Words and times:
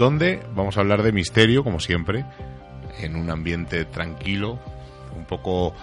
donde 0.00 0.40
vamos 0.54 0.78
a 0.78 0.80
hablar 0.80 1.02
de 1.02 1.12
misterio, 1.12 1.62
como 1.62 1.78
siempre, 1.78 2.24
en 3.00 3.16
un 3.16 3.28
ambiente 3.28 3.84
tranquilo, 3.84 4.58
un 5.14 5.26
poco 5.26 5.74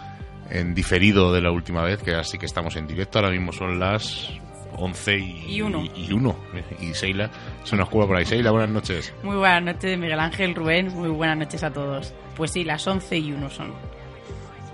en 0.50 0.74
diferido 0.74 1.32
de 1.32 1.40
la 1.40 1.52
última 1.52 1.84
vez, 1.84 2.02
que 2.02 2.16
así 2.16 2.40
que 2.40 2.48
estamos 2.48 2.76
en 2.78 2.88
directo. 2.88 3.20
Ahora 3.20 3.30
mismo 3.30 3.52
son 3.52 3.80
las 3.80 4.32
11 4.76 5.20
y, 5.20 5.56
Y 5.58 5.62
uno. 5.62 5.84
Y, 5.96 6.12
uno. 6.12 6.36
Y 6.80 6.96
Seila 6.96 7.30
se 7.64 7.76
nos 7.76 7.90
cuela 7.90 8.08
por 8.08 8.18
ahí. 8.18 8.26
Seila, 8.26 8.50
buenas 8.50 8.72
noches. 8.72 9.14
Muy 9.22 9.36
buenas 9.36 9.62
noches, 9.76 10.00
Miguel 10.00 10.20
Ángel 10.20 10.56
Rubén. 10.56 10.88
Muy 10.96 11.10
buenas 11.10 11.38
noches 11.38 11.64
a 11.64 11.70
todos. 11.70 12.12
Pues 12.36 12.50
sí, 12.50 12.64
las 12.64 12.88
11 12.88 13.20
y 13.20 13.34
1 13.34 13.50
son. 13.52 13.72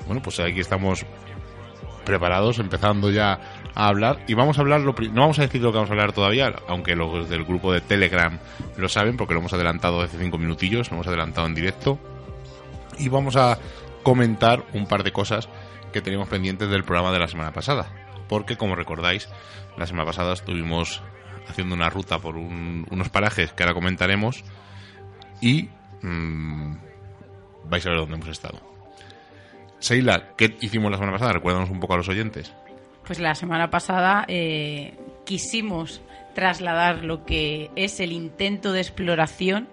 Bueno, 0.07 0.21
pues 0.21 0.39
aquí 0.39 0.61
estamos 0.61 1.05
preparados, 2.05 2.59
empezando 2.59 3.11
ya 3.11 3.41
a 3.75 3.87
hablar. 3.89 4.19
Y 4.25 4.35
vamos 4.35 4.57
a 4.57 4.61
hablar, 4.61 4.79
lo 4.79 4.93
no 4.93 5.21
vamos 5.21 5.37
a 5.39 5.41
decir 5.41 5.61
lo 5.61 5.71
que 5.73 5.79
vamos 5.79 5.89
a 5.89 5.93
hablar 5.93 6.13
todavía, 6.13 6.53
aunque 6.69 6.95
los 6.95 7.29
del 7.29 7.43
grupo 7.43 7.73
de 7.73 7.81
Telegram 7.81 8.39
lo 8.77 8.89
saben, 8.89 9.17
porque 9.17 9.33
lo 9.33 9.39
hemos 9.39 9.53
adelantado 9.53 10.01
hace 10.01 10.17
cinco 10.17 10.37
minutillos, 10.37 10.89
lo 10.89 10.95
hemos 10.95 11.07
adelantado 11.07 11.47
en 11.47 11.55
directo. 11.55 11.99
Y 12.97 13.09
vamos 13.09 13.35
a 13.35 13.57
comentar 14.03 14.63
un 14.73 14.85
par 14.87 15.03
de 15.03 15.11
cosas 15.11 15.49
que 15.91 16.01
teníamos 16.01 16.27
pendientes 16.29 16.69
del 16.69 16.83
programa 16.83 17.11
de 17.11 17.19
la 17.19 17.27
semana 17.27 17.51
pasada. 17.53 17.87
Porque, 18.27 18.57
como 18.57 18.75
recordáis, 18.75 19.29
la 19.77 19.85
semana 19.87 20.05
pasada 20.05 20.33
estuvimos 20.33 21.01
haciendo 21.47 21.75
una 21.75 21.89
ruta 21.89 22.19
por 22.19 22.35
un- 22.37 22.85
unos 22.89 23.09
parajes 23.09 23.51
que 23.53 23.63
ahora 23.63 23.73
comentaremos. 23.75 24.43
Y 25.41 25.69
mm, 26.01 26.75
vais 27.65 27.85
a 27.85 27.89
ver 27.89 27.99
dónde 27.99 28.15
hemos 28.15 28.27
estado. 28.29 28.59
Seila, 29.79 30.29
¿qué 30.37 30.55
hicimos 30.61 30.89
la 30.91 30.97
semana 30.97 31.13
pasada? 31.13 31.33
Recuérdanos 31.33 31.69
un 31.69 31.79
poco 31.79 31.93
a 31.93 31.97
los 31.97 32.07
oyentes. 32.07 32.53
Pues 33.05 33.19
la 33.19 33.35
semana 33.35 33.69
pasada 33.69 34.23
eh, 34.29 34.97
quisimos 35.25 36.01
trasladar 36.33 37.03
lo 37.03 37.25
que 37.25 37.71
es 37.75 37.99
el 37.99 38.11
intento 38.11 38.71
de 38.71 38.81
exploración 38.81 39.67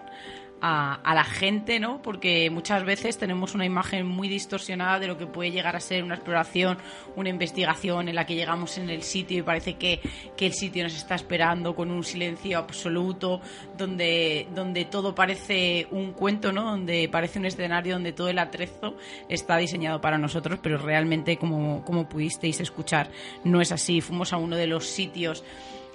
a, 0.62 1.14
la 1.14 1.24
gente, 1.24 1.80
¿no? 1.80 2.02
Porque 2.02 2.50
muchas 2.50 2.84
veces 2.84 3.18
tenemos 3.18 3.54
una 3.54 3.64
imagen 3.64 4.06
muy 4.06 4.28
distorsionada 4.28 4.98
de 4.98 5.06
lo 5.06 5.16
que 5.16 5.26
puede 5.26 5.50
llegar 5.50 5.76
a 5.76 5.80
ser 5.80 6.04
una 6.04 6.14
exploración, 6.16 6.78
una 7.16 7.28
investigación 7.28 8.08
en 8.08 8.14
la 8.14 8.26
que 8.26 8.34
llegamos 8.34 8.76
en 8.78 8.90
el 8.90 9.02
sitio 9.02 9.38
y 9.38 9.42
parece 9.42 9.74
que, 9.74 10.00
que 10.36 10.46
el 10.46 10.52
sitio 10.52 10.84
nos 10.84 10.94
está 10.94 11.14
esperando 11.14 11.74
con 11.74 11.90
un 11.90 12.04
silencio 12.04 12.58
absoluto, 12.58 13.40
donde, 13.76 14.48
donde 14.54 14.84
todo 14.84 15.14
parece 15.14 15.86
un 15.90 16.12
cuento, 16.12 16.52
¿no? 16.52 16.64
Donde 16.64 17.08
parece 17.08 17.38
un 17.38 17.46
escenario 17.46 17.94
donde 17.94 18.12
todo 18.12 18.28
el 18.28 18.38
atrezo 18.38 18.96
está 19.28 19.56
diseñado 19.56 20.00
para 20.00 20.18
nosotros, 20.18 20.60
pero 20.62 20.78
realmente, 20.78 21.36
como, 21.36 21.84
como 21.84 22.08
pudisteis 22.08 22.60
escuchar, 22.60 23.10
no 23.44 23.60
es 23.60 23.72
así. 23.72 24.00
Fuimos 24.00 24.32
a 24.32 24.36
uno 24.36 24.56
de 24.56 24.66
los 24.66 24.86
sitios 24.86 25.42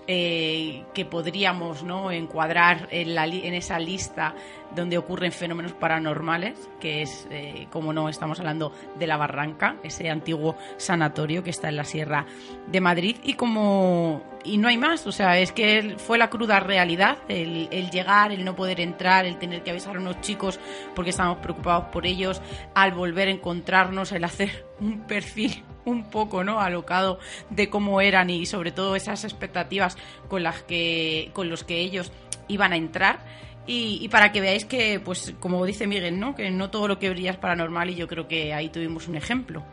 eh, 0.08 0.84
que 0.94 1.06
podríamos 1.06 1.84
¿no? 1.84 2.12
encuadrar 2.12 2.88
en, 2.92 3.16
la 3.16 3.26
en 3.26 3.54
esa 3.54 3.80
lista 3.80 4.36
donde 4.76 4.98
ocurren 4.98 5.32
fenómenos 5.32 5.74
paranormales, 5.74 6.70
que 6.80 7.02
es, 7.02 7.28
eh, 7.32 7.68
como 7.72 7.94
no, 7.94 8.10
estamos 8.10 8.40
hablando 8.40 8.72
de 9.00 9.08
la 9.08 9.18
Barranca, 9.18 9.78
ese 9.84 10.10
antiguo 10.10 10.58
sanatorio 10.78 11.44
que 11.44 11.50
está 11.50 11.70
en 11.70 11.78
la 11.78 11.86
Sierra 11.86 12.26
de 12.68 12.82
Madrid, 12.82 13.18
y 13.24 13.34
como 13.34 14.22
y 14.44 14.58
no 14.58 14.68
hay 14.68 14.78
más, 14.78 15.08
o 15.08 15.12
sea, 15.12 15.40
es 15.40 15.52
que 15.52 15.96
fue 15.98 16.20
la 16.20 16.30
cruda 16.30 16.60
realidad, 16.60 17.18
el, 17.28 17.68
el 17.72 17.90
llegar, 17.90 18.32
el 18.32 18.46
no 18.46 18.56
poder 18.56 18.80
entrar, 18.80 19.26
el 19.26 19.40
tener 19.40 19.64
que 19.64 19.72
avisar 19.72 19.96
a 19.96 20.00
unos 20.00 20.22
chicos 20.22 20.60
porque 20.94 21.10
estábamos 21.10 21.40
preocupados 21.40 21.86
por 21.86 22.06
ellos, 22.06 22.42
al 22.76 22.92
volver 22.92 23.28
a 23.28 23.32
encontrarnos, 23.32 24.12
el 24.12 24.24
hacer 24.24 24.66
un 24.80 25.02
perfil 25.08 25.64
un 25.86 26.10
poco 26.10 26.44
no 26.44 26.60
alocado 26.60 27.20
de 27.50 27.70
cómo 27.70 28.02
eran 28.02 28.30
y 28.30 28.46
sobre 28.46 28.72
todo 28.72 28.96
esas 28.96 29.24
expectativas 29.24 29.98
con 30.28 30.44
las 30.44 30.64
que 30.64 31.30
con 31.34 31.50
los 31.50 31.64
que 31.64 31.80
ellos 31.80 32.12
iban 32.48 32.74
a 32.74 32.78
entrar. 32.78 33.20
Y, 33.68 34.08
para 34.10 34.32
que 34.32 34.42
veáis 34.42 34.64
que 34.64 35.00
pues 35.00 35.34
como 35.40 35.66
dice 35.66 35.88
Miguel 35.88 36.20
no 36.20 36.36
que 36.36 36.52
no 36.52 36.70
todo 36.70 36.88
lo 36.88 37.00
que 37.00 37.10
brilla 37.10 37.32
es 37.32 37.38
paranormal 37.38 37.90
y 37.90 37.96
yo 37.96 38.08
creo 38.08 38.28
que 38.28 38.54
ahí 38.54 38.70
tuvimos 38.70 39.08
un 39.08 39.16
ejemplo 39.16 39.64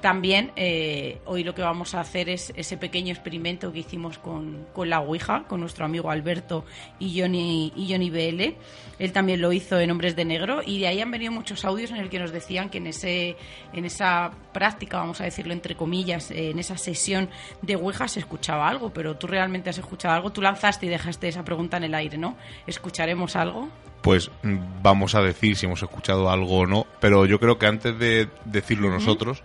también 0.00 0.52
eh, 0.54 1.18
hoy 1.24 1.42
lo 1.42 1.54
que 1.54 1.62
vamos 1.62 1.94
a 1.94 2.00
hacer 2.00 2.28
es 2.28 2.52
ese 2.56 2.76
pequeño 2.76 3.12
experimento 3.12 3.72
que 3.72 3.80
hicimos 3.80 4.18
con, 4.18 4.66
con 4.72 4.88
la 4.88 5.00
Ouija, 5.00 5.44
con 5.48 5.60
nuestro 5.60 5.84
amigo 5.84 6.10
Alberto 6.10 6.64
y 7.00 7.20
Johnny, 7.20 7.72
y 7.74 7.90
Johnny 7.90 8.10
BL. 8.10 8.54
Él 8.98 9.12
también 9.12 9.40
lo 9.40 9.52
hizo 9.52 9.78
en 9.80 9.90
Hombres 9.90 10.14
de 10.14 10.24
Negro 10.24 10.60
y 10.64 10.78
de 10.78 10.86
ahí 10.86 11.00
han 11.00 11.10
venido 11.10 11.32
muchos 11.32 11.64
audios 11.64 11.90
en 11.90 11.96
el 11.96 12.10
que 12.10 12.18
nos 12.20 12.30
decían 12.30 12.70
que 12.70 12.78
en, 12.78 12.86
ese, 12.86 13.36
en 13.72 13.84
esa 13.84 14.30
práctica, 14.52 14.98
vamos 14.98 15.20
a 15.20 15.24
decirlo 15.24 15.52
entre 15.52 15.76
comillas, 15.76 16.30
eh, 16.30 16.50
en 16.50 16.58
esa 16.58 16.76
sesión 16.76 17.28
de 17.62 17.74
Ouija 17.74 18.06
se 18.06 18.20
escuchaba 18.20 18.68
algo, 18.68 18.92
pero 18.92 19.16
tú 19.16 19.26
realmente 19.26 19.70
has 19.70 19.78
escuchado 19.78 20.14
algo. 20.14 20.30
Tú 20.30 20.42
lanzaste 20.42 20.86
y 20.86 20.88
dejaste 20.88 21.28
esa 21.28 21.44
pregunta 21.44 21.76
en 21.76 21.84
el 21.84 21.94
aire, 21.94 22.18
¿no? 22.18 22.36
¿Escucharemos 22.66 23.34
algo? 23.34 23.68
Pues 24.02 24.30
mm, 24.42 24.58
vamos 24.82 25.14
a 25.16 25.22
decir 25.22 25.56
si 25.56 25.66
hemos 25.66 25.82
escuchado 25.82 26.30
algo 26.30 26.58
o 26.58 26.66
no, 26.66 26.86
pero 27.00 27.26
yo 27.26 27.40
creo 27.40 27.58
que 27.58 27.66
antes 27.66 27.98
de 27.98 28.28
decirlo 28.44 28.90
nosotros, 28.90 29.42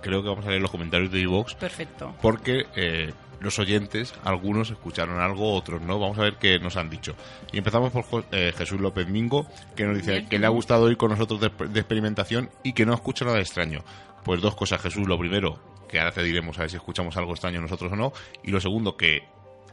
creo 0.00 0.22
que 0.22 0.28
vamos 0.28 0.46
a 0.46 0.50
leer 0.50 0.62
los 0.62 0.70
comentarios 0.70 1.10
de 1.10 1.20
iVoox, 1.20 1.54
Perfecto. 1.54 2.14
porque 2.20 2.66
eh, 2.76 3.12
los 3.40 3.58
oyentes, 3.58 4.14
algunos 4.24 4.70
escucharon 4.70 5.18
algo, 5.20 5.54
otros 5.54 5.80
no. 5.80 5.98
Vamos 5.98 6.18
a 6.18 6.22
ver 6.22 6.34
qué 6.36 6.58
nos 6.58 6.76
han 6.76 6.90
dicho. 6.90 7.14
Y 7.52 7.58
empezamos 7.58 7.90
por 7.92 8.24
eh, 8.32 8.52
Jesús 8.56 8.80
López 8.80 9.08
Mingo, 9.08 9.46
que 9.74 9.84
nos 9.84 9.96
dice 9.96 10.26
que 10.28 10.38
le 10.38 10.46
ha 10.46 10.50
gustado 10.50 10.90
ir 10.90 10.96
con 10.96 11.10
nosotros 11.10 11.40
de, 11.40 11.50
de 11.68 11.80
experimentación 11.80 12.50
y 12.62 12.74
que 12.74 12.84
no 12.84 12.94
escucha 12.94 13.24
nada 13.24 13.40
extraño. 13.40 13.82
Pues 14.24 14.42
dos 14.42 14.54
cosas, 14.54 14.82
Jesús. 14.82 15.08
Lo 15.08 15.18
primero, 15.18 15.58
que 15.88 15.98
ahora 15.98 16.12
te 16.12 16.22
diremos 16.22 16.58
a 16.58 16.62
ver 16.62 16.70
si 16.70 16.76
escuchamos 16.76 17.16
algo 17.16 17.32
extraño 17.32 17.60
nosotros 17.60 17.90
o 17.92 17.96
no. 17.96 18.12
Y 18.44 18.50
lo 18.50 18.60
segundo, 18.60 18.96
que 18.96 19.22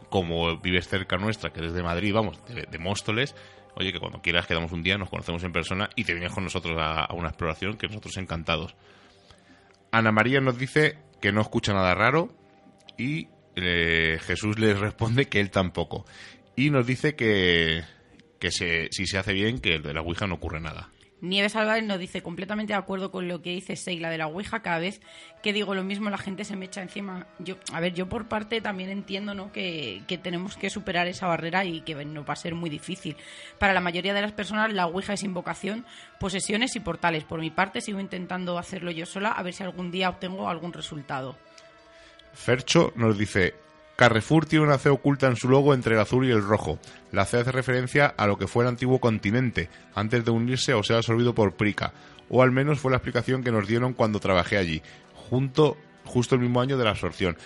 como 0.09 0.57
vives 0.57 0.87
cerca 0.87 1.17
nuestra, 1.17 1.51
que 1.51 1.59
desde 1.59 1.83
Madrid, 1.83 2.13
vamos, 2.13 2.39
de, 2.47 2.63
de 2.63 2.77
Móstoles, 2.79 3.35
oye, 3.75 3.91
que 3.91 3.99
cuando 3.99 4.21
quieras 4.21 4.47
quedamos 4.47 4.71
un 4.71 4.81
día, 4.81 4.97
nos 4.97 5.09
conocemos 5.09 5.43
en 5.43 5.51
persona 5.51 5.89
y 5.95 6.05
te 6.05 6.13
vienes 6.13 6.31
con 6.31 6.45
nosotros 6.45 6.77
a, 6.79 7.03
a 7.03 7.13
una 7.13 7.27
exploración, 7.27 7.75
que 7.75 7.87
nosotros 7.87 8.15
encantados. 8.15 8.73
Ana 9.91 10.11
María 10.11 10.41
nos 10.41 10.57
dice 10.57 10.97
que 11.21 11.31
no 11.31 11.41
escucha 11.41 11.73
nada 11.73 11.95
raro 11.95 12.29
y 12.97 13.27
eh, 13.55 14.19
Jesús 14.21 14.59
le 14.59 14.73
responde 14.73 15.25
que 15.25 15.39
él 15.39 15.49
tampoco. 15.49 16.05
Y 16.55 16.69
nos 16.69 16.85
dice 16.85 17.15
que, 17.15 17.83
que 18.39 18.51
se, 18.51 18.87
si 18.91 19.05
se 19.05 19.17
hace 19.17 19.33
bien, 19.33 19.59
que 19.59 19.79
de 19.79 19.93
la 19.93 20.01
Ouija 20.01 20.27
no 20.27 20.35
ocurre 20.35 20.59
nada. 20.59 20.89
Nieves 21.19 21.55
Álvarez 21.55 21.83
nos 21.83 21.97
dice 21.97 22.21
completamente 22.21 22.73
de 22.73 22.79
acuerdo 22.79 23.09
con 23.09 23.27
lo 23.27 23.41
que 23.41 23.49
dice 23.49 23.75
Seila 23.75 24.11
de 24.11 24.19
la 24.19 24.27
Ouija. 24.27 24.61
Cada 24.61 24.77
vez 24.77 25.01
que 25.41 25.51
digo 25.51 25.73
lo 25.73 25.83
mismo, 25.83 26.11
la 26.11 26.17
gente 26.17 26.43
se 26.43 26.55
me 26.55 26.65
echa 26.65 26.81
encima. 26.81 27.25
Yo, 27.39 27.55
a 27.73 27.79
ver, 27.79 27.93
yo 27.93 28.07
por 28.07 28.27
parte 28.27 28.61
también 28.61 28.91
entiendo 28.91 29.33
¿no? 29.33 29.51
que, 29.51 30.03
que 30.07 30.19
tenemos 30.19 30.57
que 30.57 30.69
superar 30.69 31.07
esa 31.07 31.25
barrera 31.25 31.65
y 31.65 31.81
que 31.81 32.05
no 32.05 32.23
va 32.23 32.33
a 32.33 32.37
ser 32.37 32.53
muy 32.53 32.69
difícil. 32.69 33.17
Para 33.57 33.73
la 33.73 33.81
mayoría 33.81 34.13
de 34.13 34.21
las 34.21 34.31
personas, 34.31 34.71
la 34.73 34.85
Ouija 34.85 35.13
es 35.13 35.23
invocación, 35.23 35.85
posesiones 36.19 36.75
y 36.75 36.81
portales. 36.81 37.23
Por 37.23 37.39
mi 37.39 37.49
parte, 37.49 37.81
sigo 37.81 37.99
intentando 37.99 38.59
hacerlo 38.59 38.91
yo 38.91 39.07
sola, 39.07 39.31
a 39.31 39.41
ver 39.41 39.53
si 39.53 39.63
algún 39.63 39.89
día 39.89 40.09
obtengo 40.09 40.49
algún 40.49 40.73
resultado. 40.73 41.35
Fercho 42.33 42.93
nos 42.95 43.17
dice, 43.17 43.55
Carrefour 43.97 44.45
tiene 44.45 44.63
una 44.63 44.77
C 44.77 44.89
oculta 44.89 45.25
en 45.25 45.35
su 45.35 45.49
logo 45.49 45.73
entre 45.73 45.95
el 45.95 45.99
azul 45.99 46.27
y 46.27 46.31
el 46.31 46.43
rojo. 46.43 46.77
La 47.11 47.25
C 47.25 47.39
hace 47.39 47.51
referencia 47.51 48.05
a 48.05 48.27
lo 48.27 48.37
que 48.37 48.45
fue 48.45 48.63
el 48.63 48.69
antiguo 48.69 48.99
continente, 48.99 49.69
antes 49.95 50.23
de 50.23 50.29
unirse 50.29 50.75
o 50.75 50.83
ser 50.83 50.97
absorbido 50.97 51.33
por 51.33 51.55
Prica, 51.55 51.93
o 52.29 52.43
al 52.43 52.51
menos 52.51 52.79
fue 52.79 52.91
la 52.91 52.97
explicación 52.97 53.43
que 53.43 53.51
nos 53.51 53.67
dieron 53.67 53.93
cuando 53.93 54.19
trabajé 54.19 54.57
allí, 54.57 54.83
junto, 55.15 55.77
justo 56.05 56.35
el 56.35 56.41
mismo 56.41 56.61
año 56.61 56.77
de 56.77 56.83
la 56.83 56.91
absorción. 56.91 57.37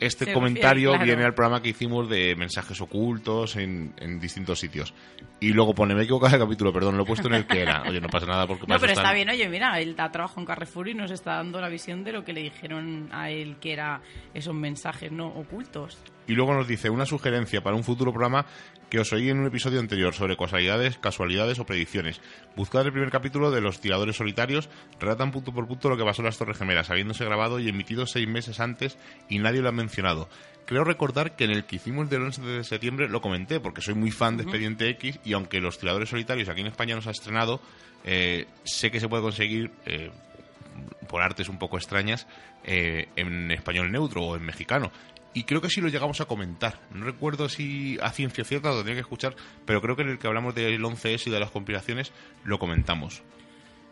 Este 0.00 0.26
Se 0.26 0.32
comentario 0.32 0.92
refiere, 0.92 0.98
claro. 0.98 1.04
viene 1.06 1.24
al 1.24 1.34
programa 1.34 1.60
que 1.60 1.70
hicimos 1.70 2.08
de 2.08 2.36
mensajes 2.36 2.80
ocultos 2.80 3.56
en, 3.56 3.94
en 3.98 4.20
distintos 4.20 4.60
sitios. 4.60 4.94
Y 5.40 5.52
luego 5.52 5.74
pone, 5.74 5.94
me 5.94 6.02
he 6.02 6.04
equivocado 6.04 6.32
de 6.32 6.38
capítulo, 6.38 6.72
perdón, 6.72 6.96
lo 6.96 7.02
he 7.02 7.06
puesto 7.06 7.28
en 7.28 7.34
el 7.34 7.46
que 7.46 7.62
era. 7.62 7.82
Oye, 7.88 8.00
no 8.00 8.08
pasa 8.08 8.26
nada 8.26 8.46
porque 8.46 8.66
No, 8.66 8.78
pero 8.78 8.92
está 8.92 9.12
bien, 9.12 9.28
oye, 9.28 9.48
mira, 9.48 9.80
él 9.80 9.96
da 9.96 10.10
trabajo 10.10 10.40
en 10.40 10.46
Carrefour 10.46 10.88
y 10.88 10.94
nos 10.94 11.10
está 11.10 11.36
dando 11.36 11.60
la 11.60 11.68
visión 11.68 12.04
de 12.04 12.12
lo 12.12 12.24
que 12.24 12.32
le 12.32 12.42
dijeron 12.42 13.08
a 13.12 13.30
él 13.30 13.56
que 13.60 13.72
era 13.72 14.00
esos 14.34 14.54
mensajes 14.54 15.10
no 15.10 15.28
ocultos. 15.28 15.98
Y 16.28 16.34
luego 16.34 16.54
nos 16.54 16.68
dice 16.68 16.90
una 16.90 17.06
sugerencia 17.06 17.62
para 17.62 17.74
un 17.74 17.82
futuro 17.82 18.12
programa 18.12 18.46
que 18.90 19.00
os 19.00 19.12
oí 19.12 19.30
en 19.30 19.40
un 19.40 19.46
episodio 19.46 19.80
anterior 19.80 20.14
sobre 20.14 20.36
casualidades, 20.36 20.98
casualidades 20.98 21.58
o 21.58 21.64
predicciones. 21.64 22.20
Buscad 22.54 22.86
el 22.86 22.92
primer 22.92 23.10
capítulo 23.10 23.50
de 23.50 23.62
Los 23.62 23.80
Tiradores 23.80 24.16
Solitarios, 24.16 24.68
relatan 25.00 25.32
punto 25.32 25.52
por 25.52 25.66
punto 25.66 25.88
lo 25.88 25.96
que 25.96 26.04
pasó 26.04 26.20
en 26.20 26.26
las 26.26 26.36
Torres 26.36 26.58
Gemelas, 26.58 26.90
habiéndose 26.90 27.24
grabado 27.24 27.58
y 27.58 27.68
emitido 27.68 28.06
seis 28.06 28.28
meses 28.28 28.60
antes 28.60 28.98
y 29.30 29.38
nadie 29.38 29.62
lo 29.62 29.70
ha 29.70 29.72
mencionado. 29.72 30.28
Creo 30.66 30.84
recordar 30.84 31.34
que 31.34 31.44
en 31.44 31.50
el 31.50 31.64
que 31.64 31.76
hicimos 31.76 32.10
del 32.10 32.22
11 32.22 32.42
de 32.42 32.64
septiembre 32.64 33.08
lo 33.08 33.22
comenté, 33.22 33.58
porque 33.58 33.80
soy 33.80 33.94
muy 33.94 34.10
fan 34.10 34.36
de 34.36 34.42
Expediente 34.42 34.90
X 34.90 35.18
y 35.24 35.32
aunque 35.32 35.60
Los 35.60 35.78
Tiradores 35.78 36.10
Solitarios 36.10 36.50
aquí 36.50 36.60
en 36.60 36.66
España 36.66 36.94
nos 36.94 37.06
ha 37.06 37.10
estrenado, 37.10 37.62
eh, 38.04 38.46
sé 38.64 38.90
que 38.90 39.00
se 39.00 39.08
puede 39.08 39.22
conseguir... 39.22 39.70
eh, 39.86 40.10
por 41.08 41.22
artes 41.22 41.48
un 41.48 41.58
poco 41.58 41.76
extrañas 41.76 42.26
eh, 42.64 43.08
en 43.16 43.50
español 43.50 43.90
neutro 43.90 44.22
o 44.22 44.36
en 44.36 44.44
mexicano. 44.44 44.92
Y 45.38 45.44
creo 45.44 45.60
que 45.60 45.70
sí 45.70 45.80
lo 45.80 45.86
llegamos 45.86 46.20
a 46.20 46.24
comentar. 46.24 46.80
No 46.92 47.04
recuerdo 47.04 47.48
si 47.48 47.96
a 48.02 48.10
ciencia 48.10 48.42
cierta 48.42 48.70
lo 48.70 48.78
tendría 48.78 48.96
que 48.96 49.02
escuchar, 49.02 49.36
pero 49.64 49.80
creo 49.80 49.94
que 49.94 50.02
en 50.02 50.08
el 50.08 50.18
que 50.18 50.26
hablamos 50.26 50.52
del 50.52 50.82
11S 50.82 51.28
y 51.28 51.30
de 51.30 51.38
las 51.38 51.52
conspiraciones 51.52 52.10
lo 52.42 52.58
comentamos. 52.58 53.22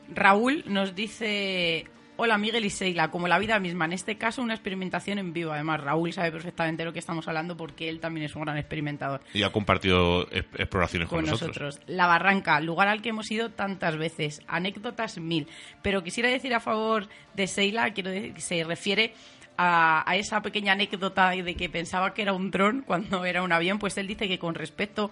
Raúl 0.09 0.65
nos 0.67 0.97
dice 0.97 1.85
Hola 2.19 2.39
Miguel 2.39 2.65
y 2.65 2.71
Seila, 2.71 3.11
como 3.11 3.29
la 3.29 3.39
vida 3.39 3.61
misma, 3.61 3.85
en 3.85 3.93
este 3.93 4.17
caso 4.17 4.41
una 4.41 4.55
experimentación 4.55 5.19
en 5.19 5.35
vivo. 5.35 5.53
Además, 5.53 5.83
Raúl 5.83 6.15
sabe 6.15 6.33
perfectamente 6.33 6.83
lo 6.83 6.95
que 6.95 6.99
estamos 6.99 7.29
hablando 7.29 7.59
porque 7.59 7.91
él 7.91 8.01
también 8.01 8.25
es 8.25 8.35
un 8.35 8.43
gran 8.43 8.57
experimentador. 8.57 9.21
Y 9.35 9.43
ha 9.43 9.53
compartido 9.53 10.27
exploraciones 10.33 11.09
con, 11.09 11.27
nosotros. 11.27 11.79
La 11.87 12.07
Barranca, 12.07 12.59
lugar 12.61 12.89
al 12.89 13.03
que 13.03 13.11
hemos 13.11 13.31
ido 13.31 13.51
tantas 13.51 13.99
veces. 13.99 14.41
Anécdotas 14.49 15.19
mil. 15.19 15.47
Pero 15.83 16.03
quisiera 16.03 16.31
decir 16.31 16.55
a 16.55 16.61
favor 16.61 17.07
de 17.35 17.47
Seila, 17.47 17.93
quiero 17.93 18.11
decir, 18.11 18.33
que 18.33 18.41
se 18.41 18.65
refiere 18.65 19.13
a, 19.57 20.09
a, 20.09 20.17
esa 20.17 20.43
pequeña 20.43 20.73
anécdota 20.73 21.31
de 21.31 21.55
que 21.55 21.69
pensaba 21.69 22.15
que 22.15 22.23
era 22.23 22.33
un 22.33 22.51
dron 22.51 22.83
cuando 22.87 23.25
era 23.25 23.43
un 23.43 23.53
avión, 23.53 23.79
pues 23.79 23.97
él 23.99 24.07
dice 24.07 24.29
que 24.29 24.39
con 24.39 24.55
respecto 24.55 25.11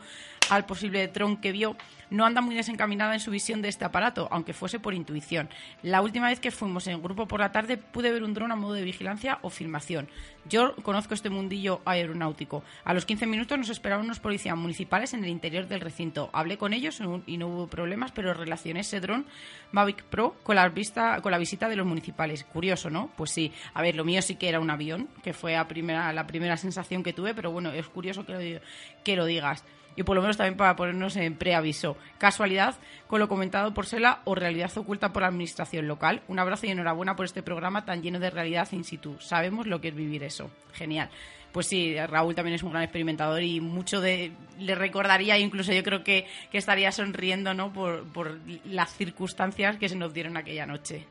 al 0.50 0.66
posible 0.66 1.08
dron 1.08 1.36
que 1.36 1.52
vio, 1.52 1.76
no 2.10 2.24
anda 2.24 2.40
muy 2.40 2.54
desencaminada 2.54 3.14
en 3.14 3.20
su 3.20 3.30
visión 3.30 3.62
de 3.62 3.68
este 3.68 3.84
aparato, 3.84 4.28
aunque 4.30 4.52
fuese 4.52 4.78
por 4.78 4.94
intuición. 4.94 5.48
La 5.82 6.02
última 6.02 6.28
vez 6.28 6.38
que 6.38 6.50
fuimos 6.50 6.86
en 6.86 7.02
grupo 7.02 7.26
por 7.26 7.40
la 7.40 7.50
tarde 7.52 7.76
pude 7.76 8.12
ver 8.12 8.22
un 8.22 8.34
dron 8.34 8.52
a 8.52 8.56
modo 8.56 8.74
de 8.74 8.82
vigilancia 8.82 9.38
o 9.42 9.50
filmación. 9.50 10.08
Yo 10.48 10.76
conozco 10.76 11.14
este 11.14 11.30
mundillo 11.30 11.80
aeronáutico. 11.84 12.62
A 12.84 12.94
los 12.94 13.06
15 13.06 13.26
minutos 13.26 13.58
nos 13.58 13.70
esperaban 13.70 14.04
unos 14.04 14.20
policías 14.20 14.56
municipales 14.56 15.14
en 15.14 15.24
el 15.24 15.30
interior 15.30 15.66
del 15.66 15.80
recinto. 15.80 16.30
Hablé 16.32 16.58
con 16.58 16.72
ellos 16.72 17.00
y 17.26 17.36
no 17.36 17.48
hubo 17.48 17.66
problemas, 17.66 18.12
pero 18.12 18.34
relacioné 18.34 18.80
ese 18.80 19.00
dron 19.00 19.26
Mavic 19.72 20.04
Pro 20.04 20.36
con 20.42 20.56
la, 20.56 20.68
vista, 20.68 21.20
con 21.22 21.32
la 21.32 21.38
visita 21.38 21.68
de 21.68 21.76
los 21.76 21.86
municipales. 21.86 22.44
Curioso, 22.44 22.90
¿no? 22.90 23.10
Pues 23.16 23.30
sí. 23.30 23.52
A 23.72 23.82
ver, 23.82 23.96
lo 23.96 24.04
mío 24.04 24.20
sí 24.22 24.36
que 24.36 24.48
era 24.48 24.60
un 24.60 24.70
avión, 24.70 25.08
que 25.22 25.32
fue 25.32 25.54
la 25.54 25.66
primera, 25.66 26.12
la 26.12 26.26
primera 26.26 26.56
sensación 26.56 27.02
que 27.02 27.12
tuve, 27.12 27.34
pero 27.34 27.50
bueno, 27.50 27.70
es 27.72 27.86
curioso 27.88 28.26
que 28.26 28.60
que 29.02 29.16
lo 29.16 29.26
digas 29.26 29.64
y 29.96 30.02
por 30.02 30.16
lo 30.16 30.22
menos 30.22 30.36
también 30.36 30.56
para 30.56 30.76
ponernos 30.76 31.16
en 31.16 31.34
preaviso. 31.36 31.96
Casualidad 32.18 32.76
con 33.06 33.20
lo 33.20 33.28
comentado 33.28 33.74
por 33.74 33.86
Sela 33.86 34.20
o 34.24 34.34
realidad 34.34 34.70
oculta 34.76 35.12
por 35.12 35.22
la 35.22 35.28
administración 35.28 35.86
local. 35.86 36.22
Un 36.28 36.38
abrazo 36.38 36.66
y 36.66 36.70
enhorabuena 36.70 37.16
por 37.16 37.26
este 37.26 37.42
programa 37.42 37.84
tan 37.84 38.02
lleno 38.02 38.18
de 38.18 38.30
realidad 38.30 38.68
in 38.72 38.84
situ. 38.84 39.16
Sabemos 39.20 39.66
lo 39.66 39.80
que 39.80 39.88
es 39.88 39.94
vivir 39.94 40.22
eso. 40.22 40.50
Genial. 40.72 41.10
Pues 41.52 41.68
sí, 41.68 41.94
Raúl 42.08 42.34
también 42.34 42.56
es 42.56 42.64
un 42.64 42.70
gran 42.70 42.82
experimentador 42.82 43.40
y 43.40 43.60
mucho 43.60 44.00
de 44.00 44.32
le 44.58 44.74
recordaría, 44.74 45.38
incluso 45.38 45.72
yo 45.72 45.84
creo 45.84 46.02
que, 46.02 46.26
estaría 46.52 46.90
sonriendo 46.90 47.54
¿no? 47.54 47.72
por, 47.72 48.04
por 48.08 48.40
las 48.64 48.92
circunstancias 48.92 49.76
que 49.76 49.88
se 49.88 49.94
nos 49.94 50.12
dieron 50.12 50.36
aquella 50.36 50.66
noche. 50.66 51.06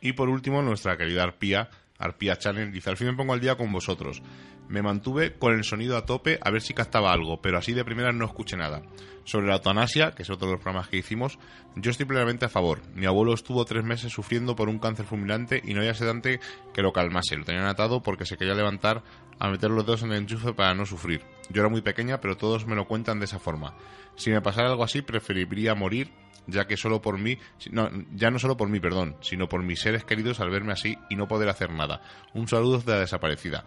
Y 0.00 0.12
por 0.14 0.30
último, 0.30 0.62
nuestra 0.62 0.96
querida 0.96 1.22
Arpía, 1.22 1.68
Arpía 1.98 2.36
Channel, 2.38 2.72
dice, 2.72 2.90
al 2.90 2.96
fin 2.96 3.08
me 3.08 3.14
pongo 3.14 3.34
al 3.34 3.40
día 3.40 3.56
con 3.56 3.70
vosotros. 3.72 4.22
Me 4.68 4.82
mantuve 4.82 5.34
con 5.34 5.52
el 5.52 5.64
sonido 5.64 5.96
a 5.96 6.06
tope 6.06 6.38
a 6.42 6.50
ver 6.50 6.62
si 6.62 6.74
captaba 6.74 7.12
algo, 7.12 7.40
pero 7.40 7.58
así 7.58 7.72
de 7.72 7.84
primera 7.84 8.12
no 8.12 8.24
escuché 8.24 8.56
nada. 8.56 8.82
Sobre 9.24 9.46
la 9.46 9.54
eutanasia, 9.54 10.12
que 10.12 10.22
es 10.22 10.30
otro 10.30 10.46
de 10.46 10.54
los 10.54 10.62
programas 10.62 10.88
que 10.88 10.98
hicimos, 10.98 11.38
yo 11.76 11.90
estoy 11.90 12.06
plenamente 12.06 12.44
a 12.44 12.50
favor. 12.50 12.82
Mi 12.94 13.06
abuelo 13.06 13.34
estuvo 13.34 13.64
tres 13.64 13.84
meses 13.84 14.12
sufriendo 14.12 14.54
por 14.54 14.68
un 14.68 14.78
cáncer 14.78 15.06
fulminante 15.06 15.62
y 15.64 15.74
no 15.74 15.80
había 15.80 15.94
sedante 15.94 16.40
que 16.72 16.82
lo 16.82 16.92
calmase. 16.92 17.36
Lo 17.36 17.44
tenían 17.44 17.66
atado 17.66 18.02
porque 18.02 18.26
se 18.26 18.36
quería 18.36 18.54
levantar 18.54 19.02
a 19.38 19.50
meter 19.50 19.70
los 19.70 19.84
dedos 19.86 20.02
en 20.02 20.12
el 20.12 20.18
enchufe 20.18 20.52
para 20.52 20.74
no 20.74 20.86
sufrir. 20.86 21.22
Yo 21.50 21.62
era 21.62 21.70
muy 21.70 21.82
pequeña, 21.82 22.20
pero 22.20 22.36
todos 22.36 22.66
me 22.66 22.76
lo 22.76 22.86
cuentan 22.86 23.18
de 23.18 23.24
esa 23.26 23.38
forma. 23.38 23.74
Si 24.16 24.30
me 24.30 24.42
pasara 24.42 24.70
algo 24.70 24.84
así, 24.84 25.02
preferiría 25.02 25.74
morir, 25.74 26.12
ya 26.46 26.66
que 26.66 26.76
solo 26.76 27.00
por 27.00 27.18
mí, 27.18 27.38
no, 27.70 27.90
ya 28.14 28.30
no 28.30 28.38
solo 28.38 28.56
por 28.56 28.68
mí, 28.68 28.78
perdón, 28.78 29.16
sino 29.20 29.48
por 29.48 29.62
mis 29.62 29.80
seres 29.80 30.04
queridos 30.04 30.40
al 30.40 30.50
verme 30.50 30.72
así 30.72 30.98
y 31.08 31.16
no 31.16 31.28
poder 31.28 31.48
hacer 31.48 31.70
nada. 31.70 32.02
Un 32.34 32.46
saludo 32.46 32.78
de 32.78 32.92
la 32.92 33.00
desaparecida 33.00 33.64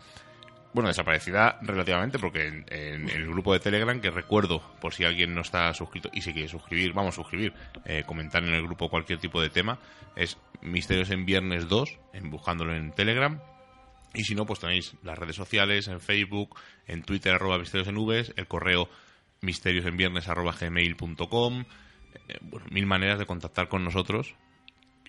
bueno, 0.78 0.90
desaparecida 0.90 1.58
relativamente, 1.64 2.20
porque 2.20 2.46
en, 2.46 3.10
el 3.10 3.26
grupo 3.26 3.52
de 3.52 3.60
Telegram, 3.60 4.00
que 4.00 4.12
recuerdo, 4.12 4.62
por 4.80 4.94
si 4.94 5.06
alguien 5.06 5.34
no 5.34 5.42
está 5.42 5.74
suscrito 5.74 6.12
y 6.14 6.22
se 6.22 6.34
quiere 6.34 6.48
suscribir, 6.48 6.94
vamos 6.94 7.16
a 7.16 7.24
suscribir, 7.24 7.52
eh, 7.84 8.04
comentar 8.06 8.44
en 8.44 8.54
el 8.54 8.62
grupo 8.62 8.88
cualquier 8.88 9.18
tipo 9.18 9.42
de 9.42 9.50
tema, 9.50 9.80
es 10.16 10.38
Misterios 10.62 11.10
en 11.10 11.26
Viernes 11.26 11.68
2, 11.68 11.98
en, 12.14 12.32
en 12.70 12.92
Telegram. 12.92 13.42
Y 14.14 14.24
si 14.26 14.36
no, 14.36 14.46
pues 14.46 14.60
tenéis 14.60 14.94
las 15.02 15.18
redes 15.18 15.36
sociales, 15.36 15.88
en 15.88 16.00
Facebook, 16.00 16.60
en 16.86 17.02
Twitter, 17.02 17.34
arroba 17.34 17.58
misterios 17.58 17.88
en 17.88 17.96
nubes, 17.96 18.32
el 18.36 18.46
correo 18.46 18.88
misteriosenviernes 19.42 20.28
arroba 20.28 20.52
gmail.com, 20.62 21.66
eh, 22.28 22.38
bueno, 22.42 22.68
mil 22.70 22.86
maneras 22.86 23.18
de 23.18 23.26
contactar 23.26 23.68
con 23.68 23.84
nosotros 23.84 24.36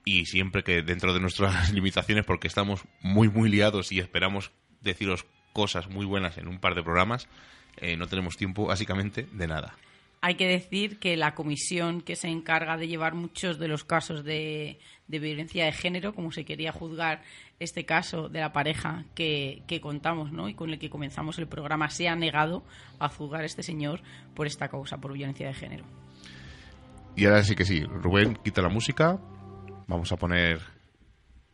y 0.06 0.24
siempre 0.24 0.64
que 0.64 0.80
dentro 0.80 1.12
de 1.12 1.20
nuestras 1.20 1.70
limitaciones, 1.74 2.24
porque 2.24 2.48
estamos 2.48 2.84
muy, 3.02 3.28
muy 3.28 3.50
liados 3.50 3.92
y 3.92 4.00
esperamos 4.00 4.50
deciros 4.80 5.26
cosas 5.52 5.88
muy 5.88 6.06
buenas 6.06 6.38
en 6.38 6.48
un 6.48 6.58
par 6.58 6.74
de 6.74 6.82
programas, 6.82 7.28
eh, 7.76 7.96
no 7.96 8.06
tenemos 8.06 8.36
tiempo 8.36 8.66
básicamente 8.66 9.26
de 9.32 9.46
nada. 9.46 9.74
Hay 10.20 10.34
que 10.34 10.48
decir 10.48 10.98
que 10.98 11.16
la 11.16 11.34
comisión 11.34 12.00
que 12.00 12.16
se 12.16 12.28
encarga 12.28 12.76
de 12.76 12.88
llevar 12.88 13.14
muchos 13.14 13.58
de 13.60 13.68
los 13.68 13.84
casos 13.84 14.24
de, 14.24 14.80
violencia 15.06 15.64
de 15.64 15.72
género, 15.72 16.12
como 16.12 16.32
se 16.32 16.44
quería 16.44 16.72
juzgar 16.72 17.22
este 17.60 17.84
caso 17.84 18.28
de 18.28 18.40
la 18.40 18.52
pareja 18.52 19.04
que, 19.14 19.62
contamos 19.80 20.32
¿no? 20.32 20.48
y 20.48 20.54
con 20.54 20.70
el 20.70 20.80
que 20.80 20.90
comenzamos 20.90 21.38
el 21.38 21.46
programa, 21.46 21.88
se 21.90 22.08
ha 22.08 22.16
negado 22.16 22.64
a 22.98 23.08
juzgar 23.08 23.42
a 23.42 23.46
este 23.46 23.62
señor 23.62 24.00
por 24.34 24.48
esta 24.48 24.68
causa, 24.68 24.98
por 24.98 25.12
violencia 25.12 25.46
de 25.46 25.54
género. 25.54 25.84
Y 27.14 27.26
ahora 27.26 27.44
sí 27.44 27.54
que 27.54 27.64
sí, 27.64 27.84
Rubén, 27.84 28.36
quita 28.42 28.60
la 28.60 28.68
música, 28.68 29.20
vamos 29.86 30.10
a 30.10 30.16
poner 30.16 30.77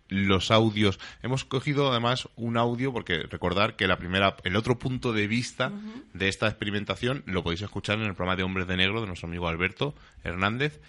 los 0.09 0.51
audios. 0.51 0.99
Hemos 1.23 1.45
cogido 1.45 1.91
además 1.91 2.29
un 2.37 2.57
audio 2.57 2.93
porque 2.93 3.23
recordar 3.23 3.77
que 3.77 3.87
la 3.87 3.97
primera, 3.97 4.37
el 4.45 4.57
otro 4.57 4.79
punto 4.79 5.13
de 5.13 5.27
vista 5.27 5.73
de 6.13 6.29
esta 6.29 6.47
experimentación 6.47 7.23
lo 7.27 7.43
podéis 7.43 7.63
escuchar 7.63 7.99
en 7.99 8.07
el 8.07 8.15
programa 8.15 8.37
de 8.37 8.43
Hombres 8.43 8.67
de 8.67 8.77
Negro 8.77 9.01
de 9.01 9.07
nuestro 9.07 9.29
amigo 9.29 9.49
Alberto 9.49 9.95
Hernández. 10.23 10.81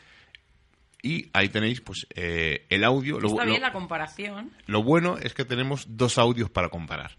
Y 1.01 1.29
ahí 1.34 1.50
tenéis 1.50 1.81
pues 1.81 2.07
eh, 2.15 2.65
el 2.69 2.84
audio. 2.84 3.19
Está 3.22 3.45
bien 3.45 3.62
la 3.62 3.72
comparación. 3.72 4.51
Lo 4.65 4.81
bueno 4.81 5.17
es 5.17 5.34
que 5.34 5.45
tenemos 5.45 5.86
dos 5.98 6.17
audios 6.17 6.50
para 6.50 6.69
comparar. 6.69 7.17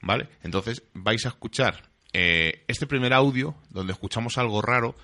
¿Vale? 0.00 0.28
Entonces 0.42 0.82
vais 0.94 1.24
a 1.26 1.30
escuchar 1.30 1.82
eh, 2.12 2.64
este 2.68 2.86
primer 2.86 3.12
audio 3.12 3.54
donde 3.70 3.92
escuchamos 3.92 4.38
algo 4.38 4.62
raro 4.62 4.94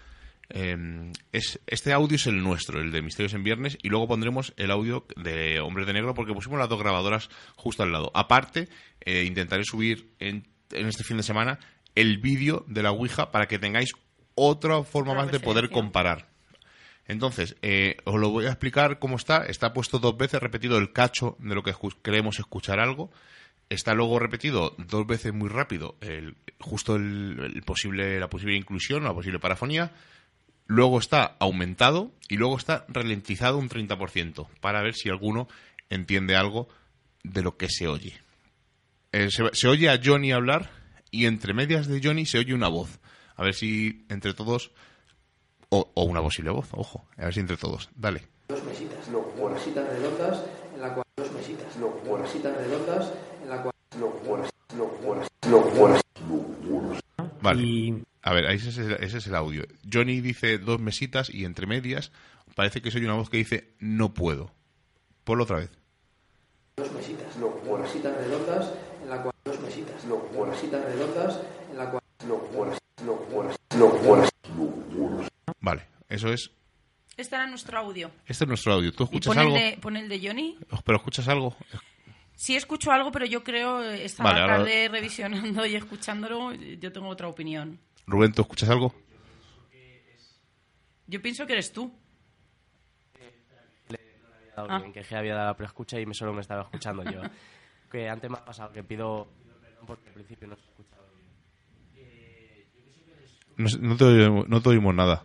Em, 0.49 1.13
es, 1.33 1.61
este 1.67 1.93
audio 1.93 2.17
es 2.17 2.27
el 2.27 2.43
nuestro, 2.43 2.81
el 2.81 2.93
de 2.93 3.03
Misterios 3.03 3.35
en 3.35 3.45
Viernes, 3.45 3.79
y 3.83 3.89
luego 3.89 4.09
pondremos 4.09 4.53
el 4.57 4.71
audio 4.71 5.07
de 5.17 5.61
Hombres 5.61 5.87
de 5.87 5.95
Negro 5.95 6.15
porque 6.15 6.35
pusimos 6.35 6.59
las 6.59 6.69
dos 6.69 6.79
grabadoras 6.79 7.31
justo 7.57 7.83
al 7.83 7.93
lado. 7.93 8.11
Aparte, 8.15 8.69
eh, 9.01 9.25
intentaré 9.25 9.65
subir 9.65 10.15
en, 10.19 10.47
este 10.71 11.05
fin 11.05 11.17
de 11.17 11.23
semana 11.23 11.59
el 11.95 12.19
vídeo 12.19 12.65
de 12.69 12.83
la 12.83 12.91
Ouija 12.91 13.31
para 13.31 13.47
que 13.47 13.59
tengáis 13.59 13.93
otra 14.35 14.83
forma 14.83 15.15
más 15.15 15.31
de 15.31 15.41
poder 15.41 15.71
comparar. 15.71 16.29
Entonces, 17.07 17.57
eh, 17.63 17.99
os 18.05 18.19
lo 18.19 18.31
voy 18.31 18.47
a 18.47 18.49
explicar 18.49 18.99
cómo 18.99 19.17
está. 19.17 19.45
Está 19.45 19.73
puesto 19.73 19.99
dos 19.99 20.17
veces 20.17 20.41
repetido 20.41 20.79
el 20.79 20.93
cacho 20.93 21.37
de 21.39 21.55
lo 21.55 21.63
que 21.63 21.75
queremos 22.03 22.39
escuchar 22.39 22.81
algo. 22.81 23.11
Está 23.69 23.95
luego 23.95 24.19
repetido 24.19 24.75
dos 24.79 25.07
veces 25.07 25.33
muy 25.33 25.49
rápido 25.49 25.97
el, 26.01 26.37
justo 26.61 26.97
el, 26.97 27.63
posible, 27.65 28.19
la 28.19 28.29
posible 28.29 28.57
inclusión, 28.57 29.05
la 29.05 29.15
posible 29.15 29.39
parafonía 29.39 29.93
luego 30.67 30.99
está 30.99 31.37
aumentado 31.39 32.13
y 32.29 32.37
luego 32.37 32.57
está 32.57 32.85
ralentizado 32.89 33.59
un 33.59 33.69
30% 33.69 34.49
para 34.61 34.83
ver 34.83 34.95
si 34.95 35.09
alguno 35.09 35.49
entiende 35.91 36.37
algo 36.37 36.69
de 37.23 37.43
lo 37.43 37.57
que 37.57 37.69
se 37.69 37.89
oye. 37.89 38.15
Eh, 39.13 39.29
se, 39.31 39.69
oye 39.69 39.89
a 39.89 40.01
Johnny 40.03 40.33
hablar 40.33 40.71
y 41.11 41.27
entre 41.27 41.55
medias 41.55 41.87
de 41.87 42.01
Johnny 42.03 42.27
se 42.27 42.39
oye 42.39 42.55
una 42.55 42.69
voz. 42.69 42.99
A 43.37 43.43
ver 43.43 43.55
si 43.55 44.05
entre 44.09 44.35
todos... 44.35 44.73
O, 45.71 46.05
una 46.05 46.23
posible 46.23 46.51
voz, 46.51 46.69
ojo. 46.73 47.05
A 47.17 47.25
ver 47.25 47.35
si 47.35 47.41
entre 47.41 47.57
todos. 47.57 47.91
Dale. 47.97 48.23
Dos 48.49 48.63
mesitas, 48.65 49.09
no, 49.09 49.25
mesitas 49.51 49.89
redondas 49.89 50.45
en 50.75 50.81
la 50.81 50.95
cual... 50.95 51.05
Dos 51.17 51.33
mesitas, 51.33 51.77
no, 51.77 52.19
mesitas 52.19 52.57
redondas 52.57 53.13
en 53.43 53.51
la 53.51 53.63
cual... 53.63 53.75
No, 53.99 54.13
no, 54.25 54.45
no, 55.49 57.01
Vale. 57.41 58.05
A 58.27 58.33
ver, 58.33 58.47
ese 58.47 58.71
es, 58.71 58.79
el, 58.79 58.93
ese 58.95 59.19
es 59.19 59.27
el 59.27 59.35
audio. 59.35 59.67
Johnny 59.93 60.23
dice 60.23 60.57
dos 60.57 60.81
mesitas 60.81 61.29
y 61.29 61.45
entre 61.45 61.67
medias 61.67 62.11
parece 62.55 62.81
que 62.81 62.91
soy 62.91 63.05
una 63.05 63.13
voz 63.13 63.29
que 63.29 63.37
dice 63.37 63.75
no 63.81 64.15
puedo. 64.15 64.51
Ponlo 65.25 65.45
otra 65.45 65.59
vez. 65.59 65.71
Dos 66.79 66.91
mesitas, 66.93 67.37
no, 67.37 67.55
mesitas 67.77 68.17
redondas 68.17 68.73
en 69.03 69.11
la 69.11 69.23
cual 69.23 69.35
dos 69.45 69.61
mesitas, 69.61 70.05
no, 70.07 70.47
mesitas 70.47 70.83
redondas 70.87 71.39
en 71.71 71.77
la 71.77 71.91
cual 71.91 72.03
no, 72.27 72.41
no, 73.07 73.51
no, 73.77 75.27
Vale, 75.61 75.87
eso 76.09 76.33
es 76.33 76.51
este 77.19 77.37
era 77.37 77.47
nuestro 77.47 77.79
audio. 77.79 78.11
Este 78.27 78.45
es 78.45 78.49
nuestro 78.49 78.73
audio. 78.73 78.91
¿Tú 78.91 79.05
escuchas 79.05 79.37
algo? 79.37 79.55
El 79.55 79.63
de, 79.63 79.79
pon 79.79 79.99
el 79.99 80.09
de 80.09 80.27
Johnny. 80.27 80.57
¿Pero 80.85 80.97
escuchas 80.97 81.29
algo? 81.29 81.55
Sí 82.35 82.57
escucho 82.57 82.91
algo, 82.91 83.13
pero 83.13 83.27
yo 83.27 83.45
creo, 83.45 83.83
esta 83.83 84.25
tarde 84.25 84.89
revisionando 84.89 85.67
y 85.67 85.77
escuchándolo, 85.77 86.55
yo 86.55 86.91
tengo 86.91 87.09
otra 87.09 87.29
opinión. 87.29 87.79
Rubén, 88.07 88.33
¿tú 88.33 88.43
escuchas 88.43 88.69
algo? 88.69 88.95
Yo 91.07 91.21
pienso 91.21 91.47
que 91.47 91.53
eres 91.53 91.73
tú. 91.73 91.93
Ah. 94.57 94.83
que 94.93 95.17
había 95.17 95.35
dado 95.35 95.49
la 95.49 95.57
preescucha 95.57 95.99
y 95.99 96.15
solo 96.15 96.33
me 96.33 96.41
estaba 96.41 96.63
escuchando 96.63 97.03
yo. 97.05 97.21
que 97.91 98.09
antes 98.09 98.31
me 98.31 98.39
ha 98.39 98.45
pasado 98.45 98.73
que 98.73 98.83
pido 98.83 99.29
perdón 99.61 99.87
porque 99.87 100.09
al 100.09 100.15
principio 100.15 100.49
no 100.49 100.57
se 100.57 100.63
escuchado 100.63 101.05
bien. 103.57 103.81
No, 103.81 103.97
te 103.97 104.05
oímos, 104.05 104.49
no 104.49 104.61
te 104.61 104.69
oímos 104.69 104.95
nada. 104.95 105.25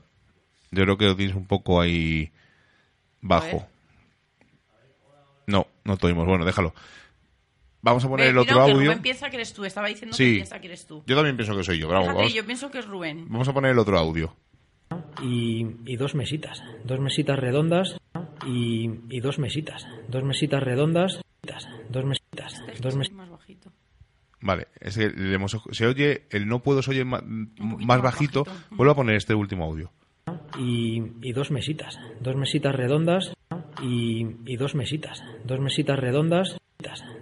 Yo 0.72 0.84
creo 0.84 0.98
que 0.98 1.06
lo 1.06 1.16
tienes 1.16 1.36
un 1.36 1.46
poco 1.48 1.82
ahí 1.82 2.32
bajo. 3.22 3.68
No, 5.48 5.68
No 5.84 5.98
te 5.98 6.08
oímos. 6.08 6.28
Bueno, 6.28 6.46
déjalo. 6.46 6.74
Vamos 7.82 8.04
a 8.04 8.10
poner 8.10 8.26
Ve, 8.26 8.32
el 8.32 8.38
otro 8.38 8.54
mira, 8.56 8.66
que 8.66 8.72
audio. 8.74 8.86
Rubén 8.92 9.02
piensa 9.02 9.30
que 9.30 9.36
eres 9.38 9.54
tú. 9.54 9.64
Estaba 9.66 9.88
diciendo 9.88 10.16
Sí. 10.16 10.26
que 10.26 10.36
piensa 10.36 10.60
que 10.60 10.68
eres 10.68 10.86
tú. 10.86 11.04
Yo 11.08 11.16
también 11.16 11.38
pienso 11.38 11.56
que 11.56 11.64
soy 11.64 11.80
yo. 11.80 11.88
vamos, 11.88 12.04
Fíjate, 12.08 12.18
vamos, 12.18 12.34
yo 12.34 12.46
pienso 12.46 12.72
que 12.72 12.80
es 12.80 12.86
Rubén. 12.88 13.26
vamos 13.30 13.48
a 13.48 13.54
poner 13.54 13.72
el 13.72 13.80
otro 13.80 13.98
audio. 13.98 14.36
y, 15.22 15.66
y 15.86 15.96
dos 15.98 16.16
mesitas, 16.16 16.62
dos 16.84 17.00
mesitas 17.00 17.38
redondas 17.38 17.98
y, 18.48 18.90
y 19.10 19.20
dos 19.20 19.38
mesitas, 19.40 19.86
dos 20.08 20.24
mesitas 20.24 20.64
redondas, 20.64 21.20
dos 21.90 22.06
mesitas, 22.06 22.62
dos 22.82 22.96
mesitas. 22.96 23.18
más 23.18 23.30
bajito. 23.30 23.72
Vale, 24.42 24.68
es 24.80 24.98
que 24.98 25.10
le 25.10 25.36
hemos- 25.36 25.58
se 25.72 25.86
oye, 25.86 26.24
el 26.32 26.48
no 26.48 26.64
puedo 26.64 26.82
se 26.82 26.92
oye 26.92 27.04
más 27.06 27.22
más 27.26 28.02
bajito. 28.02 28.46
bajito. 28.46 28.76
Vuelvo 28.76 28.92
a 28.94 28.96
poner 28.96 29.16
este 29.16 29.34
último 29.36 29.66
audio. 29.66 29.92
y, 30.58 31.02
y 31.22 31.32
dos 31.34 31.52
mesitas, 31.52 31.98
dos 32.22 32.36
mesitas 32.36 32.74
redondas 32.76 33.32
y, 33.84 34.26
y 34.46 34.56
dos 34.58 34.74
mesitas, 34.76 35.22
dos 35.44 35.60
mesitas 35.60 36.00
redondas, 36.00 36.58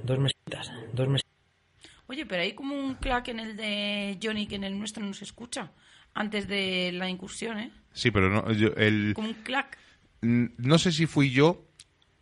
dos 0.04 0.20
mesitas, 0.20 0.72
dos 0.94 1.08
mesitas. 1.08 1.32
Oye, 2.08 2.26
pero 2.26 2.42
hay 2.44 2.54
como 2.54 2.76
un 2.76 2.96
clack 2.96 3.28
en 3.30 3.40
el 3.40 3.58
de 3.58 4.18
Johnny 4.22 4.48
que 4.48 4.56
en 4.56 4.64
el 4.64 4.78
nuestro 4.78 5.04
no 5.04 5.14
se 5.14 5.26
escucha. 5.26 5.72
Antes 6.14 6.48
de 6.48 6.92
la 6.94 7.10
incursión, 7.10 7.60
¿eh? 7.60 7.72
Sí, 7.92 8.12
pero 8.12 8.30
no, 8.30 8.52
yo- 8.54 8.74
el, 8.78 9.14
Como 9.14 9.28
un 9.30 9.34
clack. 9.36 9.78
mm, 10.22 10.46
no 10.58 10.78
sé 10.78 10.92
si 10.92 11.06
fui 11.06 11.32
yo 11.32 11.66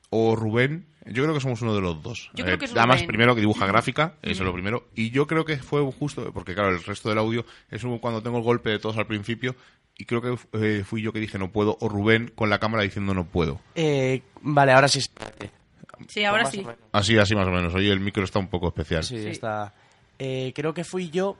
o 0.10 0.36
Rubén. 0.36 0.88
Yo 1.06 1.22
creo 1.24 1.36
que 1.36 1.39
somos 1.39 1.62
uno 1.62 1.75
de 1.75 1.82
los 1.82 2.01
dos. 2.01 2.32
Yo 2.34 2.44
creo 2.46 2.58
que 2.58 2.65
es 2.65 2.72
Además, 2.75 2.98
Rubén. 2.98 3.08
primero 3.08 3.36
que 3.36 3.42
dibuja 3.42 3.68
gráfica, 3.68 4.15
eso 4.24 4.32
es 4.32 4.39
lo 4.48 4.54
primero. 4.54 4.89
Y 4.96 5.12
yo 5.12 5.27
creo 5.27 5.46
que 5.46 5.58
fue 5.58 5.82
justo, 5.92 6.34
porque 6.34 6.56
claro, 6.56 6.70
el 6.70 6.84
resto 6.84 7.10
del 7.10 7.20
audio 7.20 7.46
es 7.70 7.82
como 7.84 8.01
cuando 8.01 8.24
tengo 8.24 8.38
el 8.39 8.44
golpe 8.44 8.72
de 8.72 8.80
todos 8.80 8.98
al 8.98 9.06
principio. 9.06 9.56
Y 9.98 10.06
creo 10.06 10.22
que 10.22 10.36
eh, 10.54 10.84
fui 10.84 11.01
yo 11.04 11.13
que 11.13 11.20
dije 11.20 11.38
no 11.38 11.51
puedo, 11.51 11.77
o 11.80 11.88
Rubén 11.89 12.32
con 12.36 12.50
la 12.50 12.60
cámara 12.60 12.84
diciendo 12.84 13.13
no 13.13 13.27
puedo. 13.27 13.62
Eh, 13.75 14.24
vale, 14.42 14.72
ahora 14.74 14.88
sí. 14.88 15.00
se- 15.01 15.12
Sí, 16.08 16.24
ahora 16.24 16.44
Más 16.44 16.52
sí. 16.52 16.66
Así, 16.92 17.18
así 17.18 17.36
más 17.36 17.48
o 17.48 17.52
menos. 17.52 17.74
Oye, 17.75 17.92
el 17.92 18.00
micro 18.00 18.24
está 18.24 18.40
un 18.40 18.48
poco 18.48 18.68
especial. 18.68 19.04
Sí, 19.04 19.22
Sí. 19.22 19.30
está. 19.30 19.74
Eh, 20.20 20.54
creo 20.56 20.74
que 20.74 20.84
fui 20.84 21.10
yo 21.10 21.38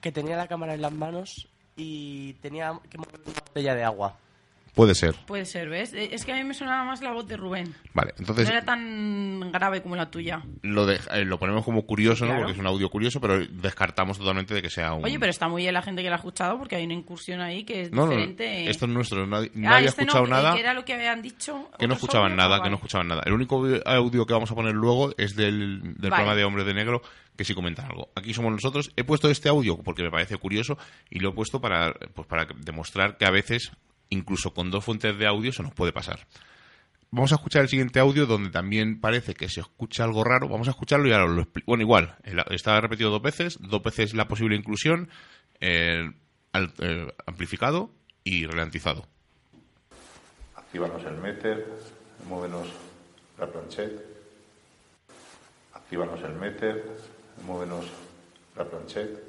que 0.00 0.12
tenía 0.12 0.36
la 0.36 0.46
cámara 0.46 0.74
en 0.74 0.82
las 0.82 0.92
manos 0.92 1.48
y 1.76 2.34
tenía 2.34 2.78
que 2.90 2.98
mover 2.98 3.20
una 3.24 3.40
botella 3.40 3.74
de 3.74 3.84
agua. 3.84 4.16
Puede 4.78 4.94
ser. 4.94 5.16
Puede 5.26 5.44
ser, 5.44 5.68
¿ves? 5.68 5.92
Eh, 5.92 6.10
Es 6.12 6.24
que 6.24 6.30
a 6.32 6.36
mí 6.36 6.44
me 6.44 6.54
sonaba 6.54 6.84
más 6.84 7.02
la 7.02 7.12
voz 7.12 7.26
de 7.26 7.36
Rubén. 7.36 7.74
Vale, 7.94 8.14
entonces 8.16 8.46
no 8.46 8.52
era 8.54 8.64
tan 8.64 9.50
grave 9.50 9.82
como 9.82 9.96
la 9.96 10.08
tuya. 10.08 10.40
lo, 10.62 10.86
de- 10.86 11.00
eh, 11.12 11.24
lo 11.24 11.36
ponemos 11.36 11.64
como 11.64 11.82
curioso, 11.84 12.26
¿no? 12.26 12.36
Porque 12.36 12.52
es 12.52 12.58
un 12.58 12.66
audio 12.68 12.88
curioso, 12.88 13.20
pero 13.20 13.44
descartamos 13.44 14.18
totalmente 14.18 14.54
de 14.54 14.62
que 14.62 14.70
sea 14.70 14.94
un... 14.94 15.04
Oye, 15.04 15.18
pero 15.18 15.30
está 15.30 15.48
muy 15.48 15.62
bien 15.62 15.74
la 15.74 15.82
gente 15.82 16.02
que 16.02 16.08
la 16.08 16.14
ha 16.14 16.18
escuchado 16.18 16.56
porque 16.58 16.76
hay 16.76 16.84
una 16.84 16.94
incursión 16.94 17.40
ahí 17.40 17.64
que 17.64 17.82
es 17.82 17.90
No, 17.90 18.04
no, 18.06 18.10
diferente. 18.12 18.70
esto 18.70 18.84
es 18.86 18.92
nuestro. 18.92 19.26
Nadie, 19.26 19.48
Ah, 19.48 19.58
nadie 19.58 19.86
ha 19.86 19.88
este 19.88 20.02
escuchado 20.02 20.26
nada. 20.28 20.54
Que 20.54 20.60
era 20.60 20.74
lo 20.74 20.84
que 20.84 20.94
habían 20.94 21.22
dicho. 21.22 21.68
Que 21.76 21.88
no 21.88 21.94
escuchaban 21.94 22.36
nada, 22.36 22.58
ah, 22.58 22.62
que 22.62 22.70
no 22.70 22.76
escuchaban 22.76 23.08
nada. 23.08 23.22
El 23.26 23.32
único 23.32 23.64
audio 23.84 24.26
que 24.26 24.32
vamos 24.32 24.50
a 24.52 24.54
poner 24.54 24.74
luego 24.74 25.12
es 25.18 25.34
del, 25.34 25.80
del 25.82 25.94
Vale. 26.10 26.22
programa 26.22 26.34
de 26.36 26.44
Hombres 26.44 26.66
de 26.66 26.74
Negro, 26.74 27.02
que 27.36 27.44
sí 27.44 27.52
comenta 27.52 27.84
algo. 27.84 28.10
Aquí 28.14 28.32
somos 28.32 28.52
nosotros. 28.52 28.92
He 28.96 29.02
puesto 29.02 29.28
este 29.28 29.48
audio 29.48 29.76
porque 29.78 30.04
me 30.04 30.10
parece 30.12 30.36
curioso 30.36 30.78
y 31.10 31.18
lo 31.18 31.30
he 31.30 31.32
puesto 31.32 31.60
para, 31.60 31.92
pues 32.14 32.28
para 32.28 32.46
demostrar 32.58 33.16
que 33.16 33.24
a 33.26 33.30
veces, 33.30 33.72
incluso 34.10 34.52
con 34.54 34.70
dos 34.70 34.84
fuentes 34.84 35.16
de 35.18 35.26
audio, 35.26 35.52
se 35.52 35.62
nos 35.62 35.72
puede 35.74 35.92
pasar. 35.92 36.26
Vamos 37.10 37.32
a 37.32 37.36
escuchar 37.36 37.62
el 37.62 37.68
siguiente 37.68 38.00
audio 38.00 38.26
donde 38.26 38.50
también 38.50 39.00
parece 39.00 39.32
que 39.34 39.48
se 39.48 39.60
escucha 39.60 40.04
algo 40.04 40.24
raro. 40.24 40.48
Vamos 40.48 40.68
a 40.68 40.72
escucharlo 40.72 41.08
y 41.08 41.12
ahora 41.12 41.26
lo 41.26 41.40
explico. 41.40 41.66
Bueno, 41.70 41.82
igual, 41.82 42.16
el- 42.24 42.42
está 42.50 42.78
repetido 42.80 43.10
dos 43.10 43.22
veces, 43.22 43.58
dos 43.60 43.82
veces 43.82 44.12
la 44.14 44.28
posible 44.28 44.56
inclusión, 44.56 45.08
eh, 45.60 46.10
al- 46.52 46.72
eh, 46.80 47.12
amplificado 47.26 47.90
y 48.24 48.44
ralentizado. 48.46 49.06
Actívanos 50.54 51.02
el 51.04 51.16
meter, 51.16 51.66
muévenos 52.28 52.68
la 53.38 53.46
planchette. 53.46 54.04
Actívanos 55.72 56.20
el 56.22 56.34
meter, 56.34 56.84
muévenos 57.46 57.86
la 58.54 58.64
planchette. 58.68 59.24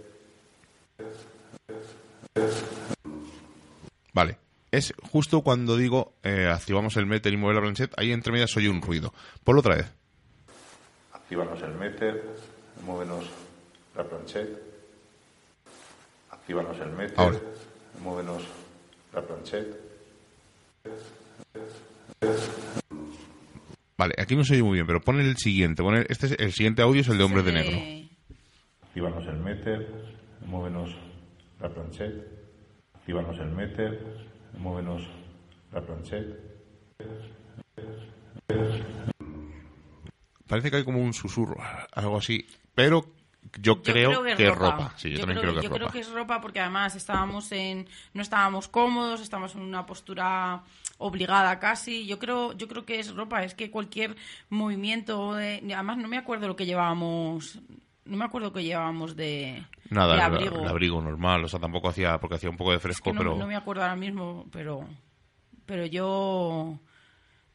Vale. 4.14 4.38
Es 4.72 4.94
justo 5.02 5.42
cuando 5.42 5.78
digo 5.78 6.14
eh, 6.24 6.48
activamos 6.48 6.96
el 6.98 7.06
meter 7.08 7.34
y 7.34 7.38
mueve 7.38 7.56
la 7.56 7.62
planchette, 7.62 7.94
ahí 7.98 8.12
entre 8.12 8.32
medias 8.32 8.56
oye 8.58 8.70
un 8.70 8.82
ruido. 8.82 9.14
Ponlo 9.44 9.62
otra 9.62 9.76
vez. 9.76 9.92
Actívanos 11.14 11.62
el 11.64 11.74
meter, 11.76 12.24
muévenos 12.86 13.26
la 13.96 14.04
planchette. 14.04 14.62
Actívanos 16.32 16.80
el 16.80 16.92
meter, 16.92 17.20
Ahora. 17.20 17.40
muévenos 18.04 18.44
la 19.14 19.22
planchette. 19.22 19.76
Vale, 23.98 24.14
aquí 24.18 24.36
no 24.36 24.44
se 24.46 24.54
oye 24.54 24.64
muy 24.64 24.76
bien, 24.76 24.88
pero 24.88 25.02
pon 25.02 25.20
el 25.20 25.36
siguiente. 25.38 25.84
Pon 25.84 25.96
el, 25.96 26.06
este 26.10 26.28
es- 26.28 26.40
el 26.40 26.54
siguiente 26.54 26.82
audio 26.82 27.02
es 27.02 27.08
el 27.10 27.18
de 27.18 27.24
Hombres 27.24 27.44
de 27.46 27.52
Negro. 27.52 28.08
Actívanos 28.84 29.28
el 29.28 29.38
meter, 29.38 29.88
muévenos 30.46 30.90
la 31.60 31.70
planchette. 31.70 32.26
Actívanos 32.96 33.38
el 33.40 33.50
meter, 33.50 34.00
muévenos 34.58 35.04
la 35.72 35.82
planchette. 35.82 36.50
Parece 40.48 40.72
que 40.72 40.78
hay 40.78 40.84
como 40.84 41.00
un 41.00 41.14
susurro, 41.14 41.58
algo 41.94 42.18
así. 42.18 42.46
Pero 42.74 43.06
yo, 43.60 43.82
creo, 43.82 44.24
que, 44.24 44.48
es 44.48 44.56
ropa. 44.56 44.94
Sí, 44.98 45.12
yo, 45.12 45.20
también 45.20 45.40
creo, 45.40 45.54
que 45.54 45.60
es 45.60 45.64
yo 45.64 45.70
ropa. 45.70 45.80
creo 45.80 45.92
que 45.92 46.00
es 46.00 46.12
ropa 46.12 46.42
porque 46.42 46.60
además 46.60 46.96
estábamos 46.96 47.52
en 47.52 47.88
no 48.14 48.22
estábamos 48.22 48.68
cómodos, 48.68 49.22
estábamos 49.22 49.56
en 49.56 49.62
una 49.62 49.86
postura 49.86 50.64
obligada 50.98 51.60
casi. 51.60 52.06
Yo 52.06 52.20
creo 52.20 52.54
yo 52.54 52.68
creo 52.68 52.86
que 52.86 53.00
es 53.00 53.14
ropa, 53.14 53.44
es 53.44 53.54
que 53.54 53.70
cualquier 53.70 54.16
movimiento 54.50 55.36
de, 55.36 55.62
además 55.74 55.98
no 55.98 56.08
me 56.08 56.18
acuerdo 56.18 56.48
lo 56.48 56.56
que 56.56 56.66
llevábamos 56.66 57.60
no 58.10 58.18
me 58.18 58.26
acuerdo 58.26 58.52
que 58.52 58.64
llevábamos 58.64 59.16
de, 59.16 59.64
Nada, 59.90 60.14
de 60.14 60.20
el 60.20 60.22
abrigo. 60.22 60.62
el 60.62 60.68
abrigo 60.68 61.02
normal. 61.02 61.44
O 61.44 61.48
sea, 61.48 61.60
tampoco 61.60 61.90
hacía, 61.90 62.18
porque 62.20 62.36
hacía 62.36 62.50
un 62.50 62.58
poco 62.58 62.72
de 62.72 62.78
Es 62.78 62.84
fresco, 62.84 63.12
que 63.12 63.14
no, 63.14 63.20
pero... 63.20 63.36
no 63.38 63.48
me 63.48 63.56
acuerdo 63.56 63.84
ahora 63.84 63.96
mismo, 63.96 64.48
pero 64.52 64.88
pero 65.66 65.86
yo 65.86 66.80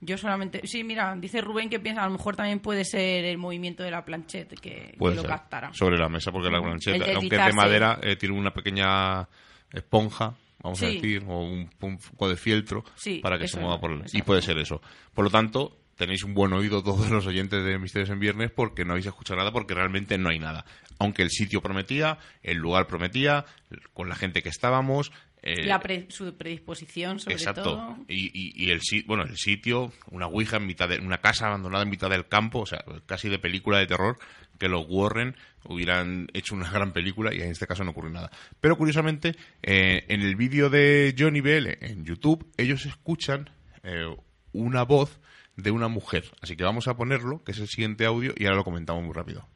yo 0.00 0.18
solamente 0.18 0.66
sí, 0.66 0.84
mira, 0.84 1.16
dice 1.16 1.40
Rubén 1.40 1.68
que 1.68 1.80
piensa 1.80 2.02
a 2.02 2.06
lo 2.06 2.12
mejor 2.12 2.37
también 2.37 2.61
puede 2.61 2.84
ser 2.84 3.25
el 3.25 3.38
movimiento 3.38 3.82
de 3.82 3.90
la 3.90 4.04
planchette 4.04 4.61
que, 4.61 4.94
lo 4.99 5.23
captara. 5.23 5.73
Sobre 5.73 5.99
la 5.99 6.08
mesa, 6.08 6.30
porque 6.30 6.50
la 6.50 6.62
plancheta, 6.62 7.04
El 7.06 7.16
aunque 7.16 7.37
es 7.37 7.46
de 7.46 7.52
madera, 7.52 7.99
eh, 8.02 8.16
tiene 8.16 8.38
una 8.38 8.52
pequeña 8.52 9.28
esponja, 9.73 10.34
vamos 10.62 10.82
a 10.82 10.87
decir, 10.87 11.25
o 11.26 11.40
un, 11.40 11.70
un 11.80 11.99
poco 11.99 12.28
de 12.28 12.37
fieltro 12.37 12.84
Sí, 12.94 13.18
para 13.18 13.38
que 13.38 13.49
se 13.49 13.58
mueva 13.58 13.80
por 13.80 13.92
el... 13.92 14.02
Y 14.12 14.23
puede 14.23 14.42
ser 14.42 14.58
eso. 14.58 14.80
Por 15.12 15.25
lo 15.25 15.30
tanto, 15.30 15.84
tenéis 15.97 16.25
un 16.25 16.35
buen 16.35 16.53
oído 16.53 16.83
todos 16.83 17.11
los 17.11 17.27
oyentes 17.27 17.65
de 17.65 17.79
Misterios 17.79 18.11
en 18.11 18.21
Viernes 18.21 18.51
porque 18.51 18.85
no 18.85 18.93
habéis 18.93 19.07
escuchado 19.07 19.39
nada, 19.39 19.53
porque 19.53 19.75
realmente 19.75 20.19
no 20.19 20.29
hay 20.31 20.39
nada. 20.39 20.65
Aunque 20.99 21.23
el 21.23 21.31
sitio 21.31 21.61
prometía, 21.61 22.19
el 22.43 22.59
lugar 22.59 22.87
prometía, 22.87 23.45
con 23.93 24.09
la 24.09 24.15
gente 24.15 24.43
que 24.43 24.49
estábamos... 24.49 25.11
eh, 25.43 25.65
La 25.67 25.81
pre- 25.81 26.07
su 26.11 26.35
predisposición, 26.37 27.19
sobre 27.21 27.37
Exacto. 27.37 27.63
todo. 27.63 27.97
Y, 28.09 28.27
y, 28.33 28.65
y 28.65 28.71
el 28.71 28.81
sitio, 28.81 29.07
bueno, 29.09 29.25
el 29.25 29.37
sitio, 29.37 29.93
una 30.11 30.27
ouija 30.27 30.57
en 30.59 30.67
mitad 30.67 30.89
de 30.89 30.99
una 31.01 31.19
casa 31.19 31.47
abandonada 31.49 31.83
en 31.85 31.91
mitad 31.91 32.11
del 32.11 32.27
campo, 32.29 32.61
o 32.61 32.67
sea, 32.67 32.85
casi 33.07 33.29
de 33.29 33.39
película 33.39 33.79
de 33.79 33.87
terror, 33.87 34.19
que 34.59 34.69
los 34.69 34.87
Warren 34.89 35.35
hubieran 35.65 36.29
hecho 36.33 36.55
una 36.55 36.71
gran 36.71 36.93
película 36.93 37.35
y 37.35 37.41
en 37.41 37.51
este 37.51 37.67
caso 37.67 37.83
no 37.85 37.91
ocurrió 37.91 38.11
nada. 38.11 38.31
Pero 38.61 38.77
curiosamente, 38.77 39.35
eh, 39.63 40.05
en 40.09 40.21
el 40.23 40.37
vídeo 40.37 40.71
de 40.71 41.15
Johnny 41.19 41.41
BL 41.41 41.79
en 41.81 42.05
YouTube, 42.05 42.47
ellos 42.57 42.87
escuchan 42.87 43.51
eh, 43.83 44.15
una 44.53 44.85
voz 44.85 45.19
de 45.56 45.70
una 45.70 45.88
mujer. 45.88 46.25
Así 46.40 46.56
que 46.56 46.64
vamos 46.64 46.88
a 46.88 46.96
ponerlo, 46.96 47.42
que 47.44 47.52
es 47.52 47.58
el 47.58 47.68
siguiente 47.68 48.06
audio, 48.06 48.32
y 48.37 48.44
ahora 48.44 48.56
lo 48.56 48.64
comentamos 48.64 49.04
muy 49.04 49.12
rápido. 49.12 49.46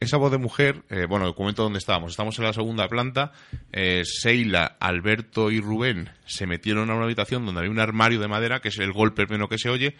Esa 0.00 0.16
voz 0.16 0.32
de 0.32 0.38
mujer, 0.38 0.82
eh, 0.90 1.06
bueno, 1.08 1.32
comento 1.34 1.62
dónde 1.62 1.78
estábamos. 1.78 2.10
Estamos 2.10 2.36
en 2.38 2.44
la 2.44 2.52
segunda 2.52 2.88
planta. 2.88 3.32
Eh, 3.72 4.02
Seila, 4.04 4.76
Alberto 4.80 5.50
y 5.50 5.60
Rubén 5.60 6.10
se 6.26 6.46
metieron 6.46 6.90
a 6.90 6.94
una 6.94 7.04
habitación 7.04 7.46
donde 7.46 7.60
había 7.60 7.70
un 7.70 7.78
armario 7.78 8.18
de 8.18 8.26
madera, 8.26 8.60
que 8.60 8.68
es 8.68 8.78
el 8.78 8.92
golpe 8.92 9.26
primero 9.26 9.48
que 9.48 9.58
se 9.58 9.70
oye. 9.70 9.96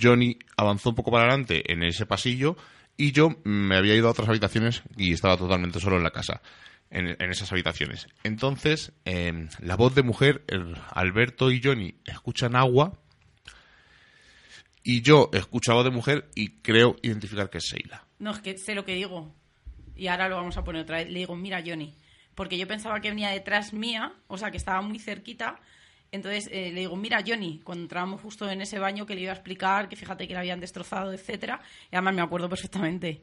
Johnny 0.00 0.38
avanzó 0.56 0.90
un 0.90 0.94
poco 0.94 1.10
para 1.10 1.24
adelante 1.24 1.72
en 1.72 1.82
ese 1.82 2.06
pasillo 2.06 2.56
y 2.96 3.12
yo 3.12 3.30
me 3.44 3.76
había 3.76 3.94
ido 3.94 4.08
a 4.08 4.12
otras 4.12 4.28
habitaciones 4.28 4.82
y 4.96 5.12
estaba 5.12 5.36
totalmente 5.36 5.80
solo 5.80 5.96
en 5.96 6.02
la 6.02 6.10
casa, 6.10 6.42
en, 6.90 7.08
en 7.08 7.30
esas 7.30 7.50
habitaciones. 7.52 8.08
Entonces, 8.22 8.92
eh, 9.04 9.48
la 9.60 9.76
voz 9.76 9.94
de 9.94 10.02
mujer, 10.02 10.44
Alberto 10.90 11.50
y 11.50 11.60
Johnny 11.62 11.94
escuchan 12.06 12.56
agua 12.56 12.98
y 14.84 15.02
yo 15.02 15.30
escucho 15.32 15.74
voz 15.74 15.84
de 15.84 15.90
mujer 15.90 16.28
y 16.34 16.60
creo 16.60 16.96
identificar 17.02 17.50
que 17.50 17.58
es 17.58 17.68
Seila. 17.68 18.04
No, 18.18 18.32
es 18.32 18.40
que 18.40 18.58
sé 18.58 18.74
lo 18.74 18.84
que 18.84 18.94
digo. 18.94 19.34
Y 19.94 20.08
ahora 20.08 20.28
lo 20.28 20.36
vamos 20.36 20.56
a 20.56 20.64
poner 20.64 20.82
otra 20.82 20.98
vez. 20.98 21.10
Le 21.10 21.20
digo, 21.20 21.36
mira, 21.36 21.62
Johnny. 21.64 21.94
Porque 22.34 22.58
yo 22.58 22.66
pensaba 22.66 23.00
que 23.00 23.10
venía 23.10 23.30
detrás 23.30 23.72
mía, 23.72 24.14
o 24.26 24.38
sea, 24.38 24.50
que 24.50 24.56
estaba 24.56 24.80
muy 24.80 24.98
cerquita. 24.98 25.60
Entonces 26.12 26.50
eh, 26.52 26.70
le 26.72 26.80
digo, 26.80 26.94
mira, 26.94 27.24
Johnny, 27.26 27.60
cuando 27.64 27.84
entrábamos 27.84 28.20
justo 28.20 28.48
en 28.48 28.60
ese 28.60 28.78
baño 28.78 29.06
que 29.06 29.14
le 29.14 29.22
iba 29.22 29.32
a 29.32 29.34
explicar, 29.34 29.88
que 29.88 29.96
fíjate 29.96 30.28
que 30.28 30.34
le 30.34 30.40
habían 30.40 30.60
destrozado, 30.60 31.10
etcétera. 31.10 31.60
Y 31.90 31.96
además 31.96 32.14
me 32.14 32.22
acuerdo 32.22 32.50
perfectamente. 32.50 33.22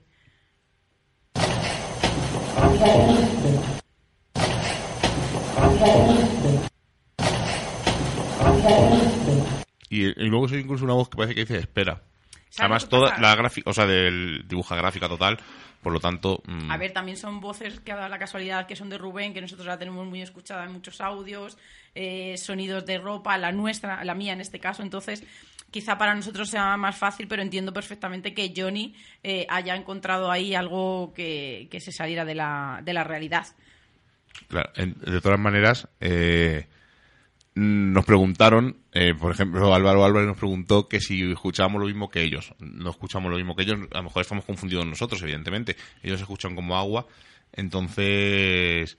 Y, 9.89 10.05
y 10.05 10.27
luego 10.27 10.48
soy 10.48 10.62
incluso 10.62 10.84
una 10.84 10.96
voz 10.96 11.10
que 11.10 11.17
parece 11.17 11.36
que 11.36 11.41
dice 11.41 11.58
espera. 11.58 12.01
¿Sabes 12.50 12.60
Además, 12.60 12.89
toda 12.89 13.19
la 13.19 13.36
gráfica, 13.36 13.69
o 13.69 13.74
sea, 13.74 13.86
del 13.86 14.48
dibuja 14.48 14.75
gráfica 14.75 15.08
total, 15.08 15.38
por 15.81 15.93
lo 15.93 16.00
tanto. 16.00 16.41
mm, 16.45 16.71
A 16.71 16.77
ver, 16.77 16.91
también 16.91 17.17
son 17.17 17.39
voces 17.39 17.79
que 17.79 17.91
ha 17.91 17.95
dado 17.95 18.09
la 18.09 18.19
casualidad 18.19 18.67
que 18.67 18.75
son 18.75 18.89
de 18.89 18.98
Rubén, 18.98 19.33
que 19.33 19.41
nosotros 19.41 19.65
la 19.67 19.77
tenemos 19.79 20.05
muy 20.05 20.21
escuchada 20.21 20.65
en 20.65 20.71
muchos 20.74 21.00
audios, 21.01 21.57
eh, 21.95 22.36
sonidos 22.38 22.86
de 22.86 22.98
ropa, 22.98 23.38
la 23.38 23.51
nuestra, 23.51 24.03
la 24.03 24.13
mía 24.15 24.33
en 24.33 24.41
este 24.41 24.59
caso, 24.59 24.83
entonces 24.83 25.24
quizá 25.71 25.98
para 25.98 26.15
nosotros 26.15 26.50
sea 26.50 26.75
más 26.77 26.98
fácil, 26.98 27.27
pero 27.27 27.41
entiendo 27.41 27.71
perfectamente 27.71 28.33
que 28.33 28.51
Johnny 28.55 28.95
eh, 29.24 29.45
haya 29.50 29.75
encontrado 29.75 30.31
ahí 30.31 30.55
algo 30.55 31.13
que, 31.13 31.67
que 31.69 31.79
se 31.79 31.91
saliera 31.91 32.25
de 32.25 32.36
la, 32.36 32.81
de 32.83 32.93
la 32.93 33.03
realidad. 33.03 33.45
Claro, 34.48 34.71
en- 34.75 34.95
de 35.00 35.21
todas 35.21 35.39
maneras, 35.39 35.88
eh, 36.00 36.67
nos 37.59 38.05
preguntaron, 38.05 38.77
eh, 38.93 39.13
por 39.13 39.31
ejemplo, 39.31 39.73
Álvaro 39.73 40.05
Álvarez 40.05 40.27
nos 40.27 40.37
preguntó 40.37 40.87
que 40.87 40.99
si 41.01 41.31
escuchábamos 41.31 41.81
lo 41.81 41.87
mismo 41.87 42.09
que 42.09 42.21
ellos. 42.21 42.53
No 42.59 42.89
escuchamos 42.89 43.29
lo 43.31 43.37
mismo 43.37 43.55
que 43.55 43.63
ellos, 43.63 43.79
a 43.91 43.97
lo 43.97 44.03
mejor 44.03 44.21
estamos 44.21 44.45
confundidos 44.45 44.85
nosotros, 44.85 45.21
evidentemente. 45.23 45.75
Ellos 46.01 46.21
escuchan 46.21 46.55
como 46.55 46.77
agua, 46.77 47.05
entonces... 47.51 48.97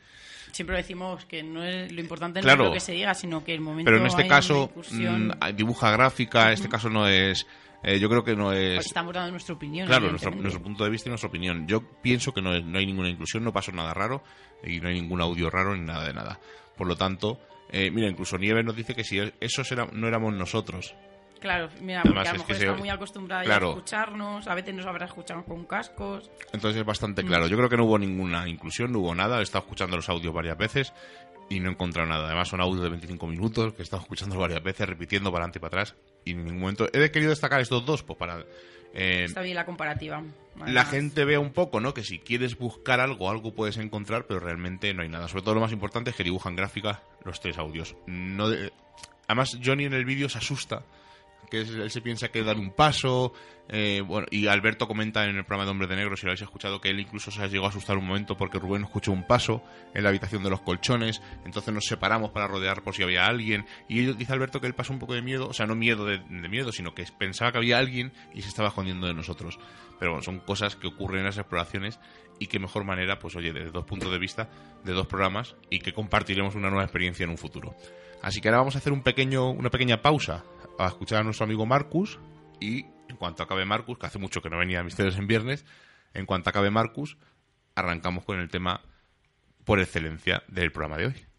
Siempre 0.52 0.76
decimos 0.76 1.24
que 1.26 1.42
no 1.44 1.62
es 1.62 1.92
lo 1.92 2.00
importante 2.00 2.42
no 2.42 2.50
es 2.50 2.58
lo 2.58 2.72
que 2.72 2.80
se 2.80 2.92
diga, 2.92 3.14
sino 3.14 3.44
que 3.44 3.54
el 3.54 3.60
momento 3.60 3.88
Pero 3.88 3.98
en 4.00 4.06
este 4.06 4.26
caso, 4.26 4.70
mm, 4.90 5.30
dibuja 5.54 5.92
gráfica, 5.92 6.48
en 6.48 6.54
este 6.54 6.68
caso 6.68 6.90
no 6.90 7.06
es... 7.06 7.46
eh, 7.84 8.00
yo 8.00 8.08
creo 8.08 8.24
que 8.24 8.34
no 8.34 8.52
es... 8.52 8.84
estamos 8.84 9.14
dando 9.14 9.30
nuestra 9.30 9.54
opinión. 9.54 9.86
Claro, 9.86 10.10
nuestro, 10.10 10.32
nuestro 10.32 10.60
punto 10.62 10.82
de 10.82 10.90
vista 10.90 11.08
y 11.08 11.10
nuestra 11.10 11.28
opinión. 11.28 11.68
Yo 11.68 11.82
pienso 12.02 12.32
que 12.34 12.42
no, 12.42 12.52
es- 12.54 12.64
no 12.64 12.78
hay 12.78 12.86
ninguna 12.86 13.08
inclusión, 13.08 13.44
no 13.44 13.52
pasó 13.52 13.70
nada 13.70 13.94
raro 13.94 14.24
y 14.64 14.80
no 14.80 14.88
hay 14.88 14.94
ningún 15.00 15.20
audio 15.20 15.50
raro 15.50 15.76
ni 15.76 15.82
nada 15.86 16.04
de 16.04 16.14
nada. 16.14 16.40
Por 16.76 16.88
lo 16.88 16.96
tanto, 16.96 17.38
eh, 17.72 17.90
mira, 17.90 18.08
incluso 18.08 18.36
Nieves 18.38 18.64
nos 18.64 18.76
dice 18.76 18.94
que 18.94 19.04
si 19.04 19.18
esos 19.40 19.70
era- 19.72 19.86
no 19.92 20.06
éramos 20.08 20.34
nosotros. 20.34 20.94
Claro, 21.40 21.70
mira, 21.80 22.02
Además, 22.04 22.04
porque 22.04 22.28
a 22.28 22.32
es 22.32 22.38
lo 22.38 22.44
que 22.46 22.52
mejor 22.52 22.56
se- 22.56 22.64
está 22.66 22.78
muy 22.78 22.88
acostumbrada 22.90 23.44
Claro. 23.44 23.66
a 23.68 23.70
escucharnos, 23.70 24.46
a 24.46 24.54
veces 24.54 24.74
nos 24.74 24.84
habrá 24.86 25.06
escuchado 25.06 25.42
con 25.44 25.64
cascos. 25.64 26.30
Entonces 26.52 26.78
es 26.80 26.84
Mm. 26.84 26.88
bastante 26.88 27.24
claro. 27.24 27.46
Yo 27.46 27.56
creo 27.56 27.68
que 27.70 27.78
no 27.78 27.84
hubo 27.86 27.98
ninguna 27.98 28.46
inclusión, 28.46 28.92
no 28.92 28.98
hubo 28.98 29.14
nada. 29.14 29.40
He 29.40 29.42
estado 29.42 29.62
escuchando 29.64 29.96
los 29.96 30.08
audios 30.10 30.34
varias 30.34 30.58
veces 30.58 30.92
y 31.48 31.58
no 31.60 31.70
he 31.70 31.72
encontrado 31.72 32.06
nada. 32.08 32.26
Además 32.26 32.48
son 32.48 32.60
audios 32.60 32.82
de 32.82 32.90
25 32.90 33.26
minutos 33.26 33.72
que 33.72 33.80
he 33.80 33.84
estado 33.84 34.02
escuchando 34.02 34.38
varias 34.38 34.62
veces, 34.62 34.86
repitiendo 34.86 35.32
para 35.32 35.44
adelante 35.44 35.58
y 35.58 35.62
para 35.62 35.80
atrás. 35.82 35.96
Y 36.24 36.32
en 36.32 36.44
ningún 36.44 36.60
momento... 36.60 36.88
He 36.92 37.10
querido 37.10 37.30
destacar 37.30 37.60
estos 37.60 37.84
dos 37.86 38.02
pues 38.02 38.18
para... 38.18 38.44
eh, 38.94 39.24
Está 39.24 39.40
bien 39.42 39.54
la 39.56 39.64
comparativa. 39.66 40.22
la 40.66 40.84
gente 40.84 41.24
vea 41.24 41.40
un 41.40 41.52
poco, 41.52 41.80
¿no? 41.80 41.94
Que 41.94 42.04
si 42.04 42.18
quieres 42.18 42.58
buscar 42.58 43.00
algo, 43.00 43.30
algo 43.30 43.54
puedes 43.54 43.76
encontrar, 43.78 44.26
pero 44.26 44.40
realmente 44.40 44.92
no 44.94 45.02
hay 45.02 45.08
nada. 45.08 45.28
Sobre 45.28 45.42
todo 45.42 45.54
lo 45.54 45.60
más 45.60 45.72
importante 45.72 46.10
es 46.10 46.16
que 46.16 46.24
dibujan 46.24 46.56
gráfica 46.56 47.02
los 47.24 47.40
tres 47.40 47.56
audios. 47.58 47.96
No 48.06 48.48
de- 48.48 48.72
Además, 49.26 49.56
Johnny 49.64 49.84
en 49.84 49.94
el 49.94 50.04
vídeo 50.04 50.28
se 50.28 50.38
asusta, 50.38 50.82
que 51.50 51.58
él 51.58 51.90
se 51.90 52.00
piensa 52.00 52.28
que 52.28 52.42
dar 52.42 52.56
un 52.56 52.70
paso. 52.70 53.32
eh, 53.68 54.02
bueno, 54.04 54.26
y 54.30 54.46
Alberto 54.46 54.88
comenta 54.88 55.24
en 55.24 55.36
el 55.36 55.44
programa 55.44 55.64
de 55.64 55.70
Hombres 55.70 55.90
de 55.90 55.96
Negro, 55.96 56.16
si 56.16 56.24
lo 56.24 56.32
habéis 56.32 56.42
escuchado, 56.42 56.80
que 56.80 56.90
él 56.90 57.00
incluso 57.00 57.30
se 57.30 57.46
llegó 57.48 57.66
a 57.66 57.68
asustar 57.68 57.98
un 57.98 58.06
momento 58.06 58.36
porque 58.36 58.58
Rubén 58.58 58.84
escuchó 58.84 59.12
un 59.12 59.26
paso 59.26 59.62
en 59.94 60.02
la 60.02 60.08
habitación 60.08 60.42
de 60.42 60.50
los 60.50 60.60
colchones. 60.62 61.20
Entonces 61.44 61.72
nos 61.74 61.84
separamos 61.84 62.30
para 62.30 62.46
rodear 62.46 62.82
por 62.82 62.94
si 62.94 63.02
había 63.02 63.26
alguien. 63.26 63.66
Y 63.88 64.12
dice 64.14 64.32
Alberto 64.32 64.60
que 64.60 64.66
él 64.66 64.74
pasó 64.74 64.92
un 64.92 64.98
poco 64.98 65.14
de 65.14 65.22
miedo, 65.22 65.48
o 65.48 65.52
sea, 65.52 65.66
no 65.66 65.74
miedo 65.74 66.04
de, 66.04 66.18
de 66.18 66.48
miedo, 66.48 66.72
sino 66.72 66.94
que 66.94 67.04
pensaba 67.18 67.52
que 67.52 67.58
había 67.58 67.78
alguien 67.78 68.12
y 68.32 68.42
se 68.42 68.48
estaba 68.48 68.68
escondiendo 68.68 69.06
de 69.06 69.14
nosotros. 69.14 69.58
Pero 69.98 70.12
bueno, 70.12 70.22
son 70.22 70.40
cosas 70.40 70.76
que 70.76 70.86
ocurren 70.86 71.20
en 71.20 71.26
las 71.26 71.36
exploraciones 71.36 72.00
y 72.38 72.46
qué 72.46 72.58
mejor 72.58 72.84
manera, 72.84 73.18
pues 73.18 73.36
oye, 73.36 73.52
desde 73.52 73.70
dos 73.70 73.84
puntos 73.84 74.10
de 74.10 74.18
vista, 74.18 74.48
de 74.82 74.92
dos 74.92 75.06
programas 75.06 75.56
y 75.68 75.80
que 75.80 75.92
compartiremos 75.92 76.54
una 76.54 76.70
nueva 76.70 76.84
experiencia 76.84 77.24
en 77.24 77.30
un 77.30 77.38
futuro. 77.38 77.76
Así 78.22 78.40
que 78.40 78.48
ahora 78.48 78.58
vamos 78.58 78.74
a 78.76 78.78
hacer 78.78 78.92
un 78.92 79.02
pequeño, 79.02 79.50
una 79.50 79.70
pequeña 79.70 80.02
pausa 80.02 80.44
a 80.84 80.88
escuchar 80.88 81.20
a 81.20 81.24
nuestro 81.24 81.44
amigo 81.44 81.66
Marcus 81.66 82.18
y 82.60 82.86
en 83.08 83.16
cuanto 83.16 83.42
acabe 83.42 83.64
Marcus, 83.64 83.98
que 83.98 84.06
hace 84.06 84.18
mucho 84.18 84.42
que 84.42 84.50
no 84.50 84.58
venía 84.58 84.80
a 84.80 84.84
Misterios 84.84 85.16
en 85.18 85.26
Viernes, 85.26 85.64
en 86.14 86.26
cuanto 86.26 86.50
acabe 86.50 86.70
Marcus, 86.70 87.16
arrancamos 87.74 88.24
con 88.24 88.38
el 88.38 88.48
tema 88.48 88.82
por 89.64 89.80
excelencia 89.80 90.42
del 90.48 90.72
programa 90.72 90.96
de 90.96 91.06
hoy. 91.06 91.29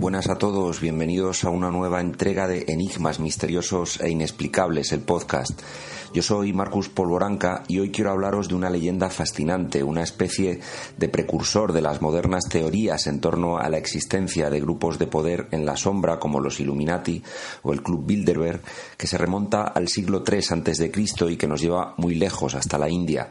Buenas 0.00 0.30
a 0.30 0.38
todos, 0.38 0.80
bienvenidos 0.80 1.44
a 1.44 1.50
una 1.50 1.70
nueva 1.70 2.00
entrega 2.00 2.48
de 2.48 2.64
Enigmas 2.68 3.20
Misteriosos 3.20 4.00
e 4.00 4.08
Inexplicables, 4.08 4.92
el 4.92 5.02
podcast. 5.02 5.60
Yo 6.14 6.22
soy 6.22 6.54
Marcus 6.54 6.88
Polvoranca 6.88 7.64
y 7.68 7.80
hoy 7.80 7.90
quiero 7.90 8.10
hablaros 8.10 8.48
de 8.48 8.54
una 8.54 8.70
leyenda 8.70 9.10
fascinante, 9.10 9.84
una 9.84 10.02
especie 10.02 10.60
de 10.96 11.08
precursor 11.10 11.74
de 11.74 11.82
las 11.82 12.00
modernas 12.00 12.44
teorías 12.48 13.06
en 13.08 13.20
torno 13.20 13.58
a 13.58 13.68
la 13.68 13.76
existencia 13.76 14.48
de 14.48 14.62
grupos 14.62 14.98
de 14.98 15.06
poder 15.06 15.48
en 15.50 15.66
la 15.66 15.76
sombra 15.76 16.18
como 16.18 16.40
los 16.40 16.60
Illuminati 16.60 17.22
o 17.60 17.74
el 17.74 17.82
Club 17.82 18.06
Bilderberg, 18.06 18.62
que 18.96 19.06
se 19.06 19.18
remonta 19.18 19.64
al 19.64 19.88
siglo 19.88 20.24
III 20.26 20.38
a.C. 20.38 20.92
y 21.28 21.36
que 21.36 21.46
nos 21.46 21.60
lleva 21.60 21.92
muy 21.98 22.14
lejos 22.14 22.54
hasta 22.54 22.78
la 22.78 22.88
India. 22.88 23.28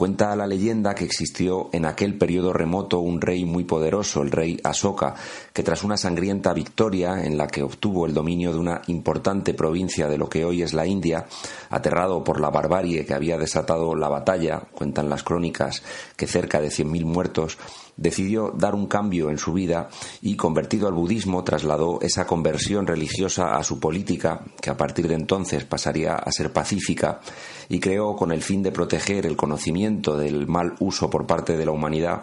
Cuenta 0.00 0.34
la 0.34 0.46
leyenda 0.46 0.94
que 0.94 1.04
existió 1.04 1.68
en 1.74 1.84
aquel 1.84 2.16
periodo 2.16 2.54
remoto 2.54 3.00
un 3.00 3.20
rey 3.20 3.44
muy 3.44 3.64
poderoso, 3.64 4.22
el 4.22 4.30
rey 4.30 4.58
Asoka, 4.64 5.14
que 5.52 5.62
tras 5.62 5.84
una 5.84 5.98
sangrienta 5.98 6.54
victoria 6.54 7.22
en 7.22 7.36
la 7.36 7.46
que 7.46 7.62
obtuvo 7.62 8.06
el 8.06 8.14
dominio 8.14 8.50
de 8.50 8.58
una 8.58 8.80
importante 8.86 9.52
provincia 9.52 10.08
de 10.08 10.16
lo 10.16 10.30
que 10.30 10.46
hoy 10.46 10.62
es 10.62 10.72
la 10.72 10.86
India, 10.86 11.26
aterrado 11.68 12.24
por 12.24 12.40
la 12.40 12.48
barbarie 12.48 13.04
que 13.04 13.12
había 13.12 13.36
desatado 13.36 13.94
la 13.94 14.08
batalla, 14.08 14.62
cuentan 14.72 15.10
las 15.10 15.22
crónicas 15.22 15.82
que 16.16 16.26
cerca 16.26 16.62
de 16.62 16.68
100.000 16.68 17.04
muertos, 17.04 17.58
decidió 18.00 18.50
dar 18.56 18.74
un 18.74 18.86
cambio 18.86 19.30
en 19.30 19.38
su 19.38 19.52
vida 19.52 19.90
y, 20.22 20.34
convertido 20.34 20.88
al 20.88 20.94
budismo, 20.94 21.44
trasladó 21.44 22.00
esa 22.00 22.26
conversión 22.26 22.86
religiosa 22.86 23.56
a 23.56 23.62
su 23.62 23.78
política, 23.78 24.42
que 24.60 24.70
a 24.70 24.76
partir 24.76 25.06
de 25.06 25.14
entonces 25.14 25.64
pasaría 25.64 26.14
a 26.14 26.32
ser 26.32 26.50
pacífica, 26.50 27.20
y 27.68 27.78
creó, 27.78 28.16
con 28.16 28.32
el 28.32 28.42
fin 28.42 28.62
de 28.62 28.72
proteger 28.72 29.26
el 29.26 29.36
conocimiento 29.36 30.16
del 30.16 30.48
mal 30.48 30.74
uso 30.80 31.10
por 31.10 31.26
parte 31.26 31.56
de 31.58 31.66
la 31.66 31.72
humanidad, 31.72 32.22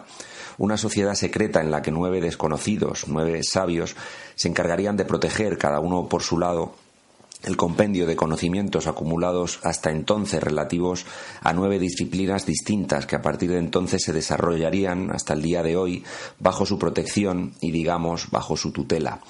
una 0.58 0.76
sociedad 0.76 1.14
secreta 1.14 1.60
en 1.60 1.70
la 1.70 1.80
que 1.80 1.92
nueve 1.92 2.20
desconocidos, 2.20 3.04
nueve 3.06 3.40
sabios, 3.44 3.94
se 4.34 4.48
encargarían 4.48 4.96
de 4.96 5.04
proteger, 5.04 5.58
cada 5.58 5.78
uno 5.78 6.08
por 6.08 6.22
su 6.22 6.38
lado, 6.38 6.74
el 7.44 7.56
compendio 7.56 8.06
de 8.06 8.16
conocimientos 8.16 8.86
acumulados 8.86 9.60
hasta 9.62 9.90
entonces 9.90 10.42
relativos 10.42 11.06
a 11.40 11.52
nueve 11.52 11.78
disciplinas 11.78 12.46
distintas 12.46 13.06
que 13.06 13.16
a 13.16 13.22
partir 13.22 13.50
de 13.50 13.58
entonces 13.58 14.02
se 14.04 14.12
desarrollarían 14.12 15.10
hasta 15.10 15.34
el 15.34 15.42
día 15.42 15.62
de 15.62 15.76
hoy 15.76 16.04
bajo 16.38 16.66
su 16.66 16.78
protección 16.78 17.52
y 17.60 17.70
digamos 17.70 18.30
bajo 18.30 18.56
su 18.56 18.72
tutela. 18.72 19.20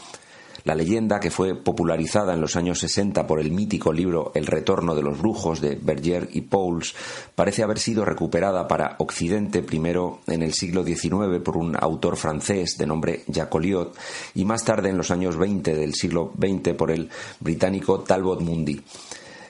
La 0.68 0.74
leyenda, 0.74 1.18
que 1.18 1.30
fue 1.30 1.54
popularizada 1.54 2.34
en 2.34 2.42
los 2.42 2.54
años 2.54 2.80
60 2.80 3.26
por 3.26 3.40
el 3.40 3.52
mítico 3.52 3.90
libro 3.90 4.32
El 4.34 4.44
retorno 4.44 4.94
de 4.94 5.02
los 5.02 5.18
brujos 5.18 5.62
de 5.62 5.76
Berger 5.76 6.28
y 6.30 6.42
Pauls, 6.42 6.94
parece 7.34 7.62
haber 7.62 7.78
sido 7.78 8.04
recuperada 8.04 8.68
para 8.68 8.96
Occidente 8.98 9.62
primero 9.62 10.20
en 10.26 10.42
el 10.42 10.52
siglo 10.52 10.84
XIX 10.84 11.40
por 11.42 11.56
un 11.56 11.74
autor 11.74 12.18
francés 12.18 12.76
de 12.76 12.86
nombre 12.86 13.24
Jacques 13.28 13.54
Oliot 13.54 13.96
y 14.34 14.44
más 14.44 14.62
tarde 14.62 14.90
en 14.90 14.98
los 14.98 15.10
años 15.10 15.38
20 15.38 15.74
del 15.74 15.94
siglo 15.94 16.34
XX 16.38 16.74
por 16.74 16.90
el 16.90 17.08
británico 17.40 18.00
Talbot 18.00 18.42
Mundy. 18.42 18.78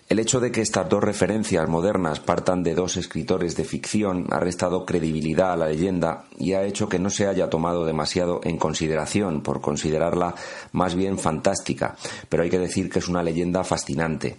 El 0.09 0.21
hecho 0.21 0.41
de 0.41 0.51
que 0.51 0.63
estas 0.63 0.89
dos 0.89 1.05
referencias 1.05 1.69
modernas 1.69 2.19
partan 2.19 2.63
de 2.63 2.75
dos 2.75 2.97
escritores 2.97 3.57
de 3.57 3.65
ficción 3.65 4.25
ha 4.31 4.41
restado 4.41 4.87
credibilidad 4.87 5.53
a 5.53 5.57
la 5.57 5.69
leyenda 5.69 6.25
y 6.39 6.55
ha 6.55 6.63
hecho 6.63 6.89
que 6.89 6.99
no 6.99 7.11
se 7.11 7.27
haya 7.27 7.51
tomado 7.51 7.85
demasiado 7.85 8.41
en 8.45 8.57
consideración 8.57 9.43
por 9.43 9.61
considerarla 9.61 10.35
más 10.73 10.95
bien 10.95 11.19
fantástica, 11.19 11.95
pero 12.31 12.43
hay 12.43 12.49
que 12.49 12.59
decir 12.59 12.89
que 12.89 13.01
es 13.01 13.09
una 13.09 13.23
leyenda 13.23 13.65
fascinante. 13.65 14.39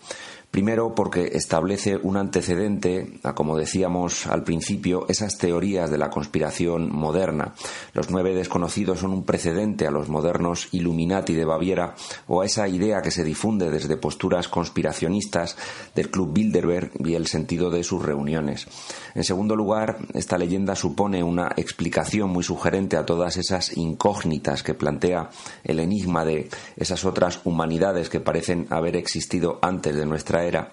Primero 0.51 0.95
porque 0.95 1.29
establece 1.33 1.95
un 1.95 2.17
antecedente 2.17 3.19
a, 3.23 3.35
como 3.35 3.55
decíamos 3.55 4.25
al 4.25 4.43
principio, 4.43 5.05
esas 5.07 5.38
teorías 5.38 5.91
de 5.91 5.99
la 5.99 6.09
conspiración 6.09 6.91
moderna. 6.91 7.53
Los 7.93 8.09
nueve 8.09 8.33
desconocidos 8.33 8.99
son 8.99 9.12
un 9.12 9.25
precedente 9.25 9.85
a 9.85 9.91
los 9.91 10.09
modernos 10.09 10.67
Illuminati 10.71 11.35
de 11.35 11.45
Baviera 11.45 11.93
o 12.27 12.41
a 12.41 12.47
esa 12.47 12.67
idea 12.67 13.03
que 13.03 13.12
se 13.12 13.23
difunde 13.23 13.69
desde 13.69 13.95
posturas 13.97 14.47
conspiracionistas 14.47 15.55
del 15.93 16.09
Club 16.09 16.33
Bilderberg 16.33 16.93
y 17.05 17.13
el 17.13 17.27
sentido 17.27 17.69
de 17.69 17.83
sus 17.83 18.03
reuniones. 18.03 18.65
En 19.13 19.23
segundo 19.23 19.55
lugar, 19.55 19.99
esta 20.15 20.39
leyenda 20.39 20.75
supone 20.75 21.23
una 21.23 21.51
explicación 21.57 22.31
muy 22.31 22.43
sugerente 22.43 22.97
a 22.97 23.05
todas 23.05 23.38
esas 23.38 23.77
incógnitas 23.77 24.63
que 24.63 24.73
plantea 24.73 25.29
el 25.63 25.79
enigma 25.79 26.25
de 26.25 26.49
esas 26.75 27.05
otras 27.05 27.41
humanidades 27.43 28.09
que 28.09 28.19
parecen 28.19 28.65
haber 28.71 28.95
existido 28.95 29.59
antes 29.62 29.95
de 29.95 30.07
nuestra 30.07 30.38
era 30.43 30.71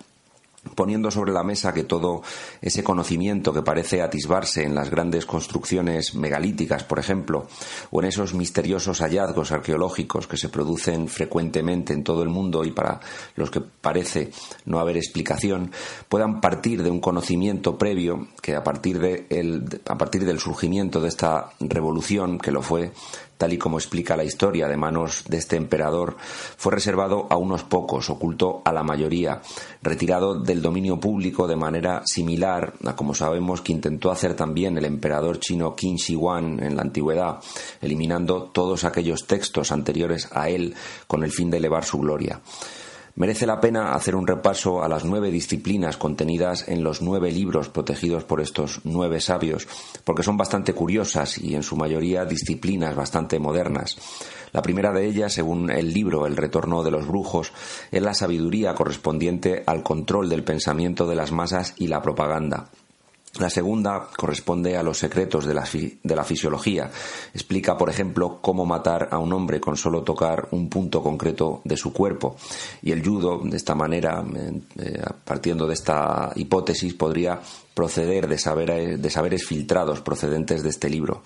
poniendo 0.75 1.11
sobre 1.11 1.33
la 1.33 1.45
mesa 1.45 1.73
que 1.73 1.85
todo 1.85 2.23
ese 2.61 2.83
conocimiento 2.83 3.53
que 3.53 3.63
parece 3.63 4.03
atisbarse 4.03 4.65
en 4.65 4.75
las 4.75 4.91
grandes 4.91 5.27
construcciones 5.27 6.15
megalíticas, 6.15 6.85
por 6.85 6.99
ejemplo, 6.99 7.47
o 7.91 8.01
en 8.01 8.09
esos 8.09 8.35
misteriosos 8.35 9.01
hallazgos 9.01 9.53
arqueológicos 9.53 10.27
que 10.27 10.37
se 10.37 10.49
producen 10.49 11.09
frecuentemente 11.09 11.93
en 11.93 12.03
todo 12.03 12.23
el 12.23 12.29
mundo 12.29 12.65
y 12.65 12.73
para 12.73 13.01
los 13.37 13.51
que 13.51 13.61
parece 13.61 14.31
no 14.65 14.81
haber 14.81 14.97
explicación, 14.97 15.71
puedan 16.09 16.41
partir 16.41 16.83
de 16.83 16.91
un 16.91 17.01
conocimiento 17.01 17.79
previo 17.79 18.29
que 18.43 18.57
a 18.57 18.65
partir, 18.65 18.99
de 18.99 19.27
el, 19.31 19.81
a 19.87 19.97
partir 19.97 20.25
del 20.25 20.41
surgimiento 20.41 21.01
de 21.01 21.09
esta 21.09 21.51
revolución, 21.61 22.39
que 22.39 22.51
lo 22.51 22.63
fue, 22.63 22.93
tal 23.37 23.53
y 23.53 23.59
como 23.59 23.79
explica 23.79 24.17
la 24.17 24.25
historia 24.25 24.69
de 24.69 24.77
manos 24.77 25.25
de 25.29 25.37
este 25.37 25.57
emperador, 25.57 26.17
fue 26.57 26.73
reservado 26.73 27.27
a 27.31 27.37
unos 27.37 27.65
pocos, 27.65 28.11
oculto 28.11 28.63
a 28.65 28.73
la 28.73 28.83
mayoría, 28.83 29.43
retirado 29.83 30.41
del 30.41 30.63
dominio 30.63 30.99
público 30.99 31.47
de 31.47 31.57
manera 31.57 32.03
similar 32.05 32.75
a 32.85 32.97
como 32.97 33.15
sabemos 33.15 33.61
que 33.61 33.73
intentó 33.73 34.11
hacer 34.11 34.35
también 34.35 34.79
el 34.79 34.85
emperador 34.85 35.39
chino 35.39 35.75
Qin 35.75 35.97
Shi 35.97 36.17
Huang 36.17 36.63
en 36.63 36.77
la 36.77 36.83
antigüedad, 36.83 37.41
eliminando 37.81 38.51
todos 38.53 38.85
aquellos 38.85 39.27
textos 39.27 39.73
anteriores 39.73 40.29
a 40.33 40.49
él 40.49 40.75
con 41.07 41.25
el 41.25 41.31
fin 41.31 41.51
de 41.51 41.59
elevar 41.59 41.85
su 41.85 41.99
gloria. 41.99 42.41
Merece 43.17 43.47
la 43.47 43.63
pena 43.63 43.95
hacer 43.95 44.15
un 44.15 44.27
repaso 44.27 44.83
a 44.83 44.89
las 44.91 45.07
nueve 45.07 45.31
disciplinas 45.31 45.97
contenidas 45.97 46.69
en 46.69 46.85
los 46.85 47.01
nueve 47.01 47.33
libros 47.33 47.71
protegidos 47.71 48.25
por 48.25 48.43
estos 48.43 48.83
nueve 48.85 49.23
sabios, 49.23 49.67
porque 50.05 50.23
son 50.23 50.37
bastante 50.37 50.75
curiosas 50.75 51.39
y 51.39 51.55
en 51.55 51.63
su 51.63 51.77
mayoría 51.77 52.27
disciplinas 52.27 52.95
bastante 52.95 53.39
modernas. 53.39 53.97
La 54.53 54.61
primera 54.61 54.93
de 54.93 55.07
ellas, 55.07 55.33
según 55.33 55.71
el 55.71 55.95
libro 55.95 56.27
El 56.27 56.37
retorno 56.37 56.83
de 56.83 56.91
los 56.91 57.09
brujos, 57.09 57.55
es 57.91 58.03
la 58.03 58.13
sabiduría 58.13 58.75
correspondiente 58.75 59.65
al 59.67 59.83
control 59.83 60.29
del 60.29 60.45
pensamiento 60.45 61.07
de 61.07 61.17
las 61.17 61.33
masas 61.33 61.73
y 61.79 61.87
la 61.87 62.03
propaganda. 62.03 62.69
La 63.39 63.51
segunda 63.51 64.09
corresponde 64.17 64.77
a 64.77 64.83
los 64.83 64.99
secretos 64.99 65.45
de 65.45 65.53
la, 65.53 65.69
de 66.03 66.17
la, 66.17 66.25
fisiología. 66.25 66.91
Explica, 67.35 67.77
por 67.77 67.91
ejemplo, 67.91 68.39
cómo 68.41 68.65
matar 68.65 69.09
a 69.11 69.19
un 69.19 69.33
hombre 69.33 69.61
con 69.61 69.77
solo 69.77 70.03
tocar 70.03 70.49
un 70.53 70.71
punto 70.71 71.03
concreto 71.03 71.61
de 71.65 71.77
su 71.77 71.93
cuerpo. 71.93 72.37
Y 72.83 72.93
el 72.93 73.05
judo, 73.05 73.41
de 73.45 73.57
esta 73.57 73.75
manera, 73.75 74.25
eh, 74.79 75.03
partiendo 75.25 75.67
de 75.67 75.75
esta 75.75 76.33
hipótesis, 76.35 76.95
podría 76.95 77.41
proceder 77.75 78.27
de, 78.27 78.39
saber, 78.39 78.99
de 78.99 79.11
saberes 79.11 79.45
filtrados 79.45 80.01
procedentes 80.01 80.63
de 80.63 80.71
este 80.71 80.89
libro. 80.89 81.23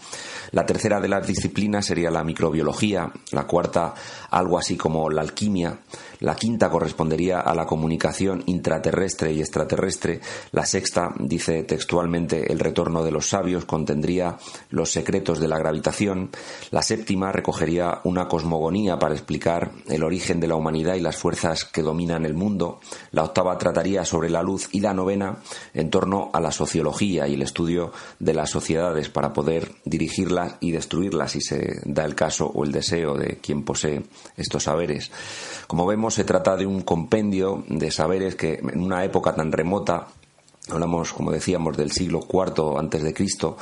La 0.50 0.66
tercera 0.66 1.00
de 1.00 1.06
las 1.06 1.24
disciplinas 1.24 1.86
sería 1.86 2.10
la 2.10 2.24
microbiología, 2.24 3.12
la 3.30 3.46
cuarta 3.46 3.94
algo 4.30 4.58
así 4.58 4.76
como 4.76 5.08
la 5.10 5.20
alquimia, 5.20 5.78
la 6.20 6.36
quinta 6.36 6.70
correspondería 6.70 7.40
a 7.40 7.54
la 7.54 7.66
comunicación 7.66 8.42
intraterrestre 8.46 9.32
y 9.32 9.40
extraterrestre, 9.40 10.20
la 10.52 10.64
sexta, 10.64 11.14
dice 11.18 11.62
textualmente, 11.64 12.52
el 12.52 12.58
retorno 12.58 13.02
de 13.02 13.10
los 13.10 13.28
sabios 13.28 13.64
contendría 13.64 14.38
los 14.70 14.90
secretos 14.90 15.40
de 15.40 15.48
la 15.48 15.58
gravitación, 15.58 16.30
la 16.70 16.82
séptima 16.82 17.32
recogería 17.32 18.00
una 18.04 18.28
cosmogonía 18.28 18.98
para 18.98 19.14
explicar 19.14 19.72
el 19.88 20.02
origen 20.02 20.40
de 20.40 20.48
la 20.48 20.56
humanidad 20.56 20.94
y 20.94 21.00
las 21.00 21.16
fuerzas 21.16 21.64
que 21.64 21.82
dominan 21.82 22.24
el 22.24 22.34
mundo, 22.34 22.80
la 23.10 23.24
octava 23.24 23.56
trataría 23.58 24.04
sobre 24.04 24.30
la 24.30 24.42
luz 24.42 24.68
y 24.72 24.80
la 24.80 24.94
novena 24.94 25.38
en 25.74 25.90
torno 25.90 26.30
a 26.32 26.40
la 26.40 26.52
sociología 26.52 27.26
y 27.28 27.34
el 27.34 27.42
estudio 27.42 27.92
de 28.18 28.34
las 28.34 28.50
sociedades 28.50 29.08
para 29.08 29.32
poder 29.32 29.72
dirigirlas 29.84 30.56
y 30.60 30.72
destruirlas 30.72 31.32
si 31.32 31.40
se 31.40 31.80
da 31.84 32.04
el 32.04 32.14
caso 32.14 32.46
o 32.46 32.64
el 32.64 32.72
deseo 32.72 33.14
de 33.14 33.38
quien 33.38 33.64
posee 33.64 34.02
estos 34.36 34.64
saberes. 34.64 35.10
Como 35.66 35.86
vemos, 35.86 36.09
se 36.10 36.24
trata 36.24 36.56
de 36.56 36.66
un 36.66 36.82
compendio 36.82 37.64
de 37.68 37.90
saberes 37.90 38.34
que 38.34 38.54
en 38.54 38.82
una 38.82 39.04
época 39.04 39.34
tan 39.34 39.52
remota 39.52 40.08
hablamos, 40.68 41.12
como 41.12 41.32
decíamos, 41.32 41.76
del 41.76 41.90
siglo 41.90 42.20
IV 42.20 42.78
antes 42.78 43.02
de 43.02 43.14
Cristo, 43.14 43.56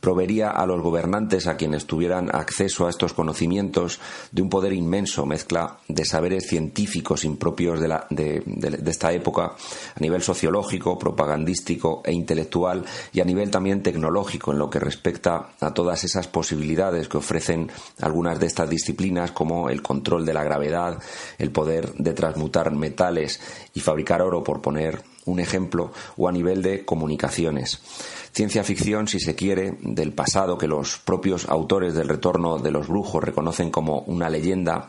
proveería 0.00 0.50
a 0.50 0.66
los 0.66 0.82
gobernantes, 0.82 1.46
a 1.46 1.56
quienes 1.56 1.86
tuvieran 1.86 2.34
acceso 2.34 2.86
a 2.86 2.90
estos 2.90 3.12
conocimientos, 3.12 4.00
de 4.32 4.42
un 4.42 4.50
poder 4.50 4.72
inmenso, 4.72 5.26
mezcla 5.26 5.78
de 5.88 6.04
saberes 6.04 6.46
científicos 6.46 7.24
impropios 7.24 7.80
de, 7.80 7.88
la, 7.88 8.06
de, 8.10 8.42
esta 8.86 9.12
época, 9.12 9.54
a 9.94 10.00
nivel 10.00 10.22
sociológico, 10.22 10.98
propagandístico 10.98 12.02
e 12.04 12.12
intelectual, 12.12 12.84
y 13.12 13.20
a 13.20 13.24
nivel 13.24 13.50
también 13.50 13.82
tecnológico, 13.82 14.52
en 14.52 14.58
lo 14.58 14.70
que 14.70 14.78
respecta 14.78 15.54
a 15.60 15.72
todas 15.72 16.04
esas 16.04 16.28
posibilidades 16.28 17.08
que 17.08 17.16
ofrecen 17.16 17.70
algunas 18.00 18.38
de 18.38 18.46
estas 18.46 18.68
disciplinas, 18.68 19.32
como 19.32 19.70
el 19.70 19.82
control 19.82 20.24
de 20.26 20.34
la 20.34 20.44
gravedad, 20.44 20.98
el 21.38 21.50
poder 21.50 21.94
de 21.94 22.12
transmutar 22.12 22.70
metales 22.72 23.40
y 23.72 23.80
fabricar 23.80 24.22
oro, 24.22 24.44
por 24.44 24.60
poner 24.60 25.13
un 25.26 25.40
ejemplo, 25.40 25.92
o 26.16 26.28
a 26.28 26.32
nivel 26.32 26.62
de 26.62 26.84
comunicaciones. 26.84 27.80
Ciencia 28.34 28.64
ficción, 28.64 29.06
si 29.06 29.20
se 29.20 29.36
quiere, 29.36 29.78
del 29.80 30.12
pasado 30.12 30.58
que 30.58 30.66
los 30.66 30.98
propios 30.98 31.48
autores 31.48 31.94
del 31.94 32.08
retorno 32.08 32.58
de 32.58 32.72
los 32.72 32.88
brujos 32.88 33.22
reconocen 33.22 33.70
como 33.70 34.00
una 34.00 34.28
leyenda, 34.28 34.88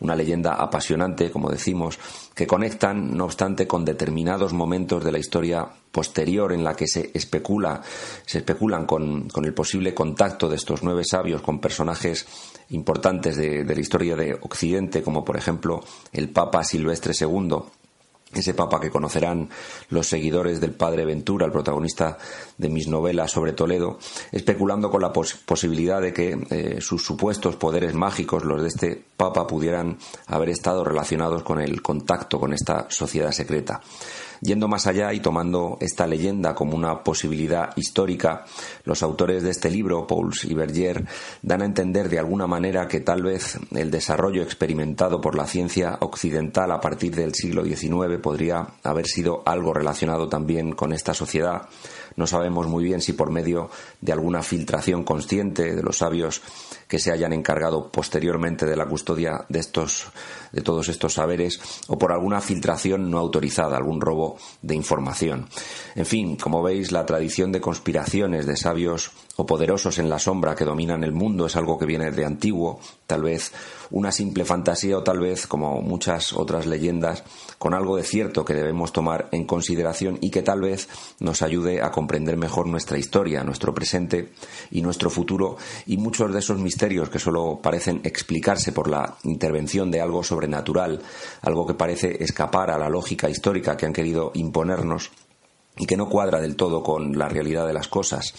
una 0.00 0.14
leyenda 0.14 0.52
apasionante, 0.56 1.30
como 1.30 1.48
decimos, 1.48 1.98
que 2.34 2.46
conectan, 2.46 3.16
no 3.16 3.24
obstante, 3.24 3.66
con 3.66 3.86
determinados 3.86 4.52
momentos 4.52 5.02
de 5.02 5.10
la 5.10 5.18
historia 5.18 5.68
posterior 5.90 6.52
en 6.52 6.62
la 6.62 6.76
que 6.76 6.86
se 6.86 7.10
especula, 7.14 7.80
se 8.26 8.38
especulan 8.38 8.84
con, 8.84 9.28
el 9.42 9.54
posible 9.54 9.94
contacto 9.94 10.46
de 10.46 10.56
estos 10.56 10.82
nueve 10.82 11.02
sabios 11.04 11.40
con 11.40 11.60
personajes 11.60 12.26
importantes 12.68 13.36
de 13.36 13.64
la 13.64 13.80
historia 13.80 14.16
de 14.16 14.34
Occidente, 14.34 15.02
como 15.02 15.24
por 15.24 15.38
ejemplo 15.38 15.82
el 16.12 16.28
Papa 16.28 16.62
Silvestre 16.62 17.14
II, 17.18 17.56
ese 18.32 18.54
papa 18.54 18.80
que 18.80 18.90
conocerán 18.90 19.48
los 19.88 20.06
seguidores 20.06 20.60
del 20.60 20.72
padre 20.72 21.04
Ventura, 21.04 21.46
el 21.46 21.52
protagonista 21.52 22.18
de 22.58 22.68
mis 22.68 22.88
novelas 22.88 23.32
sobre 23.32 23.52
Toledo, 23.52 23.98
especulando 24.30 24.90
con 24.90 25.02
la 25.02 25.12
posibilidad 25.12 26.00
de 26.00 26.12
que 26.12 26.38
eh, 26.50 26.80
sus 26.80 27.04
supuestos 27.04 27.56
poderes 27.56 27.94
mágicos, 27.94 28.44
los 28.44 28.62
de 28.62 28.68
este 28.68 29.04
papa, 29.16 29.46
pudieran 29.46 29.98
haber 30.26 30.50
estado 30.50 30.84
relacionados 30.84 31.42
con 31.42 31.60
el 31.60 31.82
contacto 31.82 32.38
con 32.38 32.52
esta 32.52 32.86
sociedad 32.88 33.32
secreta. 33.32 33.80
Yendo 34.40 34.68
más 34.68 34.86
allá 34.86 35.12
y 35.12 35.20
tomando 35.20 35.76
esta 35.80 36.06
leyenda 36.06 36.54
como 36.54 36.74
una 36.74 37.02
posibilidad 37.04 37.70
histórica, 37.76 38.44
los 38.84 39.02
autores 39.02 39.42
de 39.42 39.50
este 39.50 39.70
libro, 39.70 40.06
Pauls 40.06 40.44
y 40.44 40.54
Berger, 40.54 41.04
dan 41.42 41.62
a 41.62 41.66
entender 41.66 42.08
de 42.08 42.18
alguna 42.18 42.46
manera 42.46 42.88
que 42.88 43.00
tal 43.00 43.22
vez 43.22 43.58
el 43.72 43.90
desarrollo 43.90 44.42
experimentado 44.42 45.20
por 45.20 45.34
la 45.36 45.46
ciencia 45.46 45.98
occidental 46.00 46.72
a 46.72 46.80
partir 46.80 47.14
del 47.14 47.34
siglo 47.34 47.64
XIX 47.64 48.18
podría 48.22 48.66
haber 48.82 49.06
sido 49.06 49.42
algo 49.44 49.74
relacionado 49.74 50.28
también 50.28 50.72
con 50.72 50.92
esta 50.92 51.14
sociedad. 51.14 51.68
No 52.16 52.26
sabemos 52.26 52.66
muy 52.66 52.84
bien 52.84 53.00
si 53.00 53.12
por 53.12 53.30
medio 53.30 53.70
de 54.00 54.12
alguna 54.12 54.42
filtración 54.42 55.04
consciente 55.04 55.74
de 55.74 55.82
los 55.82 55.98
sabios 55.98 56.42
que 56.88 56.98
se 56.98 57.12
hayan 57.12 57.32
encargado 57.32 57.90
posteriormente 57.90 58.66
de 58.66 58.76
la 58.76 58.86
custodia 58.86 59.44
de 59.48 59.60
estos 59.60 60.10
de 60.52 60.62
todos 60.62 60.88
estos 60.88 61.14
saberes 61.14 61.60
o 61.88 61.98
por 61.98 62.12
alguna 62.12 62.40
filtración 62.40 63.10
no 63.10 63.18
autorizada, 63.18 63.76
algún 63.76 64.00
robo 64.00 64.36
de 64.62 64.74
información. 64.74 65.48
En 65.94 66.06
fin, 66.06 66.36
como 66.36 66.62
veis, 66.62 66.92
la 66.92 67.06
tradición 67.06 67.52
de 67.52 67.60
conspiraciones 67.60 68.46
de 68.46 68.56
sabios 68.56 69.12
o 69.36 69.46
poderosos 69.46 69.98
en 69.98 70.08
la 70.08 70.18
sombra 70.18 70.54
que 70.54 70.64
dominan 70.64 71.04
el 71.04 71.12
mundo 71.12 71.46
es 71.46 71.56
algo 71.56 71.78
que 71.78 71.86
viene 71.86 72.10
de 72.10 72.24
antiguo, 72.24 72.80
tal 73.06 73.22
vez 73.22 73.52
una 73.90 74.12
simple 74.12 74.44
fantasía 74.44 74.98
o 74.98 75.02
tal 75.02 75.20
vez, 75.20 75.46
como 75.46 75.80
muchas 75.80 76.32
otras 76.32 76.66
leyendas, 76.66 77.24
con 77.60 77.74
algo 77.74 77.98
de 77.98 78.04
cierto 78.04 78.42
que 78.42 78.54
debemos 78.54 78.90
tomar 78.90 79.28
en 79.32 79.44
consideración 79.44 80.16
y 80.22 80.30
que 80.30 80.40
tal 80.40 80.62
vez 80.62 80.88
nos 81.18 81.42
ayude 81.42 81.82
a 81.82 81.90
comprender 81.90 82.38
mejor 82.38 82.66
nuestra 82.66 82.96
historia, 82.96 83.44
nuestro 83.44 83.74
presente 83.74 84.30
y 84.70 84.80
nuestro 84.80 85.10
futuro 85.10 85.58
y 85.84 85.98
muchos 85.98 86.32
de 86.32 86.38
esos 86.38 86.58
misterios 86.58 87.10
que 87.10 87.18
solo 87.18 87.60
parecen 87.62 88.00
explicarse 88.02 88.72
por 88.72 88.88
la 88.88 89.18
intervención 89.24 89.90
de 89.90 90.00
algo 90.00 90.22
sobrenatural, 90.22 91.02
algo 91.42 91.66
que 91.66 91.74
parece 91.74 92.24
escapar 92.24 92.70
a 92.70 92.78
la 92.78 92.88
lógica 92.88 93.28
histórica 93.28 93.76
que 93.76 93.84
han 93.84 93.92
querido 93.92 94.32
imponernos 94.32 95.10
y 95.76 95.84
que 95.84 95.98
no 95.98 96.08
cuadra 96.08 96.40
del 96.40 96.56
todo 96.56 96.82
con 96.82 97.18
la 97.18 97.28
realidad 97.28 97.66
de 97.66 97.74
las 97.74 97.88
cosas. 97.88 98.32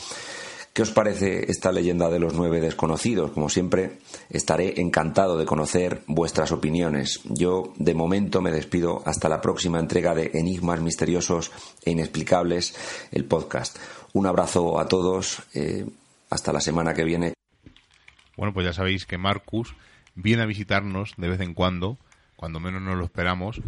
¿Qué 0.73 0.81
os 0.81 0.91
parece 0.91 1.51
esta 1.51 1.71
leyenda 1.71 2.09
de 2.09 2.19
los 2.19 2.33
nueve 2.33 2.61
desconocidos? 2.61 3.31
Como 3.31 3.49
siempre, 3.49 3.99
estaré 4.29 4.79
encantado 4.79 5.37
de 5.37 5.45
conocer 5.45 6.01
vuestras 6.07 6.51
opiniones. 6.51 7.21
Yo, 7.25 7.73
de 7.77 7.93
momento, 7.93 8.41
me 8.41 8.51
despido 8.51 9.03
hasta 9.05 9.27
la 9.27 9.41
próxima 9.41 9.79
entrega 9.79 10.15
de 10.15 10.31
Enigmas 10.33 10.79
Misteriosos 10.79 11.51
e 11.83 11.91
Inexplicables, 11.91 12.75
el 13.11 13.25
podcast. 13.25 13.77
Un 14.13 14.27
abrazo 14.27 14.79
a 14.79 14.87
todos. 14.87 15.43
Eh, 15.53 15.85
hasta 16.31 16.53
la 16.53 16.61
semana 16.61 16.95
que 16.95 17.03
viene. 17.03 17.33
Bueno, 18.35 18.53
pues 18.53 18.65
ya 18.65 18.73
sabéis 18.73 19.05
que 19.05 19.19
Marcus 19.19 19.75
viene 20.15 20.41
a 20.41 20.47
visitarnos 20.47 21.13
de 21.17 21.27
vez 21.27 21.41
en 21.41 21.53
cuando, 21.53 21.97
cuando 22.35 22.59
menos 22.59 22.81
nos 22.81 22.97
lo 22.97 23.05
esperamos, 23.05 23.61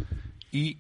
y 0.52 0.80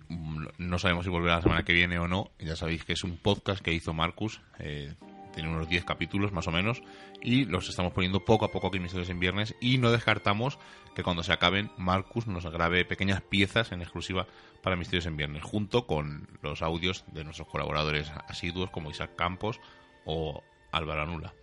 no 0.57 0.79
sabemos 0.79 1.03
si 1.03 1.11
volverá 1.11 1.35
la 1.35 1.41
semana 1.41 1.65
que 1.65 1.73
viene 1.73 1.99
o 1.99 2.07
no. 2.07 2.31
Ya 2.39 2.55
sabéis 2.55 2.85
que 2.85 2.93
es 2.93 3.03
un 3.03 3.17
podcast 3.17 3.61
que 3.61 3.73
hizo 3.73 3.93
Marcus. 3.93 4.41
Eh, 4.59 4.93
tiene 5.33 5.49
unos 5.49 5.67
10 5.67 5.83
capítulos 5.85 6.31
más 6.31 6.47
o 6.47 6.51
menos, 6.51 6.81
y 7.21 7.45
los 7.45 7.69
estamos 7.69 7.93
poniendo 7.93 8.23
poco 8.23 8.45
a 8.45 8.51
poco 8.51 8.67
aquí 8.67 8.77
en 8.77 8.83
Misterios 8.83 9.09
en 9.09 9.19
Viernes, 9.19 9.55
y 9.59 9.77
no 9.77 9.91
descartamos 9.91 10.59
que 10.95 11.03
cuando 11.03 11.23
se 11.23 11.33
acaben, 11.33 11.71
Marcus 11.77 12.27
nos 12.27 12.45
grabe 12.45 12.85
pequeñas 12.85 13.21
piezas 13.21 13.71
en 13.71 13.81
exclusiva 13.81 14.27
para 14.61 14.75
Misterios 14.75 15.05
en 15.05 15.17
Viernes, 15.17 15.43
junto 15.43 15.85
con 15.87 16.27
los 16.41 16.61
audios 16.61 17.03
de 17.11 17.23
nuestros 17.23 17.47
colaboradores 17.47 18.11
asiduos 18.27 18.69
como 18.69 18.91
Isaac 18.91 19.15
Campos 19.15 19.59
o 20.05 20.43
Álvaro 20.71 21.03
Anula. 21.03 21.33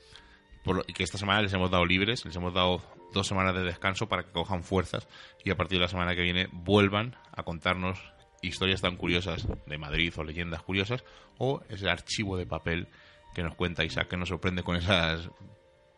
Por 0.64 0.84
que 0.86 1.02
esta 1.02 1.18
semana 1.18 1.42
les 1.42 1.52
hemos 1.52 1.70
dado 1.70 1.86
libres, 1.86 2.24
les 2.24 2.36
hemos 2.36 2.52
dado 2.52 2.82
dos 3.12 3.26
semanas 3.26 3.54
de 3.54 3.62
descanso 3.62 4.08
para 4.08 4.24
que 4.24 4.32
cojan 4.32 4.62
fuerzas 4.62 5.08
y 5.44 5.50
a 5.50 5.56
partir 5.56 5.78
de 5.78 5.84
la 5.84 5.88
semana 5.88 6.14
que 6.14 6.22
viene 6.22 6.48
vuelvan 6.52 7.16
a 7.32 7.42
contarnos 7.42 7.98
historias 8.42 8.80
tan 8.80 8.96
curiosas 8.96 9.46
de 9.66 9.78
Madrid 9.78 10.12
o 10.16 10.24
leyendas 10.24 10.62
curiosas 10.62 11.04
o 11.38 11.62
ese 11.68 11.88
archivo 11.88 12.36
de 12.36 12.46
papel 12.46 12.88
que 13.34 13.42
nos 13.42 13.54
cuenta 13.54 13.84
Isaac 13.84 14.08
que 14.08 14.16
nos 14.16 14.28
sorprende 14.28 14.62
con 14.62 14.76
esas 14.76 15.30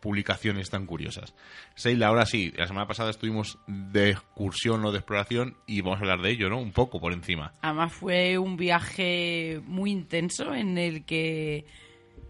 publicaciones 0.02 0.68
tan 0.68 0.84
curiosas. 0.84 1.32
Seila, 1.76 2.08
ahora 2.08 2.26
sí, 2.26 2.52
la 2.56 2.66
semana 2.66 2.88
pasada 2.88 3.10
estuvimos 3.10 3.58
de 3.68 4.10
excursión 4.10 4.84
o 4.84 4.90
de 4.90 4.98
exploración 4.98 5.56
y 5.66 5.80
vamos 5.80 5.98
a 5.98 6.00
hablar 6.00 6.22
de 6.22 6.30
ello, 6.30 6.50
¿no? 6.50 6.58
Un 6.58 6.72
poco 6.72 7.00
por 7.00 7.12
encima. 7.12 7.52
Además 7.62 7.92
fue 7.92 8.36
un 8.36 8.56
viaje 8.56 9.60
muy 9.64 9.92
intenso 9.92 10.54
en 10.54 10.76
el 10.76 11.04
que 11.04 11.64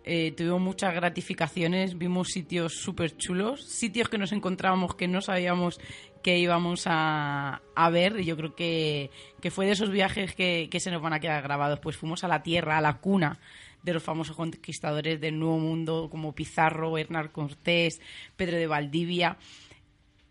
eh, 0.05 0.33
tuvimos 0.37 0.61
muchas 0.61 0.95
gratificaciones, 0.95 1.97
vimos 1.97 2.29
sitios 2.29 2.75
súper 2.75 3.17
chulos, 3.17 3.65
sitios 3.65 4.11
que 4.11 4.19
nos 4.19 4.33
encontrábamos 4.33 4.95
que 4.95 5.09
no 5.09 5.23
sabíamos 5.23 5.81
que 6.23 6.39
íbamos 6.39 6.85
a, 6.87 7.63
a 7.75 7.91
ver 7.91 8.21
y 8.21 8.25
yo 8.25 8.37
creo 8.37 8.55
que, 8.55 9.11
que 9.41 9.51
fue 9.51 9.67
de 9.67 9.73
esos 9.73 9.91
viajes 9.91 10.35
que, 10.35 10.69
que 10.71 10.79
se 10.79 10.91
nos 10.91 11.03
van 11.03 11.15
a 11.15 11.21
quedar 11.21 11.43
grabados. 11.43 11.81
Pues 11.81 11.97
fuimos 11.97 12.23
a 12.23 12.29
la 12.29 12.43
tierra, 12.43 12.79
a 12.79 12.81
la 12.83 12.99
cuna 12.99 13.41
de 13.83 13.93
los 13.93 14.03
famosos 14.03 14.37
conquistadores 14.37 15.21
del 15.21 15.39
Nuevo 15.39 15.59
Mundo 15.59 16.09
como 16.11 16.35
Pizarro, 16.35 16.99
Hernán 16.99 17.29
Cortés, 17.29 18.01
Pedro 18.37 18.57
de 18.57 18.67
Valdivia 18.67 19.37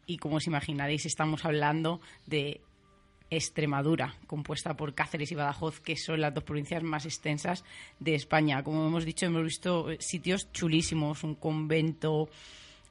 y 0.05 0.17
como 0.17 0.37
os 0.37 0.47
imaginaréis 0.47 1.05
estamos 1.05 1.45
hablando 1.45 2.01
de 2.25 2.61
Extremadura, 3.29 4.15
compuesta 4.27 4.75
por 4.75 4.93
Cáceres 4.93 5.31
y 5.31 5.35
Badajoz, 5.35 5.79
que 5.79 5.95
son 5.95 6.19
las 6.19 6.33
dos 6.33 6.43
provincias 6.43 6.83
más 6.83 7.05
extensas 7.05 7.63
de 7.97 8.13
España. 8.13 8.61
Como 8.61 8.85
hemos 8.85 9.05
dicho, 9.05 9.25
hemos 9.25 9.45
visto 9.45 9.87
sitios 9.99 10.51
chulísimos, 10.51 11.23
un 11.23 11.35
convento, 11.35 12.29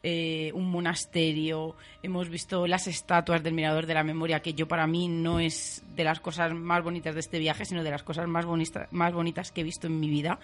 eh, 0.03 0.51
un 0.55 0.71
monasterio, 0.71 1.77
hemos 2.03 2.29
visto 2.31 2.67
las 2.67 2.87
estatuas 2.87 3.43
del 3.43 3.53
Mirador 3.53 3.85
de 3.87 3.95
la 3.95 4.03
Memoria, 4.03 4.41
que 4.41 4.55
yo 4.55 4.67
para 4.67 4.87
mí 4.87 5.09
no 5.09 5.41
es 5.41 5.83
de 5.95 6.05
las 6.05 6.21
cosas 6.21 6.55
más 6.55 6.83
bonitas 6.83 7.15
de 7.15 7.21
este 7.21 7.39
viaje, 7.39 7.67
sino 7.67 7.85
de 7.85 7.91
las 7.91 8.03
cosas 8.03 8.27
más, 8.27 8.47
más 8.91 9.13
bonitas 9.13 9.53
que 9.53 9.61
he 9.61 9.65
visto 9.65 9.89
en 9.89 10.01
mi 10.01 10.09
vida, 10.09 10.39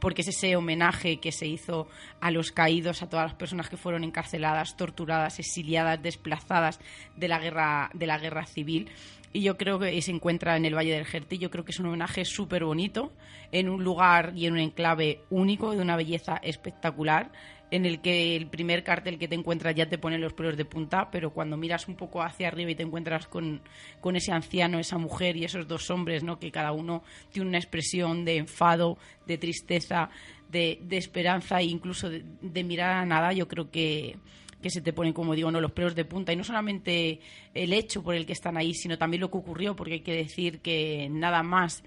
porque 0.00 0.22
es 0.22 0.28
ese 0.28 0.56
homenaje 0.56 1.18
que 1.18 1.30
se 1.30 1.46
hizo 1.46 1.86
a 2.20 2.30
los 2.30 2.50
caídos, 2.50 3.02
a 3.02 3.08
todas 3.08 3.26
las 3.26 3.34
personas 3.34 3.68
que 3.68 3.76
fueron 3.76 4.02
encarceladas, 4.02 4.76
torturadas, 4.76 5.38
exiliadas, 5.38 6.02
desplazadas 6.02 6.80
de 7.16 7.28
la 7.28 7.38
guerra, 7.38 7.90
de 7.94 8.06
la 8.06 8.18
guerra 8.18 8.44
civil. 8.46 8.90
Y 9.32 9.42
yo 9.42 9.56
creo 9.56 9.78
que 9.78 10.00
se 10.00 10.12
encuentra 10.12 10.56
en 10.56 10.64
el 10.64 10.74
Valle 10.74 10.94
del 10.94 11.04
Jerti. 11.04 11.38
Yo 11.38 11.50
creo 11.50 11.64
que 11.64 11.72
es 11.72 11.78
un 11.78 11.86
homenaje 11.86 12.24
súper 12.24 12.64
bonito, 12.64 13.12
en 13.52 13.68
un 13.68 13.84
lugar 13.84 14.32
y 14.34 14.46
en 14.46 14.54
un 14.54 14.60
enclave 14.60 15.20
único, 15.30 15.72
de 15.72 15.82
una 15.82 15.96
belleza 15.96 16.36
espectacular, 16.42 17.30
en 17.70 17.84
el 17.84 18.00
que 18.00 18.36
el 18.36 18.46
primer 18.46 18.84
cartel 18.84 19.18
que 19.18 19.28
te 19.28 19.34
encuentras 19.34 19.74
ya 19.74 19.88
te 19.88 19.98
pone 19.98 20.18
los 20.18 20.32
pelos 20.32 20.56
de 20.56 20.64
punta, 20.64 21.10
pero 21.10 21.30
cuando 21.30 21.56
miras 21.56 21.88
un 21.88 21.96
poco 21.96 22.22
hacia 22.22 22.48
arriba 22.48 22.70
y 22.70 22.74
te 22.74 22.84
encuentras 22.84 23.26
con, 23.26 23.60
con 24.00 24.14
ese 24.14 24.32
anciano, 24.32 24.78
esa 24.78 24.98
mujer 24.98 25.36
y 25.36 25.44
esos 25.44 25.66
dos 25.66 25.90
hombres, 25.90 26.22
¿no? 26.22 26.38
que 26.38 26.52
cada 26.52 26.72
uno 26.72 27.02
tiene 27.32 27.48
una 27.48 27.58
expresión 27.58 28.24
de 28.24 28.36
enfado, 28.36 28.98
de 29.26 29.38
tristeza, 29.38 30.10
de, 30.48 30.78
de 30.82 30.96
esperanza 30.96 31.60
e 31.60 31.64
incluso 31.64 32.08
de, 32.08 32.64
mirar 32.64 32.92
a 32.92 33.04
nada, 33.04 33.32
yo 33.32 33.48
creo 33.48 33.70
que, 33.70 34.16
que 34.62 34.70
se 34.70 34.80
te 34.80 34.92
ponen, 34.92 35.12
como 35.12 35.34
digo, 35.34 35.50
no 35.50 35.60
los 35.60 35.72
pelos 35.72 35.96
de 35.96 36.04
punta. 36.04 36.32
Y 36.32 36.36
no 36.36 36.44
solamente 36.44 37.20
el 37.52 37.72
hecho 37.72 38.02
por 38.02 38.14
el 38.14 38.26
que 38.26 38.32
están 38.32 38.56
ahí, 38.56 38.74
sino 38.74 38.96
también 38.96 39.22
lo 39.22 39.30
que 39.30 39.38
ocurrió, 39.38 39.74
porque 39.74 39.94
hay 39.94 40.00
que 40.00 40.14
decir 40.14 40.60
que 40.60 41.08
nada 41.10 41.42
más 41.42 41.82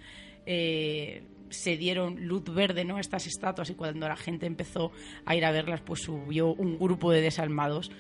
eh, 0.46 1.24
se 1.50 1.78
dieron 1.78 2.28
luz 2.28 2.44
verde 2.46 2.86
¿no? 2.86 3.00
estas 3.00 3.28
estatuas 3.28 3.70
y 3.70 3.76
cuando 3.76 4.08
la 4.08 4.16
gente 4.18 4.46
empezó 4.46 4.92
a 5.26 5.36
ir 5.36 5.46
a 5.46 5.52
verlas, 5.52 5.82
pues 5.82 6.02
subió 6.02 6.48
un 6.54 6.78
grupo 6.80 7.12
de 7.12 7.22
desalmados 7.22 7.92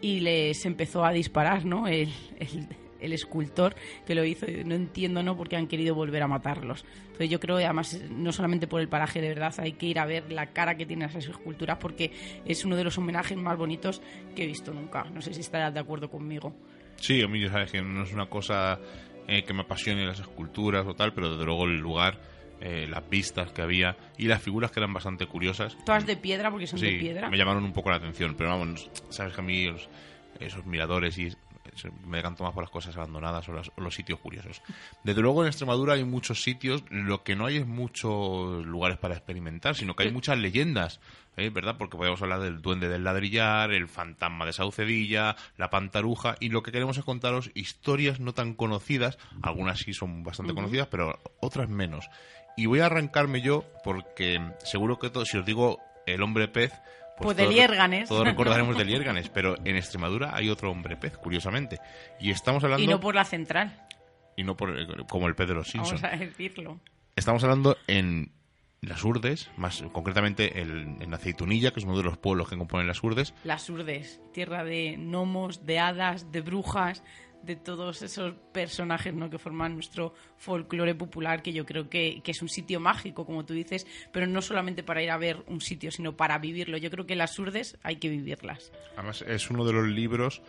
y 0.00 0.20
les 0.20 0.64
empezó 0.66 1.04
a 1.04 1.12
disparar, 1.12 1.64
¿no? 1.64 1.88
El, 1.88 2.08
el- 2.38 3.12
escultor 3.12 3.76
que 4.06 4.14
lo 4.16 4.24
hizo, 4.24 4.46
no 4.64 4.74
entiendo, 4.74 5.22
¿no? 5.22 5.36
Porque 5.36 5.54
han 5.56 5.66
querido 5.68 5.94
volver 5.94 6.20
a 6.22 6.26
matarlos. 6.26 6.84
Entonces 7.04 7.30
yo 7.30 7.38
creo, 7.40 7.56
además, 7.56 8.00
no 8.10 8.32
solamente 8.32 8.66
por 8.66 8.80
el 8.80 8.88
paraje, 8.88 9.20
de 9.20 9.28
verdad, 9.28 9.54
hay 9.58 9.72
que 9.74 9.86
ir 9.86 9.98
a 10.00 10.04
ver 10.06 10.32
la 10.32 10.46
cara 10.52 10.76
que 10.76 10.84
tienen 10.84 11.08
esas 11.08 11.26
esculturas 11.28 11.78
porque 11.80 12.10
es 12.44 12.64
uno 12.64 12.74
de 12.76 12.82
los 12.84 12.98
homenajes 12.98 13.36
más 13.38 13.56
bonitos 13.56 14.02
que 14.34 14.42
he 14.42 14.46
visto 14.46 14.72
nunca. 14.74 15.04
No 15.14 15.22
sé 15.22 15.32
si 15.32 15.40
estarás 15.40 15.72
de 15.74 15.78
acuerdo 15.80 16.10
conmigo. 16.10 16.54
Sí, 16.96 17.22
a 17.22 17.28
mí 17.28 17.40
ya 17.40 17.50
sabes 17.50 17.70
que 17.70 17.80
no 17.82 18.02
es 18.02 18.12
una 18.12 18.26
cosa 18.26 18.80
eh, 19.28 19.44
que 19.44 19.52
me 19.52 19.60
apasione 19.62 20.04
las 20.04 20.18
esculturas 20.18 20.84
o 20.86 20.94
tal, 20.94 21.14
pero 21.14 21.30
desde 21.32 21.44
luego 21.44 21.66
el 21.66 21.78
lugar, 21.78 22.18
eh, 22.60 22.86
las 22.88 23.08
vistas 23.08 23.52
que 23.52 23.62
había 23.62 23.96
y 24.16 24.26
las 24.26 24.42
figuras 24.42 24.70
que 24.70 24.80
eran 24.80 24.92
bastante 24.92 25.26
curiosas. 25.26 25.76
Todas 25.84 26.06
de 26.06 26.16
piedra 26.16 26.50
porque 26.50 26.66
son 26.66 26.80
de 26.80 26.98
piedra. 26.98 27.28
me 27.30 27.36
llamaron 27.38 27.64
un 27.64 27.72
poco 27.72 27.90
la 27.90 27.96
atención, 27.96 28.34
pero 28.36 28.50
vamos, 28.50 28.90
sabes 29.10 29.34
que 29.34 29.40
a 29.40 29.44
mí 29.44 29.66
los- 29.66 29.88
esos 30.40 30.64
miradores 30.66 31.18
y 31.18 31.32
me 32.06 32.16
decanto 32.16 32.42
más 32.44 32.54
por 32.54 32.62
las 32.64 32.70
cosas 32.70 32.96
abandonadas 32.96 33.48
o, 33.48 33.52
las- 33.52 33.70
o 33.76 33.80
los 33.80 33.94
sitios 33.94 34.18
curiosos. 34.20 34.62
Desde 35.04 35.20
luego 35.20 35.42
en 35.42 35.48
Extremadura 35.48 35.94
hay 35.94 36.04
muchos 36.04 36.42
sitios, 36.42 36.82
lo 36.90 37.22
que 37.22 37.36
no 37.36 37.46
hay 37.46 37.58
es 37.58 37.66
muchos 37.66 38.64
lugares 38.66 38.98
para 38.98 39.14
experimentar, 39.14 39.74
sino 39.74 39.94
que 39.94 40.04
hay 40.04 40.10
muchas 40.12 40.38
leyendas, 40.38 40.98
¿eh? 41.36 41.50
¿verdad? 41.50 41.76
Porque 41.78 41.96
podemos 41.96 42.20
hablar 42.22 42.40
del 42.40 42.62
duende 42.62 42.88
del 42.88 43.04
ladrillar, 43.04 43.70
el 43.72 43.86
fantasma 43.86 44.46
de 44.46 44.52
Saucedilla, 44.54 45.36
la 45.56 45.70
pantaruja, 45.70 46.36
y 46.40 46.48
lo 46.48 46.62
que 46.62 46.72
queremos 46.72 46.96
es 46.98 47.04
contaros 47.04 47.50
historias 47.54 48.18
no 48.18 48.32
tan 48.32 48.54
conocidas, 48.54 49.18
algunas 49.42 49.78
sí 49.80 49.92
son 49.92 50.22
bastante 50.24 50.54
conocidas, 50.54 50.88
pero 50.88 51.18
otras 51.40 51.68
menos. 51.68 52.08
Y 52.58 52.66
voy 52.66 52.80
a 52.80 52.86
arrancarme 52.86 53.40
yo 53.40 53.64
porque 53.84 54.40
seguro 54.64 54.98
que 54.98 55.10
todo, 55.10 55.24
si 55.24 55.38
os 55.38 55.46
digo 55.46 55.78
el 56.06 56.22
hombre 56.22 56.48
pez, 56.48 56.72
Pues 57.18 57.36
de 57.36 57.44
todos- 57.44 57.54
Liérganes. 57.54 58.08
Todos 58.08 58.24
recordaremos 58.24 58.76
de 58.76 58.84
Liérganes, 58.84 59.28
pero 59.28 59.54
en 59.64 59.76
Extremadura 59.76 60.30
hay 60.34 60.48
otro 60.50 60.70
hombre 60.70 60.96
pez, 60.96 61.16
curiosamente. 61.18 61.78
Y 62.20 62.30
estamos 62.30 62.62
hablando. 62.64 62.82
Y 62.84 62.86
no 62.88 63.00
por 63.00 63.14
la 63.14 63.24
central, 63.24 63.86
y 64.36 64.42
no 64.44 64.56
por- 64.56 65.06
como 65.06 65.28
el 65.28 65.34
pez 65.34 65.48
de 65.48 65.54
los 65.54 65.68
Simpsons. 65.68 66.02
vamos 66.02 66.16
a 66.20 66.24
decirlo. 66.24 66.80
Estamos 67.16 67.42
hablando 67.44 67.76
en 67.86 68.30
las 68.80 69.02
Urdes, 69.04 69.50
más 69.56 69.82
concretamente 69.92 70.60
el- 70.60 70.96
en 71.00 71.12
Aceitunilla, 71.14 71.72
que 71.72 71.80
es 71.80 71.84
uno 71.86 71.96
de 71.96 72.04
los 72.04 72.16
pueblos 72.18 72.48
que 72.48 72.56
componen 72.56 72.86
las 72.86 73.02
Urdes. 73.02 73.34
Las 73.42 73.68
Urdes, 73.70 74.20
tierra 74.32 74.62
de 74.62 74.96
gnomos, 74.96 75.66
de 75.66 75.80
hadas, 75.80 76.30
de 76.30 76.40
brujas, 76.40 77.02
de 77.42 77.56
todos 77.56 78.02
esos 78.02 78.34
personajes 78.52 79.14
¿no? 79.14 79.30
que 79.30 79.38
forman 79.38 79.74
nuestro 79.74 80.14
folclore 80.36 80.94
popular, 80.94 81.42
que 81.42 81.52
yo 81.52 81.64
creo 81.64 81.88
que, 81.88 82.20
que 82.22 82.32
es 82.32 82.42
un 82.42 82.48
sitio 82.48 82.80
mágico, 82.80 83.24
como 83.24 83.44
tú 83.44 83.54
dices, 83.54 83.86
pero 84.12 84.26
no 84.26 84.42
solamente 84.42 84.82
para 84.82 85.02
ir 85.02 85.10
a 85.10 85.18
ver 85.18 85.42
un 85.46 85.60
sitio, 85.60 85.90
sino 85.90 86.16
para 86.16 86.38
vivirlo. 86.38 86.76
Yo 86.76 86.90
creo 86.90 87.06
que 87.06 87.16
las 87.16 87.38
Urdes 87.38 87.78
hay 87.82 87.96
que 87.96 88.08
vivirlas. 88.08 88.72
Además, 88.96 89.22
es 89.22 89.50
uno 89.50 89.64
de 89.64 89.72
los 89.72 89.86
libros 89.86 90.42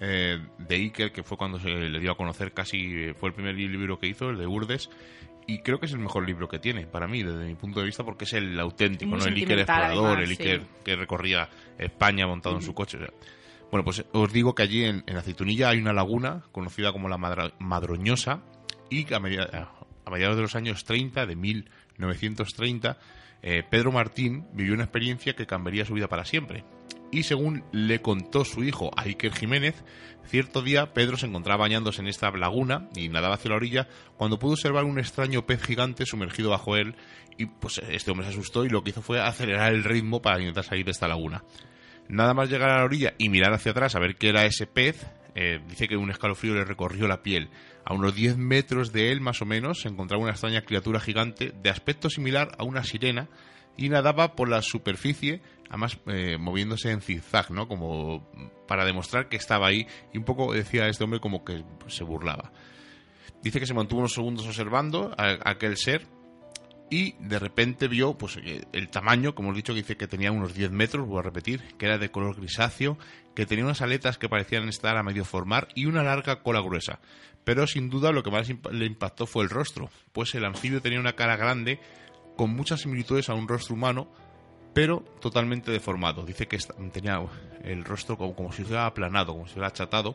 eh, 0.00 0.40
de 0.58 0.74
Iker, 0.74 1.12
que 1.12 1.22
fue 1.22 1.36
cuando 1.38 1.58
se 1.58 1.68
le 1.68 2.00
dio 2.00 2.12
a 2.12 2.16
conocer, 2.16 2.52
casi 2.52 2.78
eh, 2.92 3.14
fue 3.14 3.28
el 3.28 3.34
primer 3.34 3.54
libro 3.54 3.98
que 3.98 4.08
hizo, 4.08 4.30
el 4.30 4.38
de 4.38 4.46
Urdes. 4.46 4.90
Y 5.46 5.58
creo 5.58 5.80
que 5.80 5.86
es 5.86 5.92
el 5.92 5.98
mejor 5.98 6.26
libro 6.26 6.48
que 6.48 6.58
tiene, 6.58 6.86
para 6.86 7.08
mí, 7.08 7.22
desde 7.22 7.44
mi 7.44 7.54
punto 7.54 7.80
de 7.80 7.86
vista, 7.86 8.04
porque 8.04 8.24
es 8.24 8.32
el 8.32 8.58
auténtico, 8.58 9.10
Muy 9.10 9.20
¿no? 9.20 9.26
El 9.26 9.34
Iker 9.34 9.58
explorador, 9.58 10.18
además, 10.18 10.30
el 10.30 10.36
sí. 10.36 10.42
Iker 10.42 10.62
que 10.84 10.96
recorría 10.96 11.48
España 11.78 12.26
montado 12.26 12.56
en 12.56 12.62
su 12.62 12.74
coche. 12.74 12.98
o 12.98 13.00
sea. 13.00 13.10
Bueno, 13.72 13.84
pues 13.84 14.04
os 14.12 14.32
digo 14.32 14.54
que 14.54 14.62
allí 14.62 14.84
en, 14.84 15.02
en 15.06 15.16
Aceitunilla 15.16 15.70
hay 15.70 15.78
una 15.78 15.94
laguna 15.94 16.42
conocida 16.52 16.92
como 16.92 17.08
la 17.08 17.16
Madra- 17.16 17.54
Madroñosa 17.58 18.42
y 18.90 19.04
que 19.04 19.14
a, 19.14 19.18
a 19.18 20.10
mediados 20.10 20.36
de 20.36 20.42
los 20.42 20.54
años 20.54 20.84
30, 20.84 21.24
de 21.24 21.34
1930, 21.34 22.98
eh, 23.42 23.62
Pedro 23.68 23.90
Martín 23.90 24.46
vivió 24.52 24.74
una 24.74 24.84
experiencia 24.84 25.34
que 25.34 25.46
cambiaría 25.46 25.86
su 25.86 25.94
vida 25.94 26.06
para 26.06 26.26
siempre. 26.26 26.64
Y 27.10 27.22
según 27.22 27.64
le 27.72 28.02
contó 28.02 28.44
su 28.44 28.62
hijo 28.62 28.90
a 28.94 29.02
Iker 29.02 29.32
Jiménez, 29.34 29.82
cierto 30.26 30.60
día 30.60 30.92
Pedro 30.92 31.16
se 31.16 31.24
encontraba 31.26 31.62
bañándose 31.62 32.02
en 32.02 32.08
esta 32.08 32.30
laguna 32.30 32.90
y 32.94 33.08
nadaba 33.08 33.36
hacia 33.36 33.50
la 33.52 33.56
orilla 33.56 33.88
cuando 34.18 34.38
pudo 34.38 34.52
observar 34.52 34.84
un 34.84 34.98
extraño 34.98 35.46
pez 35.46 35.62
gigante 35.62 36.04
sumergido 36.04 36.50
bajo 36.50 36.76
él 36.76 36.94
y 37.38 37.46
pues 37.46 37.80
este 37.88 38.10
hombre 38.10 38.26
se 38.26 38.32
asustó 38.34 38.66
y 38.66 38.68
lo 38.68 38.84
que 38.84 38.90
hizo 38.90 39.00
fue 39.00 39.18
acelerar 39.20 39.72
el 39.72 39.82
ritmo 39.84 40.20
para 40.20 40.40
intentar 40.40 40.64
salir 40.64 40.84
de 40.84 40.90
esta 40.90 41.08
laguna. 41.08 41.42
Nada 42.08 42.34
más 42.34 42.50
llegar 42.50 42.70
a 42.70 42.78
la 42.78 42.84
orilla 42.84 43.14
y 43.18 43.28
mirar 43.28 43.52
hacia 43.52 43.72
atrás 43.72 43.94
a 43.94 44.00
ver 44.00 44.16
qué 44.16 44.28
era 44.28 44.44
ese 44.44 44.66
pez, 44.66 45.06
eh, 45.34 45.60
dice 45.68 45.88
que 45.88 45.96
un 45.96 46.10
escalofrío 46.10 46.54
le 46.54 46.64
recorrió 46.64 47.08
la 47.08 47.22
piel. 47.22 47.48
A 47.84 47.94
unos 47.94 48.14
10 48.14 48.36
metros 48.36 48.92
de 48.92 49.10
él, 49.10 49.20
más 49.20 49.40
o 49.42 49.46
menos, 49.46 49.80
se 49.80 49.88
encontraba 49.88 50.22
una 50.22 50.32
extraña 50.32 50.62
criatura 50.62 51.00
gigante 51.00 51.52
de 51.62 51.70
aspecto 51.70 52.10
similar 52.10 52.52
a 52.58 52.64
una 52.64 52.84
sirena 52.84 53.28
y 53.76 53.88
nadaba 53.88 54.34
por 54.34 54.48
la 54.48 54.60
superficie, 54.62 55.40
además 55.68 55.98
eh, 56.06 56.36
moviéndose 56.38 56.90
en 56.90 57.00
zigzag, 57.00 57.50
¿no? 57.50 57.66
Como 57.66 58.28
para 58.68 58.84
demostrar 58.84 59.28
que 59.28 59.36
estaba 59.36 59.66
ahí 59.66 59.86
y 60.12 60.18
un 60.18 60.24
poco 60.24 60.52
decía 60.52 60.86
este 60.88 61.04
hombre 61.04 61.20
como 61.20 61.44
que 61.44 61.64
se 61.88 62.04
burlaba. 62.04 62.52
Dice 63.42 63.58
que 63.58 63.66
se 63.66 63.74
mantuvo 63.74 64.00
unos 64.00 64.12
segundos 64.12 64.46
observando 64.46 65.12
a 65.16 65.50
aquel 65.50 65.76
ser 65.76 66.06
y 66.92 67.14
de 67.20 67.38
repente 67.38 67.88
vio 67.88 68.18
pues 68.18 68.36
eh, 68.36 68.66
el 68.74 68.90
tamaño, 68.90 69.34
como 69.34 69.48
hemos 69.48 69.56
dicho, 69.56 69.72
que 69.72 69.80
dice 69.80 69.96
que 69.96 70.06
tenía 70.06 70.30
unos 70.30 70.52
10 70.52 70.72
metros, 70.72 71.08
voy 71.08 71.20
a 71.20 71.22
repetir, 71.22 71.62
que 71.78 71.86
era 71.86 71.96
de 71.96 72.10
color 72.10 72.36
grisáceo, 72.36 72.98
que 73.34 73.46
tenía 73.46 73.64
unas 73.64 73.80
aletas 73.80 74.18
que 74.18 74.28
parecían 74.28 74.68
estar 74.68 74.98
a 74.98 75.02
medio 75.02 75.24
formar 75.24 75.68
y 75.74 75.86
una 75.86 76.02
larga 76.02 76.42
cola 76.42 76.60
gruesa. 76.60 77.00
Pero 77.44 77.66
sin 77.66 77.88
duda 77.88 78.12
lo 78.12 78.22
que 78.22 78.30
más 78.30 78.46
le 78.70 78.84
impactó 78.84 79.24
fue 79.24 79.42
el 79.42 79.48
rostro, 79.48 79.88
pues 80.12 80.34
el 80.34 80.44
anfibio 80.44 80.82
tenía 80.82 81.00
una 81.00 81.14
cara 81.14 81.36
grande 81.36 81.80
con 82.36 82.50
muchas 82.50 82.82
similitudes 82.82 83.30
a 83.30 83.34
un 83.34 83.48
rostro 83.48 83.74
humano, 83.74 84.12
pero 84.74 85.00
totalmente 85.22 85.70
deformado. 85.70 86.26
Dice 86.26 86.46
que 86.46 86.58
tenía 86.92 87.22
el 87.64 87.84
rostro 87.84 88.18
como, 88.18 88.36
como 88.36 88.52
si 88.52 88.64
fuera 88.64 88.84
aplanado, 88.84 89.32
como 89.32 89.46
si 89.46 89.54
fuera 89.54 89.68
achatado, 89.68 90.14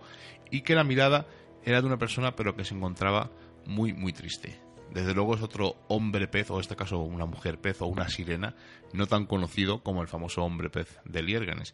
y 0.51 0.61
que 0.61 0.75
la 0.75 0.83
mirada 0.83 1.25
era 1.65 1.81
de 1.81 1.87
una 1.87 1.97
persona, 1.97 2.35
pero 2.35 2.55
que 2.55 2.65
se 2.65 2.75
encontraba 2.75 3.31
muy, 3.65 3.93
muy 3.93 4.13
triste. 4.13 4.66
Desde 4.93 5.13
luego 5.13 5.35
es 5.35 5.41
otro 5.41 5.75
hombre 5.87 6.27
pez, 6.27 6.49
o 6.49 6.55
en 6.55 6.61
este 6.61 6.75
caso 6.75 6.99
una 6.99 7.25
mujer 7.25 7.59
pez 7.59 7.81
o 7.81 7.87
una 7.87 8.09
sirena, 8.09 8.55
no 8.93 9.05
tan 9.07 9.25
conocido 9.25 9.83
como 9.83 10.01
el 10.01 10.07
famoso 10.07 10.43
hombre 10.43 10.69
pez 10.69 10.99
de 11.05 11.21
Liérganes. 11.21 11.73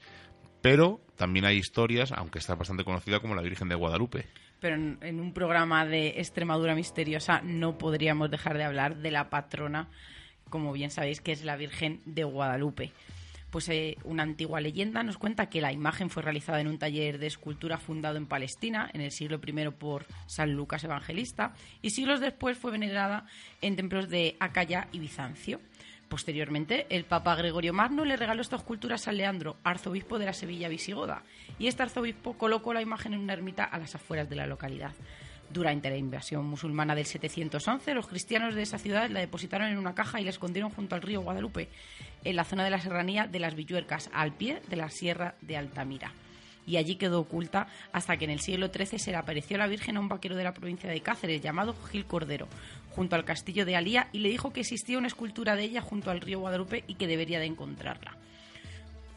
Pero 0.61 1.01
también 1.17 1.45
hay 1.45 1.57
historias, 1.57 2.11
aunque 2.11 2.39
está 2.39 2.55
bastante 2.55 2.83
conocida, 2.83 3.19
como 3.19 3.35
la 3.35 3.41
Virgen 3.41 3.69
de 3.69 3.75
Guadalupe. 3.75 4.27
Pero 4.59 4.75
en, 4.75 4.97
en 5.01 5.19
un 5.19 5.33
programa 5.33 5.85
de 5.85 6.19
Extremadura 6.19 6.73
misteriosa 6.73 7.41
no 7.43 7.77
podríamos 7.77 8.31
dejar 8.31 8.57
de 8.57 8.63
hablar 8.63 8.97
de 8.97 9.11
la 9.11 9.29
patrona, 9.29 9.89
como 10.49 10.71
bien 10.71 10.89
sabéis, 10.89 11.19
que 11.19 11.33
es 11.33 11.43
la 11.43 11.57
Virgen 11.57 12.01
de 12.05 12.23
Guadalupe. 12.23 12.93
Pues 13.53 13.69
eh, 13.69 13.99
una 14.03 14.23
antigua 14.23 14.61
leyenda 14.61 15.03
nos 15.03 15.19
cuenta 15.19 15.47
que 15.47 15.61
la 15.61 15.71
imagen 15.71 16.09
fue 16.09 16.23
realizada 16.23 16.59
en 16.59 16.65
un 16.65 16.79
taller 16.79 17.19
de 17.19 17.27
escultura 17.27 17.77
fundado 17.77 18.17
en 18.17 18.25
Palestina 18.25 18.89
en 18.91 19.01
el 19.01 19.11
siglo 19.11 19.39
I 19.45 19.69
por 19.69 20.07
San 20.25 20.53
Lucas 20.53 20.83
Evangelista 20.83 21.53
y 21.83 21.91
siglos 21.91 22.19
después 22.19 22.57
fue 22.57 22.71
venerada 22.71 23.27
en 23.61 23.75
templos 23.75 24.09
de 24.09 24.37
Acaya 24.39 24.87
y 24.91 24.97
Bizancio. 24.97 25.59
Posteriormente, 26.09 26.87
el 26.89 27.05
Papa 27.05 27.35
Gregorio 27.35 27.73
Magno 27.73 28.05
le 28.05 28.17
regaló 28.17 28.41
esta 28.41 28.55
escultura 28.55 28.95
a 28.95 28.97
San 28.97 29.17
Leandro, 29.17 29.57
arzobispo 29.63 30.17
de 30.17 30.25
la 30.25 30.33
Sevilla 30.33 30.67
visigoda, 30.67 31.21
y 31.59 31.67
este 31.67 31.83
arzobispo 31.83 32.35
colocó 32.39 32.73
la 32.73 32.81
imagen 32.81 33.13
en 33.13 33.19
una 33.19 33.33
ermita 33.33 33.65
a 33.65 33.77
las 33.77 33.93
afueras 33.93 34.27
de 34.31 34.35
la 34.35 34.47
localidad. 34.47 34.93
Durante 35.53 35.91
la 35.91 35.97
invasión 35.97 36.45
musulmana 36.47 36.95
del 36.95 37.05
711, 37.05 37.93
los 37.93 38.07
cristianos 38.07 38.55
de 38.55 38.63
esa 38.63 38.79
ciudad 38.79 39.07
la 39.11 39.19
depositaron 39.19 39.67
en 39.67 39.77
una 39.77 39.93
caja 39.93 40.19
y 40.19 40.23
la 40.23 40.31
escondieron 40.31 40.71
junto 40.71 40.95
al 40.95 41.03
río 41.03 41.21
Guadalupe, 41.21 41.69
en 42.23 42.35
la 42.35 42.43
zona 42.43 42.63
de 42.63 42.71
la 42.71 42.79
serranía 42.79 43.27
de 43.27 43.37
las 43.37 43.53
Villuercas, 43.53 44.09
al 44.13 44.31
pie 44.31 44.63
de 44.67 44.77
la 44.77 44.89
Sierra 44.89 45.35
de 45.41 45.55
Altamira. 45.55 46.11
Y 46.65 46.77
allí 46.77 46.95
quedó 46.95 47.19
oculta 47.19 47.67
hasta 47.91 48.17
que 48.17 48.25
en 48.25 48.31
el 48.31 48.39
siglo 48.39 48.71
XIII 48.73 48.97
se 48.97 49.11
le 49.11 49.17
apareció 49.17 49.59
la 49.59 49.67
Virgen 49.67 49.97
a 49.97 49.99
un 49.99 50.07
vaquero 50.07 50.35
de 50.35 50.43
la 50.43 50.55
provincia 50.55 50.89
de 50.89 51.01
Cáceres 51.01 51.39
llamado 51.39 51.75
Gil 51.91 52.05
Cordero, 52.05 52.47
junto 52.89 53.15
al 53.15 53.23
castillo 53.23 53.63
de 53.63 53.75
Alía, 53.75 54.07
y 54.11 54.19
le 54.19 54.29
dijo 54.29 54.53
que 54.53 54.61
existía 54.61 54.97
una 54.97 55.07
escultura 55.07 55.55
de 55.55 55.65
ella 55.65 55.81
junto 55.81 56.09
al 56.09 56.21
río 56.21 56.39
Guadalupe 56.39 56.83
y 56.87 56.95
que 56.95 57.05
debería 57.05 57.39
de 57.39 57.45
encontrarla. 57.45 58.17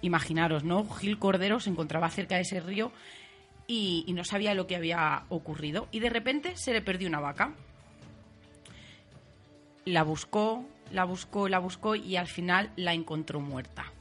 Imaginaros, 0.02 0.64
¿no? 0.64 0.86
Gil 0.86 1.18
Cordero 1.18 1.60
se 1.60 1.70
encontraba 1.70 2.10
cerca 2.10 2.34
de 2.34 2.42
ese 2.42 2.60
río 2.60 2.92
y, 3.66 4.04
no 4.12 4.24
sabía 4.24 4.54
lo 4.54 4.66
que 4.66 4.76
había 4.76 5.24
ocurrido. 5.28 5.88
Y 5.90 6.00
de 6.00 6.10
repente 6.10 6.56
se 6.56 6.72
le 6.72 6.82
perdió 6.82 7.08
una 7.08 7.20
vaca. 7.20 7.52
La 9.84 10.02
buscó, 10.02 10.64
la 10.92 11.04
buscó, 11.04 11.48
la 11.48 11.58
buscó 11.58 11.94
y 11.94 12.16
al 12.16 12.26
final 12.26 12.70
la 12.76 12.92
encontró 12.92 13.40
muerta. 13.40 13.92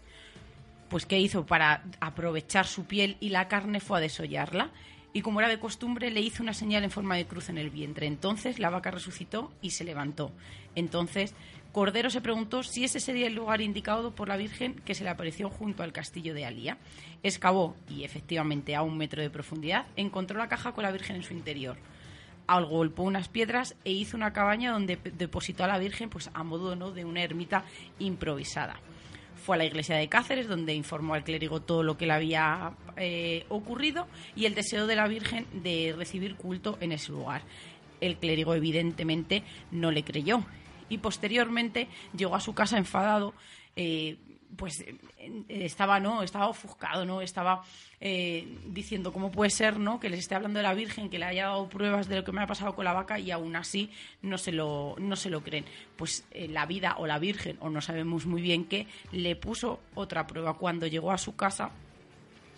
Pues 0.89 1.06
¿qué 1.06 1.19
hizo? 1.19 1.45
Para 1.45 1.84
aprovechar 1.99 2.67
su 2.67 2.86
piel 2.86 3.17
y 3.19 3.30
la 3.30 3.47
carne 3.47 3.80
fue 3.80 3.97
a 3.97 4.01
desollarla. 4.01 4.71
Y 5.13 5.21
como 5.21 5.39
era 5.39 5.49
de 5.49 5.60
costumbre, 5.60 6.12
le 6.12 6.21
hizo 6.21 6.43
una 6.43 6.54
señal 6.54 6.84
en 6.84 6.91
forma 6.91 7.15
de 7.15 7.25
cruz 7.25 7.49
en 7.49 7.58
el 7.58 7.69
vientre. 7.69 8.06
Entonces 8.06 8.60
la 8.60 8.69
vaca 8.69 8.91
resucitó 8.91 9.51
y 9.62 9.71
se 9.71 9.84
levantó. 9.84 10.32
Entonces 10.75 11.34
Cordero 11.75 12.09
se 12.09 12.21
preguntó 12.21 12.63
si 12.63 12.85
ese 12.85 13.01
sería 13.01 13.27
el 13.27 13.35
lugar 13.35 13.59
indicado 13.59 14.15
por 14.15 14.29
la 14.29 14.38
Virgen 14.38 14.75
que 14.85 14.95
se 14.95 15.03
le 15.03 15.09
apareció 15.09 15.49
junto 15.49 15.83
al 15.83 15.91
castillo 15.91 16.33
de 16.33 16.45
Alía. 16.45 16.77
Excavó 17.21 17.75
y 17.89 18.05
efectivamente 18.05 18.77
a 18.77 18.81
un 18.81 18.97
metro 18.97 19.21
de 19.21 19.29
profundidad 19.29 19.85
encontró 19.97 20.38
la 20.38 20.47
caja 20.47 20.71
con 20.71 20.85
la 20.85 20.93
Virgen 20.93 21.17
en 21.17 21.23
su 21.23 21.33
interior. 21.33 21.75
Golpeó 22.47 23.03
unas 23.03 23.27
piedras 23.27 23.75
e 23.83 23.91
hizo 23.91 24.15
una 24.15 24.31
cabaña 24.31 24.71
donde 24.71 24.97
depositó 25.17 25.65
a 25.65 25.67
la 25.67 25.77
Virgen 25.77 26.09
pues 26.09 26.29
a 26.33 26.45
modo 26.45 26.93
de 26.93 27.03
una 27.03 27.21
ermita 27.21 27.65
improvisada. 27.99 28.79
Fue 29.43 29.57
a 29.57 29.59
la 29.59 29.65
iglesia 29.65 29.97
de 29.97 30.07
Cáceres 30.07 30.47
donde 30.47 30.73
informó 30.73 31.13
al 31.13 31.25
clérigo 31.25 31.61
todo 31.61 31.83
lo 31.83 31.97
que 31.97 32.05
le 32.05 32.13
había 32.13 32.71
eh, 32.95 33.45
ocurrido 33.49 34.07
y 34.33 34.45
el 34.45 34.55
deseo 34.55 34.88
de 34.88 34.95
la 34.95 35.09
Virgen 35.09 35.45
de 35.51 35.93
recibir 35.97 36.35
culto 36.35 36.77
en 36.79 36.93
ese 36.93 37.11
lugar. 37.11 37.41
El 37.99 38.15
clérigo 38.15 38.55
evidentemente 38.55 39.43
no 39.71 39.91
le 39.91 40.05
creyó 40.05 40.45
y 40.89 40.97
posteriormente 40.99 41.87
llegó 42.15 42.35
a 42.35 42.39
su 42.39 42.53
casa 42.53 42.77
enfadado 42.77 43.33
eh, 43.75 44.17
pues 44.55 44.81
eh, 44.81 44.95
estaba 45.49 45.99
no 45.99 46.23
estaba 46.23 46.47
ofuscado 46.47 47.05
no 47.05 47.21
estaba 47.21 47.63
eh, 47.99 48.59
diciendo 48.67 49.11
cómo 49.11 49.31
puede 49.31 49.49
ser 49.49 49.79
no 49.79 49.99
que 49.99 50.09
les 50.09 50.19
esté 50.19 50.35
hablando 50.35 50.59
de 50.59 50.63
la 50.63 50.73
Virgen 50.73 51.09
que 51.09 51.19
le 51.19 51.25
haya 51.25 51.47
dado 51.47 51.69
pruebas 51.69 52.07
de 52.07 52.17
lo 52.17 52.23
que 52.23 52.31
me 52.31 52.41
ha 52.41 52.47
pasado 52.47 52.75
con 52.75 52.85
la 52.85 52.93
vaca 52.93 53.19
y 53.19 53.31
aún 53.31 53.55
así 53.55 53.89
no 54.21 54.37
se 54.37 54.51
lo 54.51 54.95
no 54.99 55.15
se 55.15 55.29
lo 55.29 55.41
creen. 55.41 55.65
Pues 55.95 56.25
eh, 56.31 56.47
la 56.47 56.65
vida 56.65 56.95
o 56.97 57.07
la 57.07 57.19
Virgen 57.19 57.57
o 57.59 57.69
no 57.69 57.81
sabemos 57.81 58.25
muy 58.25 58.41
bien 58.41 58.65
qué 58.65 58.87
le 59.11 59.35
puso 59.35 59.79
otra 59.93 60.27
prueba. 60.27 60.55
Cuando 60.55 60.87
llegó 60.87 61.11
a 61.11 61.17
su 61.17 61.35
casa 61.35 61.71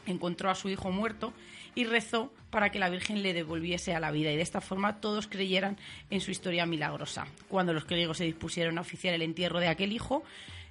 encontró 0.06 0.50
a 0.50 0.56
su 0.56 0.70
hijo 0.70 0.92
muerto 0.92 1.34
y 1.76 1.84
rezó 1.84 2.32
para 2.50 2.72
que 2.72 2.80
la 2.80 2.90
Virgen 2.90 3.24
le 3.24 3.34
devolviese 3.34 3.94
a 3.94 4.00
la 4.00 4.12
vida 4.12 4.32
y 4.32 4.36
de 4.36 4.42
esta 4.42 4.62
forma 4.62 5.02
todos 5.02 5.28
creyeran 5.28 5.78
en 6.10 6.22
su 6.22 6.32
historia 6.32 6.66
milagrosa. 6.66 7.28
Cuando 7.50 7.74
los 7.74 7.86
clérigos 7.86 8.18
se 8.18 8.26
dispusieron 8.26 8.78
a 8.78 8.82
oficiar 8.82 9.14
el 9.14 9.22
entierro 9.22 9.60
de 9.60 9.68
aquel 9.68 9.92
hijo, 9.92 10.24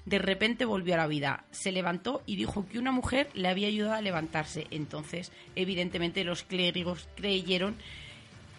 de 0.04 0.18
repente 0.18 0.64
volvió 0.64 0.94
a 0.94 0.98
la 0.98 1.06
vida, 1.06 1.44
se 1.50 1.72
levantó 1.72 2.22
y 2.26 2.36
dijo 2.36 2.66
que 2.68 2.78
una 2.78 2.92
mujer 2.92 3.28
le 3.34 3.48
había 3.48 3.68
ayudado 3.68 3.94
a 3.94 4.00
levantarse. 4.00 4.66
Entonces, 4.70 5.32
evidentemente, 5.56 6.24
los 6.24 6.44
clérigos 6.44 7.08
creyeron 7.16 7.76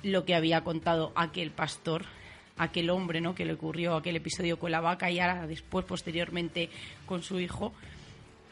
lo 0.03 0.25
que 0.25 0.36
había 0.36 0.62
contado 0.62 1.13
aquel 1.15 1.51
pastor, 1.51 2.06
aquel 2.58 2.89
hombre, 2.89 3.21
¿no? 3.21 3.34
Que 3.34 3.45
le 3.45 3.53
ocurrió 3.53 3.95
aquel 3.95 4.17
episodio 4.17 4.60
con 4.60 4.71
la 4.71 4.82
vaca 4.82 5.10
y 5.10 5.19
ahora 5.19 5.47
después, 5.47 5.86
posteriormente, 5.86 6.69
con 7.06 7.23
su 7.23 7.39
hijo 7.39 7.73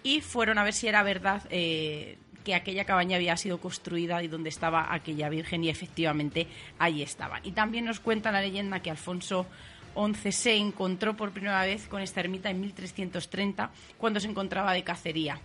y 0.05 0.21
fueron 0.21 0.59
a 0.59 0.63
ver 0.63 0.73
si 0.73 0.87
era 0.87 1.01
verdad 1.01 1.41
eh, 1.49 2.19
que 2.45 2.55
aquella 2.55 2.85
cabaña 2.85 3.17
había 3.17 3.35
sido 3.35 3.59
construida 3.59 4.23
y 4.23 4.29
donde 4.29 4.47
estaba 4.47 4.93
aquella 4.93 5.27
virgen 5.27 5.65
y 5.65 5.69
efectivamente 5.69 6.47
allí 6.79 7.01
estaban. 7.01 7.41
Y 7.43 7.51
también 7.51 7.83
nos 7.83 7.99
cuenta 7.99 8.31
la 8.31 8.39
leyenda 8.39 8.79
que 8.79 8.91
Alfonso 8.91 9.47
XI 9.95 10.31
se 10.31 10.55
encontró 10.55 11.17
por 11.17 11.31
primera 11.31 11.65
vez 11.65 11.87
con 11.87 12.01
esta 12.01 12.21
ermita 12.21 12.49
en 12.49 12.61
1330 12.61 13.71
cuando 13.97 14.19
se 14.19 14.29
encontraba 14.29 14.73
de 14.73 14.83
cacería. 14.83 15.41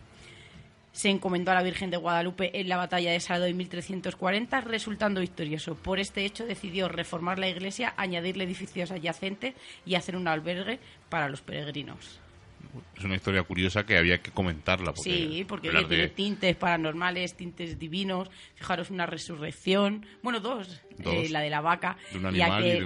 Se 0.92 1.08
encomendó 1.08 1.52
a 1.52 1.54
la 1.54 1.62
Virgen 1.62 1.90
de 1.90 1.96
Guadalupe 1.96 2.60
en 2.60 2.68
la 2.68 2.76
batalla 2.76 3.12
de 3.12 3.20
Salado 3.20 3.46
en 3.46 3.56
1340, 3.56 4.60
resultando 4.60 5.20
victorioso. 5.20 5.76
Por 5.76 6.00
este 6.00 6.24
hecho 6.24 6.44
decidió 6.44 6.88
reformar 6.88 7.38
la 7.38 7.48
iglesia, 7.48 7.94
añadirle 7.96 8.44
edificios 8.44 8.90
adyacentes 8.90 9.54
y 9.86 9.94
hacer 9.94 10.16
un 10.16 10.26
albergue 10.26 10.80
para 11.08 11.28
los 11.28 11.42
peregrinos. 11.42 12.20
Es 12.96 13.04
una 13.04 13.16
historia 13.16 13.42
curiosa 13.42 13.84
que 13.86 13.96
había 13.96 14.18
que 14.20 14.30
comentarla. 14.30 14.92
Porque 14.92 15.10
Sí, 15.10 15.44
porque 15.48 15.70
tiene 15.70 16.08
tintes 16.08 16.54
paranormales, 16.56 17.34
tintes 17.34 17.78
divinos. 17.78 18.30
Fijaros, 18.54 18.90
una 18.90 19.06
resurrección. 19.06 20.04
Bueno, 20.22 20.40
dos. 20.40 20.80
Dos. 20.98 21.14
eh, 21.14 21.28
la 21.30 21.40
de 21.40 21.48
la 21.50 21.60
vaca 21.62 21.96
De 22.12 22.36
y, 22.36 22.42
aquel, 22.42 22.78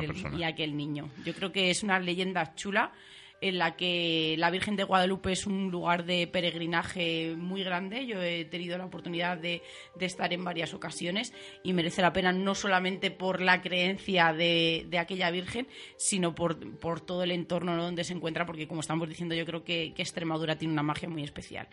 del- 0.00 0.38
y 0.38 0.42
aquel 0.44 0.76
niño. 0.76 1.10
Yo 1.24 1.34
creo 1.34 1.50
que 1.52 1.70
es 1.70 1.82
una 1.82 1.98
leyenda 1.98 2.54
chula 2.54 2.92
en 3.40 3.58
la 3.58 3.76
que 3.76 4.34
la 4.38 4.50
Virgen 4.50 4.76
de 4.76 4.84
Guadalupe 4.84 5.32
es 5.32 5.46
un 5.46 5.70
lugar 5.70 6.04
de 6.04 6.26
peregrinaje 6.26 7.34
muy 7.36 7.64
grande. 7.64 8.06
Yo 8.06 8.22
he 8.22 8.44
tenido 8.44 8.76
la 8.76 8.84
oportunidad 8.84 9.38
de, 9.38 9.62
estar 9.98 10.32
en 10.32 10.44
varias 10.44 10.74
ocasiones 10.74 11.32
y 11.62 11.72
merece 11.72 12.02
la 12.02 12.12
pena 12.12 12.32
no 12.32 12.54
solamente 12.54 13.10
por 13.10 13.40
la 13.40 13.62
creencia 13.62 14.32
de, 14.32 14.88
aquella 14.98 15.30
Virgen, 15.30 15.68
sino 15.96 16.34
por, 16.34 16.56
todo 17.00 17.22
el 17.22 17.30
entorno 17.30 17.76
¿no? 17.76 17.84
donde 17.84 18.04
se 18.04 18.12
encuentra, 18.12 18.44
porque 18.44 18.68
como 18.68 18.80
estamos 18.80 19.08
diciendo, 19.08 19.34
yo 19.34 19.46
creo 19.46 19.64
que, 19.64 19.92
que 19.94 20.02
Extremadura 20.02 20.58
tiene 20.58 20.72
una 20.72 20.82
magia 20.82 21.08
muy 21.08 21.22
especial. 21.22 21.68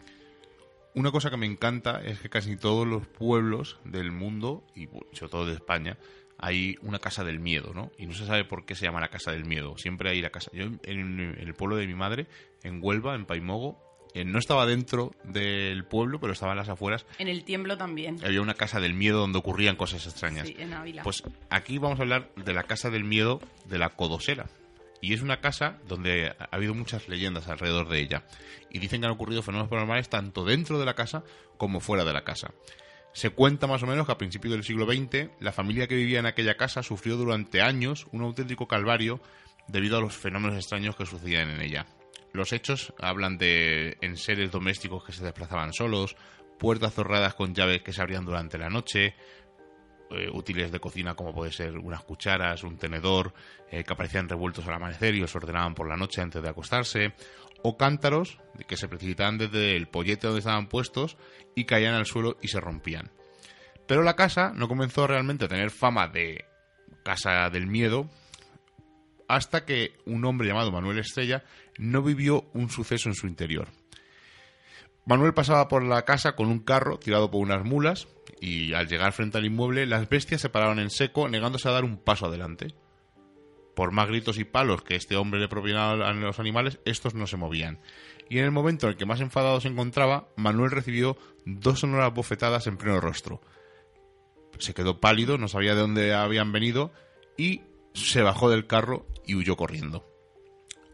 Una 0.93 1.11
cosa 1.11 1.29
que 1.29 1.37
me 1.37 1.45
encanta 1.45 2.01
es 2.03 2.19
que 2.19 2.29
casi 2.29 2.57
todos 2.57 2.87
los 2.87 3.05
pueblos 3.05 3.79
del 3.83 4.11
mundo, 4.11 4.63
y 4.73 4.87
sobre 5.11 5.31
todo 5.31 5.45
de 5.45 5.53
España, 5.53 5.97
hay 6.37 6.75
una 6.81 6.99
casa 6.99 7.23
del 7.23 7.39
miedo, 7.39 7.73
¿no? 7.73 7.91
Y 7.97 8.05
no 8.05 8.13
se 8.13 8.25
sabe 8.25 8.45
por 8.45 8.65
qué 8.65 8.75
se 8.75 8.85
llama 8.85 9.01
la 9.01 9.09
casa 9.09 9.31
del 9.31 9.45
miedo. 9.45 9.77
Siempre 9.77 10.09
hay 10.09 10.21
la 10.21 10.29
casa. 10.29 10.51
Yo 10.53 10.63
en, 10.63 10.79
en 10.83 11.47
el 11.47 11.53
pueblo 11.53 11.77
de 11.77 11.87
mi 11.87 11.95
madre, 11.95 12.27
en 12.63 12.79
Huelva, 12.81 13.15
en 13.15 13.25
Paimogo, 13.25 13.87
eh, 14.17 14.25
no 14.25 14.39
estaba 14.39 14.65
dentro 14.65 15.11
del 15.23 15.85
pueblo, 15.85 16.19
pero 16.19 16.33
estaba 16.33 16.53
en 16.53 16.57
las 16.57 16.69
afueras. 16.69 17.05
En 17.19 17.27
el 17.27 17.43
tiemblo 17.43 17.77
también. 17.77 18.17
Había 18.25 18.41
una 18.41 18.55
casa 18.55 18.79
del 18.79 18.95
miedo 18.95 19.19
donde 19.19 19.37
ocurrían 19.37 19.75
cosas 19.75 20.07
extrañas. 20.07 20.47
Sí, 20.47 20.55
en 20.57 20.73
Ávila. 20.73 21.03
Pues 21.03 21.21
aquí 21.51 21.77
vamos 21.77 21.99
a 21.99 22.01
hablar 22.01 22.31
de 22.35 22.53
la 22.53 22.63
casa 22.63 22.89
del 22.89 23.03
miedo 23.03 23.39
de 23.65 23.77
la 23.77 23.89
Codosera. 23.89 24.47
Y 25.01 25.13
es 25.13 25.21
una 25.21 25.39
casa 25.39 25.77
donde 25.87 26.33
ha 26.39 26.47
habido 26.49 26.73
muchas 26.73 27.07
leyendas 27.07 27.47
alrededor 27.47 27.89
de 27.89 27.99
ella. 27.99 28.23
Y 28.71 28.79
dicen 28.79 29.01
que 29.01 29.05
han 29.05 29.13
ocurrido 29.13 29.43
fenómenos 29.43 29.69
paranormales 29.69 30.09
tanto 30.09 30.43
dentro 30.43 30.79
de 30.79 30.85
la 30.85 30.95
casa 30.95 31.23
como 31.57 31.79
fuera 31.79 32.03
de 32.03 32.13
la 32.13 32.23
casa. 32.23 32.53
Se 33.17 33.31
cuenta 33.31 33.65
más 33.65 33.81
o 33.81 33.87
menos 33.87 34.05
que 34.05 34.11
a 34.11 34.17
principios 34.19 34.53
del 34.53 34.63
siglo 34.63 34.85
XX 34.85 35.31
la 35.39 35.51
familia 35.51 35.87
que 35.87 35.95
vivía 35.95 36.19
en 36.19 36.27
aquella 36.27 36.55
casa 36.55 36.83
sufrió 36.83 37.17
durante 37.17 37.63
años 37.63 38.05
un 38.11 38.21
auténtico 38.21 38.67
calvario 38.67 39.19
debido 39.67 39.97
a 39.97 40.01
los 40.01 40.15
fenómenos 40.15 40.55
extraños 40.55 40.95
que 40.95 41.07
sucedían 41.07 41.49
en 41.49 41.61
ella. 41.61 41.87
Los 42.31 42.53
hechos 42.53 42.93
hablan 42.99 43.39
de 43.39 43.97
en 44.01 44.17
seres 44.17 44.51
domésticos 44.51 45.03
que 45.03 45.13
se 45.13 45.23
desplazaban 45.23 45.73
solos, 45.73 46.15
puertas 46.59 46.93
cerradas 46.93 47.33
con 47.33 47.55
llaves 47.55 47.81
que 47.81 47.91
se 47.91 48.03
abrían 48.03 48.23
durante 48.23 48.59
la 48.59 48.69
noche, 48.69 49.15
eh, 50.11 50.29
útiles 50.31 50.71
de 50.71 50.79
cocina 50.79 51.15
como 51.15 51.33
puede 51.33 51.51
ser 51.51 51.75
unas 51.79 52.03
cucharas, 52.03 52.63
un 52.63 52.77
tenedor, 52.77 53.33
eh, 53.71 53.83
que 53.83 53.93
aparecían 53.93 54.29
revueltos 54.29 54.65
al 54.67 54.75
amanecer 54.75 55.15
y 55.15 55.19
los 55.21 55.35
ordenaban 55.35 55.73
por 55.73 55.89
la 55.89 55.97
noche 55.97 56.21
antes 56.21 56.41
de 56.41 56.49
acostarse, 56.49 57.13
o 57.63 57.77
cántaros 57.77 58.39
que 58.67 58.77
se 58.77 58.87
precipitaban 58.87 59.37
desde 59.37 59.75
el 59.75 59.87
pollete 59.87 60.27
donde 60.27 60.39
estaban 60.39 60.67
puestos 60.67 61.17
y 61.55 61.65
caían 61.65 61.93
al 61.93 62.05
suelo 62.05 62.37
y 62.41 62.47
se 62.47 62.59
rompían. 62.59 63.11
Pero 63.87 64.03
la 64.03 64.15
casa 64.15 64.51
no 64.53 64.67
comenzó 64.67 65.07
realmente 65.07 65.45
a 65.45 65.47
tener 65.47 65.71
fama 65.71 66.07
de 66.07 66.45
casa 67.03 67.49
del 67.49 67.67
miedo 67.67 68.09
hasta 69.27 69.65
que 69.65 69.93
un 70.05 70.25
hombre 70.25 70.47
llamado 70.47 70.71
Manuel 70.71 70.99
Estrella 70.99 71.43
no 71.77 72.01
vivió 72.01 72.49
un 72.53 72.69
suceso 72.69 73.09
en 73.09 73.15
su 73.15 73.27
interior. 73.27 73.69
Manuel 75.05 75.33
pasaba 75.33 75.69
por 75.69 75.83
la 75.83 76.03
casa 76.03 76.35
con 76.35 76.47
un 76.47 76.59
carro 76.59 76.99
tirado 76.99 77.31
por 77.31 77.41
unas 77.41 77.63
mulas 77.63 78.07
y 78.41 78.73
al 78.73 78.87
llegar 78.87 79.13
frente 79.13 79.37
al 79.37 79.45
inmueble 79.45 79.85
las 79.85 80.09
bestias 80.09 80.41
se 80.41 80.49
pararon 80.49 80.79
en 80.79 80.89
seco 80.89 81.29
negándose 81.29 81.69
a 81.69 81.71
dar 81.71 81.85
un 81.85 81.97
paso 81.97 82.25
adelante. 82.25 82.73
Por 83.77 83.91
más 83.91 84.07
gritos 84.07 84.39
y 84.39 84.43
palos 84.43 84.81
que 84.81 84.95
este 84.95 85.17
hombre 85.17 85.39
le 85.39 85.47
propinaba 85.47 86.09
a 86.09 86.11
los 86.11 86.39
animales, 86.39 86.79
estos 86.83 87.13
no 87.13 87.27
se 87.27 87.37
movían. 87.37 87.79
Y 88.27 88.39
en 88.39 88.45
el 88.45 88.49
momento 88.49 88.87
en 88.87 88.93
el 88.93 88.97
que 88.97 89.05
más 89.05 89.21
enfadado 89.21 89.61
se 89.61 89.67
encontraba, 89.67 90.29
Manuel 90.35 90.71
recibió 90.71 91.15
dos 91.45 91.81
sonoras 91.81 92.11
bofetadas 92.11 92.65
en 92.65 92.77
pleno 92.77 92.99
rostro. 92.99 93.39
Se 94.57 94.73
quedó 94.73 94.99
pálido, 94.99 95.37
no 95.37 95.47
sabía 95.47 95.75
de 95.75 95.81
dónde 95.81 96.15
habían 96.15 96.51
venido 96.51 96.91
y 97.37 97.61
se 97.93 98.23
bajó 98.23 98.49
del 98.49 98.65
carro 98.65 99.05
y 99.27 99.35
huyó 99.35 99.55
corriendo. 99.55 100.09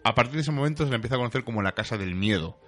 A 0.03 0.13
partir 0.13 0.33
de 0.35 0.41
ese 0.41 0.51
momento 0.51 0.83
se 0.83 0.89
le 0.89 0.97
empieza 0.97 1.15
a 1.15 1.19
conocer 1.19 1.45
como 1.45 1.61
la 1.61 1.75
Casa 1.75 1.97
del 1.97 2.15
Miedo, 2.15 2.59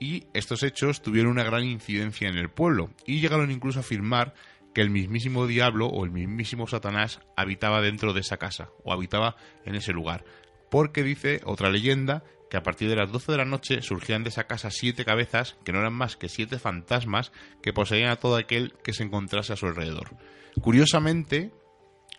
y 0.00 0.24
estos 0.34 0.64
hechos 0.64 1.02
tuvieron 1.02 1.30
una 1.30 1.44
gran 1.44 1.62
incidencia 1.62 2.28
en 2.28 2.36
el 2.36 2.50
pueblo, 2.50 2.90
y 3.06 3.20
llegaron 3.20 3.52
incluso 3.52 3.78
a 3.78 3.82
afirmar 3.82 4.34
que 4.74 4.80
el 4.80 4.90
mismísimo 4.90 5.46
diablo 5.46 5.86
o 5.86 6.04
el 6.04 6.10
mismísimo 6.10 6.66
Satanás 6.66 7.20
habitaba 7.36 7.80
dentro 7.80 8.12
de 8.12 8.20
esa 8.20 8.38
casa, 8.38 8.70
o 8.84 8.92
habitaba 8.92 9.36
en 9.64 9.74
ese 9.74 9.92
lugar, 9.92 10.24
porque 10.70 11.02
dice 11.02 11.40
otra 11.44 11.70
leyenda 11.70 12.24
que 12.50 12.56
a 12.56 12.62
partir 12.62 12.88
de 12.88 12.96
las 12.96 13.10
12 13.10 13.32
de 13.32 13.38
la 13.38 13.44
noche 13.44 13.80
surgían 13.80 14.24
de 14.24 14.28
esa 14.28 14.44
casa 14.44 14.70
siete 14.70 15.04
cabezas, 15.04 15.56
que 15.64 15.72
no 15.72 15.80
eran 15.80 15.94
más 15.94 16.16
que 16.16 16.28
siete 16.28 16.58
fantasmas 16.58 17.32
que 17.62 17.72
poseían 17.72 18.10
a 18.10 18.16
todo 18.16 18.36
aquel 18.36 18.74
que 18.84 18.92
se 18.92 19.04
encontrase 19.04 19.54
a 19.54 19.56
su 19.56 19.66
alrededor. 19.66 20.16
Curiosamente, 20.60 21.50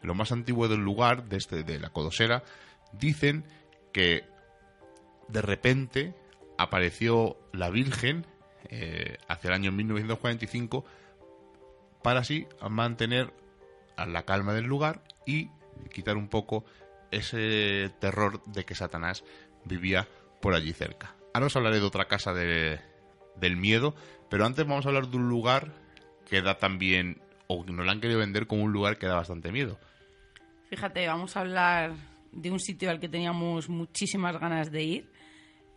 lo 0.02 0.16
más 0.16 0.32
antiguo 0.32 0.68
del 0.68 0.80
lugar, 0.80 1.30
de, 1.30 1.38
este, 1.38 1.64
de 1.64 1.80
la 1.80 1.90
Codosera, 1.90 2.44
dicen 2.94 3.46
que 3.92 4.24
de 5.28 5.42
repente 5.42 6.16
apareció 6.58 7.38
la 7.54 7.70
Virgen 7.70 8.26
eh, 8.70 9.18
hacia 9.28 9.50
el 9.50 9.54
año 9.54 9.72
1945 9.72 10.84
para 12.04 12.20
así 12.20 12.48
mantener 12.70 13.34
la 13.98 14.24
calma 14.24 14.54
del 14.54 14.66
lugar 14.66 15.04
y 15.26 15.50
quitar 15.92 16.18
un 16.18 16.28
poco 16.28 16.66
ese 17.12 17.92
terror 18.00 18.44
de 18.46 18.66
que 18.66 18.76
Satanás 18.76 19.24
vivía 19.66 20.08
por 20.42 20.54
allí 20.54 20.74
cerca. 20.74 21.16
Ahora 21.34 21.48
os 21.48 21.56
hablaré 21.56 21.80
de 21.80 21.86
otra 21.86 22.06
casa 22.06 22.34
de, 22.34 22.80
del 23.36 23.58
miedo, 23.58 23.96
pero 24.30 24.46
antes 24.46 24.66
vamos 24.66 24.86
a 24.86 24.90
hablar 24.90 25.08
de 25.08 25.18
un 25.18 25.30
lugar 25.30 25.72
que 26.30 26.42
da 26.42 26.58
también, 26.58 27.22
o 27.48 27.64
nos 27.66 27.86
lo 27.86 27.92
han 27.92 28.02
querido 28.02 28.20
vender 28.20 28.48
como 28.48 28.64
un 28.64 28.74
lugar 28.74 28.98
que 28.98 29.08
da 29.08 29.16
bastante 29.16 29.52
miedo. 29.52 29.80
Fíjate, 30.70 31.08
vamos 31.08 31.38
a 31.38 31.42
hablar 31.42 31.94
de 32.32 32.52
un 32.52 32.60
sitio 32.60 32.90
al 32.90 33.00
que 33.00 33.10
teníamos 33.10 33.70
muchísimas 33.70 34.40
ganas 34.40 34.72
de 34.72 34.84
ir, 34.84 35.12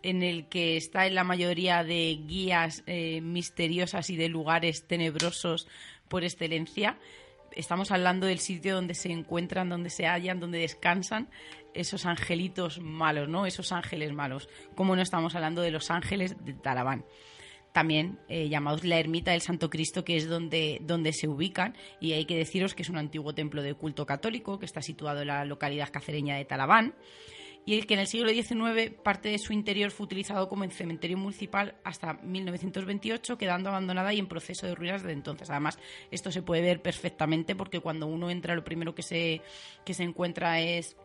en 0.03 0.23
el 0.23 0.47
que 0.47 0.77
está 0.77 1.05
en 1.07 1.15
la 1.15 1.23
mayoría 1.23 1.83
de 1.83 2.19
guías 2.25 2.83
eh, 2.85 3.21
misteriosas 3.21 4.09
y 4.09 4.15
de 4.15 4.29
lugares 4.29 4.87
tenebrosos 4.87 5.67
por 6.07 6.23
excelencia. 6.23 6.97
Estamos 7.51 7.91
hablando 7.91 8.27
del 8.27 8.39
sitio 8.39 8.75
donde 8.75 8.93
se 8.93 9.11
encuentran, 9.11 9.69
donde 9.69 9.89
se 9.89 10.05
hallan, 10.05 10.39
donde 10.39 10.59
descansan 10.59 11.29
esos 11.73 12.05
angelitos 12.05 12.79
malos, 12.79 13.29
¿no? 13.29 13.45
Esos 13.45 13.71
ángeles 13.71 14.13
malos. 14.13 14.49
Como 14.75 14.95
no 14.95 15.01
estamos 15.01 15.35
hablando 15.35 15.61
de 15.61 15.71
los 15.71 15.89
ángeles 15.91 16.35
de 16.43 16.53
Talabán 16.53 17.05
también 17.77 18.17
eh, 18.27 18.49
llamados 18.49 18.83
la 18.83 18.97
ermita 18.97 19.33
del 19.33 19.41
Santo 19.41 19.69
Cristo, 19.69 20.03
que 20.03 20.17
es 20.17 20.27
donde, 20.27 20.79
donde 20.81 21.13
se 21.13 21.27
ubican. 21.27 21.75
Y 21.99 22.13
hay 22.13 22.25
que 22.25 22.35
deciros 22.35 22.73
que 22.73 22.81
es 22.81 22.89
un 22.89 22.97
antiguo 22.97 23.35
templo 23.35 23.61
de 23.61 23.75
culto 23.75 24.03
católico 24.07 24.57
que 24.57 24.65
está 24.65 24.81
situado 24.81 25.21
en 25.21 25.27
la 25.27 25.45
localidad 25.45 25.91
cacereña 25.91 26.37
de 26.37 26.45
Talabán 26.45 26.95
y 27.67 27.81
que 27.81 27.95
en 27.95 27.99
el 27.99 28.07
siglo 28.07 28.29
XIX 28.29 28.91
parte 29.03 29.27
de 29.27 29.37
su 29.37 29.51
interior 29.51 29.91
fue 29.91 30.05
utilizado 30.05 30.47
como 30.47 30.63
cementerio 30.71 31.17
municipal 31.17 31.75
hasta 31.83 32.13
1928, 32.13 33.37
quedando 33.37 33.67
abandonada 33.67 34.13
y 34.13 34.19
en 34.19 34.27
proceso 34.27 34.65
de 34.65 34.73
ruinas 34.73 35.03
desde 35.03 35.11
entonces. 35.11 35.49
Además, 35.49 35.77
esto 36.09 36.31
se 36.31 36.41
puede 36.41 36.61
ver 36.61 36.81
perfectamente 36.81 37.57
porque 37.57 37.81
cuando 37.81 38.07
uno 38.07 38.29
entra 38.29 38.55
lo 38.55 38.63
primero 38.63 38.95
que 38.95 39.03
se, 39.03 39.41
que 39.83 39.93
se 39.93 40.03
encuentra 40.03 40.61
es 40.61 40.95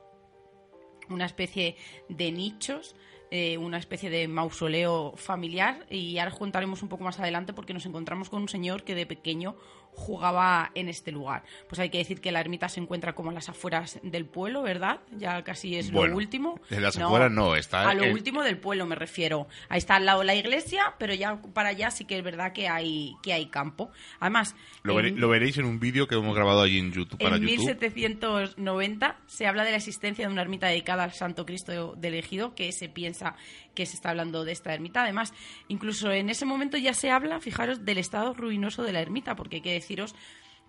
una 1.08 1.26
especie 1.26 1.74
de 2.08 2.30
nichos 2.30 2.94
eh, 3.34 3.56
una 3.56 3.78
especie 3.78 4.10
de 4.10 4.28
mausoleo 4.28 5.14
familiar 5.16 5.86
y 5.88 6.18
ahora 6.18 6.30
juntaremos 6.30 6.82
un 6.82 6.90
poco 6.90 7.02
más 7.02 7.18
adelante 7.18 7.54
porque 7.54 7.72
nos 7.72 7.86
encontramos 7.86 8.28
con 8.28 8.42
un 8.42 8.48
señor 8.50 8.84
que 8.84 8.94
de 8.94 9.06
pequeño 9.06 9.56
jugaba 9.94 10.70
en 10.74 10.88
este 10.88 11.12
lugar. 11.12 11.44
Pues 11.68 11.78
hay 11.78 11.90
que 11.90 11.98
decir 11.98 12.20
que 12.20 12.32
la 12.32 12.40
ermita 12.40 12.68
se 12.68 12.80
encuentra 12.80 13.14
como 13.14 13.30
en 13.30 13.34
las 13.34 13.48
afueras 13.48 14.00
del 14.02 14.24
pueblo, 14.26 14.62
¿verdad? 14.62 15.00
Ya 15.12 15.42
casi 15.42 15.76
es 15.76 15.92
lo 15.92 16.02
último. 16.02 16.60
En 16.70 16.82
las 16.82 16.96
afueras 16.96 17.30
no, 17.30 17.54
está... 17.54 17.88
A 17.88 17.94
lo 17.94 18.10
último 18.10 18.42
del 18.42 18.58
pueblo 18.58 18.86
me 18.86 18.94
refiero. 18.94 19.46
Ahí 19.68 19.78
está 19.78 19.96
al 19.96 20.06
lado 20.06 20.24
la 20.24 20.34
iglesia, 20.34 20.94
pero 20.98 21.14
ya 21.14 21.40
para 21.54 21.70
allá 21.70 21.90
sí 21.90 22.04
que 22.04 22.18
es 22.18 22.24
verdad 22.24 22.52
que 22.52 22.68
hay, 22.68 23.14
que 23.22 23.32
hay 23.32 23.46
campo. 23.46 23.90
Además... 24.18 24.56
Lo, 24.82 24.94
veréis 25.28 25.58
en 25.58 25.66
un 25.66 25.78
vídeo 25.78 26.08
que 26.08 26.14
hemos 26.16 26.34
grabado 26.34 26.62
allí 26.62 26.78
en 26.78 26.92
YouTube. 26.92 27.18
en 27.20 27.44
1790 27.44 29.16
se 29.26 29.46
habla 29.46 29.64
de 29.64 29.70
la 29.70 29.76
existencia 29.76 30.26
de 30.26 30.32
una 30.32 30.42
ermita 30.42 30.66
dedicada 30.66 31.04
al 31.04 31.12
Santo 31.12 31.46
Cristo 31.46 31.94
del 31.96 32.14
Ejido, 32.14 32.54
que 32.54 32.72
se 32.72 32.88
piensa 32.88 33.36
que 33.74 33.86
se 33.86 33.94
está 33.94 34.10
hablando 34.10 34.44
de 34.44 34.52
esta 34.52 34.74
ermita. 34.74 35.02
Además, 35.02 35.32
incluso 35.68 36.10
en 36.12 36.30
ese 36.30 36.44
momento 36.44 36.76
ya 36.76 36.94
se 36.94 37.10
habla, 37.10 37.40
fijaros, 37.40 37.84
del 37.84 37.98
estado 37.98 38.34
ruinoso 38.34 38.82
de 38.82 38.92
la 38.92 39.00
ermita, 39.00 39.36
porque 39.36 39.56
hay 39.56 39.62
que 39.62 39.72
deciros 39.72 40.14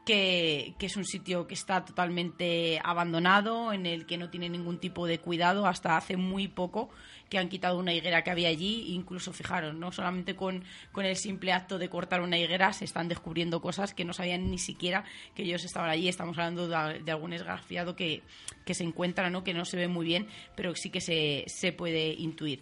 que, 0.06 0.76
es 0.80 0.98
un 0.98 1.06
sitio 1.06 1.48
que 1.48 1.54
está 1.54 1.86
totalmente 1.86 2.80
abandonado, 2.84 3.72
en 3.72 3.86
el 3.86 4.06
que 4.06 4.18
no 4.18 4.30
tiene 4.30 4.50
ningún 4.50 4.80
tipo 4.80 5.08
de 5.08 5.20
cuidado 5.20 5.66
hasta 5.66 5.98
hace 5.98 6.18
muy 6.18 6.48
poco 6.48 6.90
que 7.30 7.38
han 7.40 7.50
quitado 7.50 7.80
una 7.80 7.94
higuera 7.94 8.24
que 8.24 8.32
había 8.32 8.50
allí. 8.50 8.94
Incluso, 8.94 9.32
fijaros, 9.32 9.74
no 9.74 9.92
solamente 9.92 10.36
con, 10.36 10.64
el 10.96 11.16
simple 11.16 11.54
acto 11.54 11.80
de 11.80 11.90
cortar 11.90 12.22
una 12.22 12.38
higuera 12.38 12.74
se 12.74 12.86
están 12.86 13.08
descubriendo 13.08 13.62
cosas 13.62 13.94
que 13.94 14.06
no 14.06 14.14
sabían 14.14 14.52
ni 14.52 14.58
siquiera 14.58 15.06
que 15.36 15.44
ellos 15.44 15.64
estaban 15.64 15.90
allí. 15.90 16.10
Estamos 16.10 16.38
hablando 16.38 16.68
de, 16.68 17.12
algún 17.12 17.34
esgrafiado 17.34 17.96
que, 17.96 18.24
que 18.66 18.74
se 18.74 18.84
encuentra, 18.84 19.30
¿no? 19.30 19.44
que 19.44 19.54
no 19.54 19.66
se 19.66 19.78
ve 19.78 19.88
muy 19.88 20.06
bien, 20.06 20.28
pero 20.56 20.76
sí 20.76 20.90
que 20.90 21.02
se, 21.02 21.46
se 21.48 21.72
puede 21.72 22.14
intuir 22.14 22.62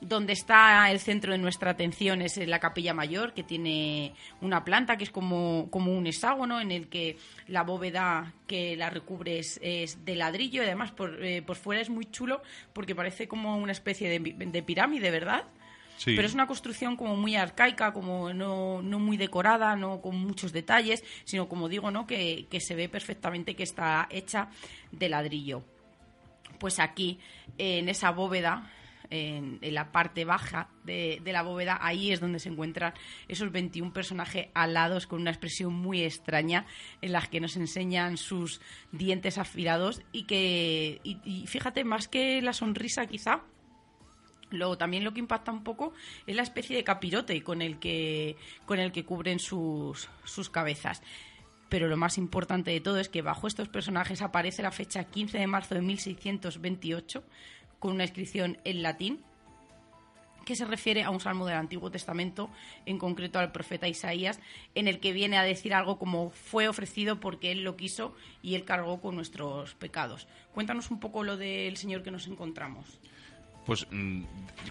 donde 0.00 0.32
está 0.32 0.90
el 0.90 1.00
centro 1.00 1.32
de 1.32 1.38
nuestra 1.38 1.70
atención 1.70 2.22
es 2.22 2.36
la 2.36 2.60
capilla 2.60 2.94
mayor, 2.94 3.32
que 3.32 3.42
tiene 3.42 4.14
una 4.40 4.64
planta 4.64 4.96
que 4.96 5.04
es 5.04 5.10
como, 5.10 5.68
como 5.70 5.92
un 5.92 6.06
hexágono 6.06 6.60
en 6.60 6.70
el 6.70 6.88
que 6.88 7.16
la 7.48 7.62
bóveda 7.62 8.34
que 8.46 8.76
la 8.76 8.90
recubre 8.90 9.38
es, 9.38 9.58
de 10.04 10.14
ladrillo 10.14 10.62
y 10.62 10.66
además 10.66 10.92
por, 10.92 11.24
eh, 11.24 11.42
por, 11.42 11.56
fuera 11.56 11.80
es 11.80 11.90
muy 11.90 12.06
chulo 12.06 12.42
porque 12.72 12.94
parece 12.94 13.26
como 13.26 13.56
una 13.56 13.72
especie 13.72 14.20
de, 14.20 14.62
pirámide, 14.62 15.10
¿verdad? 15.10 15.44
Pero 16.04 16.26
es 16.26 16.34
una 16.34 16.46
construcción 16.46 16.94
como 16.94 17.16
muy 17.16 17.36
arcaica, 17.36 17.94
como 17.94 18.34
no, 18.34 18.82
no, 18.82 18.98
muy 18.98 19.16
decorada, 19.16 19.76
no 19.76 20.02
con 20.02 20.18
muchos 20.18 20.52
detalles, 20.52 21.02
sino 21.24 21.48
como 21.48 21.70
digo, 21.70 21.90
¿no? 21.90 22.06
Que, 22.06 22.46
que 22.50 22.60
se 22.60 22.74
ve 22.74 22.90
perfectamente 22.90 23.56
que 23.56 23.62
está 23.62 24.06
hecha 24.10 24.50
de 24.92 25.08
ladrillo. 25.08 25.62
Pues 26.58 26.80
aquí, 26.80 27.18
en 27.56 27.88
esa 27.88 28.10
bóveda, 28.10 28.70
en, 29.10 29.58
la 29.62 29.92
parte 29.92 30.24
baja 30.24 30.68
de, 30.84 31.20
la 31.24 31.42
bóveda, 31.42 31.78
ahí 31.80 32.12
es 32.12 32.20
donde 32.20 32.38
se 32.38 32.48
encuentran 32.48 32.94
esos 33.28 33.50
21 33.52 33.92
personajes 33.92 34.48
alados 34.54 35.06
con 35.06 35.20
una 35.20 35.30
expresión 35.30 35.74
muy 35.74 36.02
extraña 36.02 36.66
en 37.02 37.12
las 37.12 37.28
que 37.28 37.40
nos 37.40 37.56
enseñan 37.56 38.16
sus 38.16 38.60
dientes 38.92 39.38
afilados 39.38 40.02
y 40.12 40.24
que, 40.24 41.00
y, 41.02 41.46
fíjate, 41.46 41.84
más 41.84 42.08
que 42.08 42.42
la 42.42 42.52
sonrisa 42.52 43.06
quizá, 43.06 43.42
Luego 44.50 44.78
también 44.78 45.02
lo 45.02 45.12
que 45.12 45.18
impacta 45.18 45.50
un 45.50 45.64
poco 45.64 45.92
es 46.24 46.36
la 46.36 46.42
especie 46.42 46.76
de 46.76 46.84
capirote 46.84 47.42
con 47.42 47.62
el 47.62 47.80
que, 47.80 48.36
con 48.64 48.78
el 48.78 48.92
que 48.92 49.04
cubren 49.04 49.40
sus, 49.40 50.08
sus 50.22 50.50
cabezas. 50.50 51.02
Pero 51.68 51.88
lo 51.88 51.96
más 51.96 52.16
importante 52.16 52.70
de 52.70 52.80
todo 52.80 52.98
es 52.98 53.08
que 53.08 53.22
bajo 53.22 53.48
estos 53.48 53.68
personajes 53.68 54.22
aparece 54.22 54.62
la 54.62 54.70
fecha 54.70 55.04
15 55.04 55.38
de 55.38 55.46
marzo 55.46 55.74
de 55.74 55.82
1628, 55.82 57.24
con 57.86 57.94
una 57.94 58.02
inscripción 58.02 58.58
en 58.64 58.82
latín 58.82 59.20
que 60.44 60.56
se 60.56 60.64
refiere 60.64 61.04
a 61.04 61.10
un 61.10 61.20
salmo 61.20 61.46
del 61.46 61.54
Antiguo 61.54 61.88
Testamento, 61.88 62.50
en 62.84 62.98
concreto 62.98 63.38
al 63.38 63.52
profeta 63.52 63.86
Isaías, 63.86 64.40
en 64.74 64.88
el 64.88 64.98
que 64.98 65.12
viene 65.12 65.38
a 65.38 65.44
decir 65.44 65.72
algo 65.72 65.96
como 65.96 66.30
fue 66.30 66.66
ofrecido 66.66 67.20
porque 67.20 67.52
Él 67.52 67.62
lo 67.62 67.76
quiso 67.76 68.12
y 68.42 68.56
Él 68.56 68.64
cargó 68.64 69.00
con 69.00 69.14
nuestros 69.14 69.74
pecados. 69.74 70.26
Cuéntanos 70.52 70.90
un 70.90 70.98
poco 70.98 71.22
lo 71.22 71.36
del 71.36 71.76
Señor 71.76 72.02
que 72.02 72.10
nos 72.10 72.26
encontramos. 72.26 72.98
Pues 73.66 73.86
mm, 73.88 74.22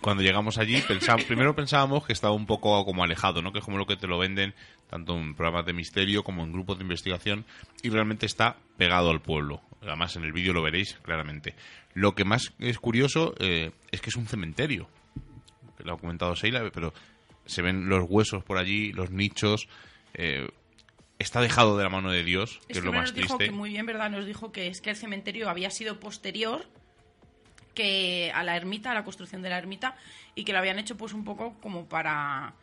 cuando 0.01 0.21
llegamos 0.21 0.57
allí, 0.57 0.81
pensamos, 0.81 1.23
primero 1.27 1.55
pensábamos 1.55 2.05
que 2.05 2.11
estaba 2.11 2.33
un 2.33 2.45
poco 2.45 2.83
como 2.83 3.01
alejado, 3.01 3.41
¿no? 3.41 3.53
Que 3.53 3.59
es 3.59 3.65
como 3.65 3.77
lo 3.77 3.85
que 3.85 3.95
te 3.95 4.07
lo 4.07 4.17
venden 4.17 4.53
tanto 4.89 5.17
en 5.17 5.35
programas 5.35 5.65
de 5.65 5.71
misterio 5.71 6.25
como 6.25 6.43
en 6.43 6.51
grupos 6.51 6.77
de 6.77 6.83
investigación 6.83 7.45
y 7.81 7.89
realmente 7.89 8.25
está 8.25 8.57
pegado 8.77 9.09
al 9.09 9.21
pueblo. 9.21 9.61
Además, 9.81 10.15
en 10.15 10.23
el 10.23 10.31
vídeo 10.31 10.53
lo 10.53 10.61
veréis 10.61 10.95
claramente. 11.03 11.55
Lo 11.93 12.15
que 12.15 12.25
más 12.25 12.53
es 12.59 12.79
curioso 12.79 13.35
eh, 13.39 13.71
es 13.91 14.01
que 14.01 14.09
es 14.09 14.15
un 14.15 14.27
cementerio 14.27 14.89
lo 15.85 15.93
ha 15.93 15.97
comentado 15.97 16.35
Seila, 16.35 16.69
pero 16.73 16.93
se 17.45 17.61
ven 17.61 17.87
los 17.87 18.05
huesos 18.09 18.43
por 18.43 18.57
allí, 18.57 18.91
los 18.91 19.11
nichos. 19.11 19.67
Eh, 20.13 20.47
está 21.19 21.41
dejado 21.41 21.77
de 21.77 21.83
la 21.83 21.89
mano 21.89 22.11
de 22.11 22.23
Dios, 22.23 22.59
que 22.67 22.79
es, 22.79 22.83
lo 22.83 22.91
más 22.91 23.11
nos 23.11 23.13
dijo 23.13 23.37
triste. 23.37 23.45
que 23.45 23.57
muy 23.57 23.69
bien, 23.69 23.85
¿verdad? 23.85 24.09
Nos 24.09 24.25
dijo 24.25 24.51
que 24.51 24.67
es 24.67 24.81
que 24.81 24.89
el 24.89 24.95
cementerio 24.95 25.49
había 25.49 25.69
sido 25.69 25.99
posterior 25.99 26.65
que 27.73 28.31
a 28.33 28.43
la 28.43 28.55
ermita, 28.55 28.91
a 28.91 28.93
la 28.93 29.03
construcción 29.03 29.41
de 29.41 29.49
la 29.49 29.57
ermita, 29.57 29.95
y 30.33 30.43
que 30.43 30.53
lo 30.53 30.59
habían 30.59 30.79
hecho 30.79 30.97
pues 30.97 31.13
un 31.13 31.23
poco 31.23 31.59
como 31.61 31.87
para 31.87 32.53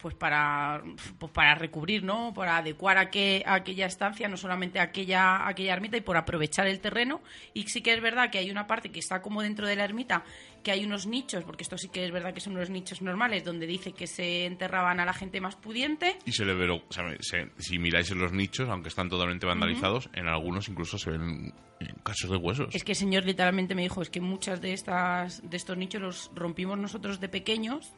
pues 0.00 0.14
para 0.14 0.82
pues 1.18 1.32
para 1.32 1.54
recubrir, 1.54 2.04
¿no? 2.04 2.32
Para 2.34 2.58
adecuar 2.58 2.98
a, 2.98 3.10
que, 3.10 3.42
a 3.46 3.54
aquella 3.54 3.86
estancia, 3.86 4.28
no 4.28 4.36
solamente 4.36 4.78
a 4.78 4.84
aquella, 4.84 5.36
a 5.36 5.48
aquella 5.48 5.72
ermita 5.74 5.96
y 5.96 6.00
por 6.00 6.16
aprovechar 6.16 6.66
el 6.66 6.80
terreno. 6.80 7.20
Y 7.54 7.64
sí 7.64 7.82
que 7.82 7.92
es 7.94 8.00
verdad 8.00 8.30
que 8.30 8.38
hay 8.38 8.50
una 8.50 8.66
parte 8.66 8.90
que 8.90 9.00
está 9.00 9.20
como 9.22 9.42
dentro 9.42 9.66
de 9.66 9.76
la 9.76 9.84
ermita, 9.84 10.24
que 10.62 10.70
hay 10.72 10.84
unos 10.84 11.06
nichos, 11.06 11.44
porque 11.44 11.62
esto 11.62 11.76
sí 11.78 11.88
que 11.88 12.04
es 12.04 12.12
verdad 12.12 12.32
que 12.34 12.40
son 12.40 12.54
unos 12.54 12.70
nichos 12.70 13.02
normales, 13.02 13.44
donde 13.44 13.66
dice 13.66 13.92
que 13.92 14.06
se 14.06 14.46
enterraban 14.46 15.00
a 15.00 15.04
la 15.04 15.12
gente 15.14 15.40
más 15.40 15.56
pudiente. 15.56 16.16
Y 16.24 16.32
se 16.32 16.44
le 16.44 16.54
ve, 16.54 16.66
lo- 16.66 16.76
o 16.88 16.92
sea, 16.92 17.04
se- 17.20 17.50
si 17.58 17.78
miráis 17.78 18.10
en 18.10 18.18
los 18.18 18.32
nichos, 18.32 18.68
aunque 18.68 18.88
están 18.88 19.08
totalmente 19.08 19.46
vandalizados, 19.46 20.10
en 20.14 20.28
algunos 20.28 20.68
incluso 20.68 20.98
se 20.98 21.10
ven 21.10 21.52
eh, 21.80 21.86
casos 22.02 22.30
de 22.30 22.36
huesos. 22.36 22.74
Es 22.74 22.82
que 22.84 22.92
el 22.92 22.96
señor 22.96 23.24
literalmente 23.24 23.74
me 23.74 23.82
dijo, 23.82 24.02
es 24.02 24.10
que 24.10 24.20
muchas 24.20 24.60
de 24.60 24.72
estas 24.72 25.48
de 25.48 25.56
estos 25.56 25.76
nichos 25.76 26.00
los 26.02 26.30
rompimos 26.34 26.76
nosotros 26.78 27.20
de 27.20 27.28
pequeños 27.28 27.92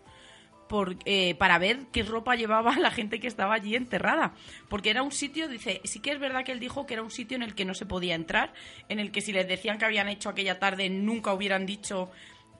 por, 0.70 0.96
eh, 1.04 1.34
para 1.34 1.58
ver 1.58 1.88
qué 1.90 2.04
ropa 2.04 2.36
llevaba 2.36 2.78
la 2.78 2.92
gente 2.92 3.18
que 3.18 3.26
estaba 3.26 3.54
allí 3.54 3.74
enterrada. 3.74 4.34
Porque 4.68 4.90
era 4.90 5.02
un 5.02 5.10
sitio, 5.10 5.48
dice, 5.48 5.80
sí 5.82 5.98
que 5.98 6.12
es 6.12 6.20
verdad 6.20 6.44
que 6.44 6.52
él 6.52 6.60
dijo 6.60 6.86
que 6.86 6.94
era 6.94 7.02
un 7.02 7.10
sitio 7.10 7.36
en 7.36 7.42
el 7.42 7.56
que 7.56 7.64
no 7.64 7.74
se 7.74 7.86
podía 7.86 8.14
entrar, 8.14 8.54
en 8.88 9.00
el 9.00 9.10
que 9.10 9.20
si 9.20 9.32
les 9.32 9.48
decían 9.48 9.78
que 9.78 9.84
habían 9.84 10.08
hecho 10.08 10.28
aquella 10.28 10.60
tarde 10.60 10.88
nunca 10.88 11.34
hubieran 11.34 11.66
dicho 11.66 12.12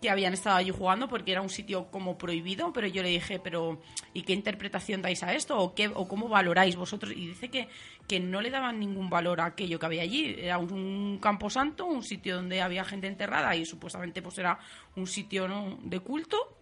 que 0.03 0.11
habían 0.11 0.33
estado 0.33 0.57
allí 0.57 0.71
jugando 0.71 1.09
porque 1.09 1.31
era 1.31 1.41
un 1.41 1.51
sitio 1.51 1.89
como 1.93 2.19
prohibido, 2.19 2.73
pero 2.73 2.89
yo 2.89 3.05
le 3.05 3.11
dije, 3.11 3.39
pero 3.39 3.81
¿y 4.13 4.23
qué 4.23 4.33
interpretación 4.33 5.03
dais 5.03 5.23
a 5.23 5.33
esto? 5.33 5.57
¿O, 5.57 5.75
qué, 5.77 5.87
o 5.87 6.09
cómo 6.09 6.29
valoráis 6.29 6.75
vosotros? 6.75 7.13
Y 7.15 7.29
dice 7.29 7.49
que, 7.49 7.69
que 8.09 8.19
no 8.19 8.41
le 8.41 8.51
daban 8.51 8.81
ningún 8.81 9.09
valor 9.09 9.41
a 9.41 9.45
aquello 9.45 9.79
que 9.79 9.87
había 9.87 10.03
allí. 10.03 10.35
Era 10.37 10.59
un, 10.59 10.73
un 10.73 11.19
camposanto, 11.19 11.87
un 11.87 12.03
sitio 12.03 12.35
donde 12.35 12.61
había 12.61 12.85
gente 12.85 13.07
enterrada 13.07 13.55
y 13.55 13.65
supuestamente 13.65 14.21
pues 14.21 14.37
era 14.39 14.59
un 14.97 15.07
sitio 15.07 15.47
¿no? 15.47 15.79
de 15.83 16.01
culto, 16.01 16.60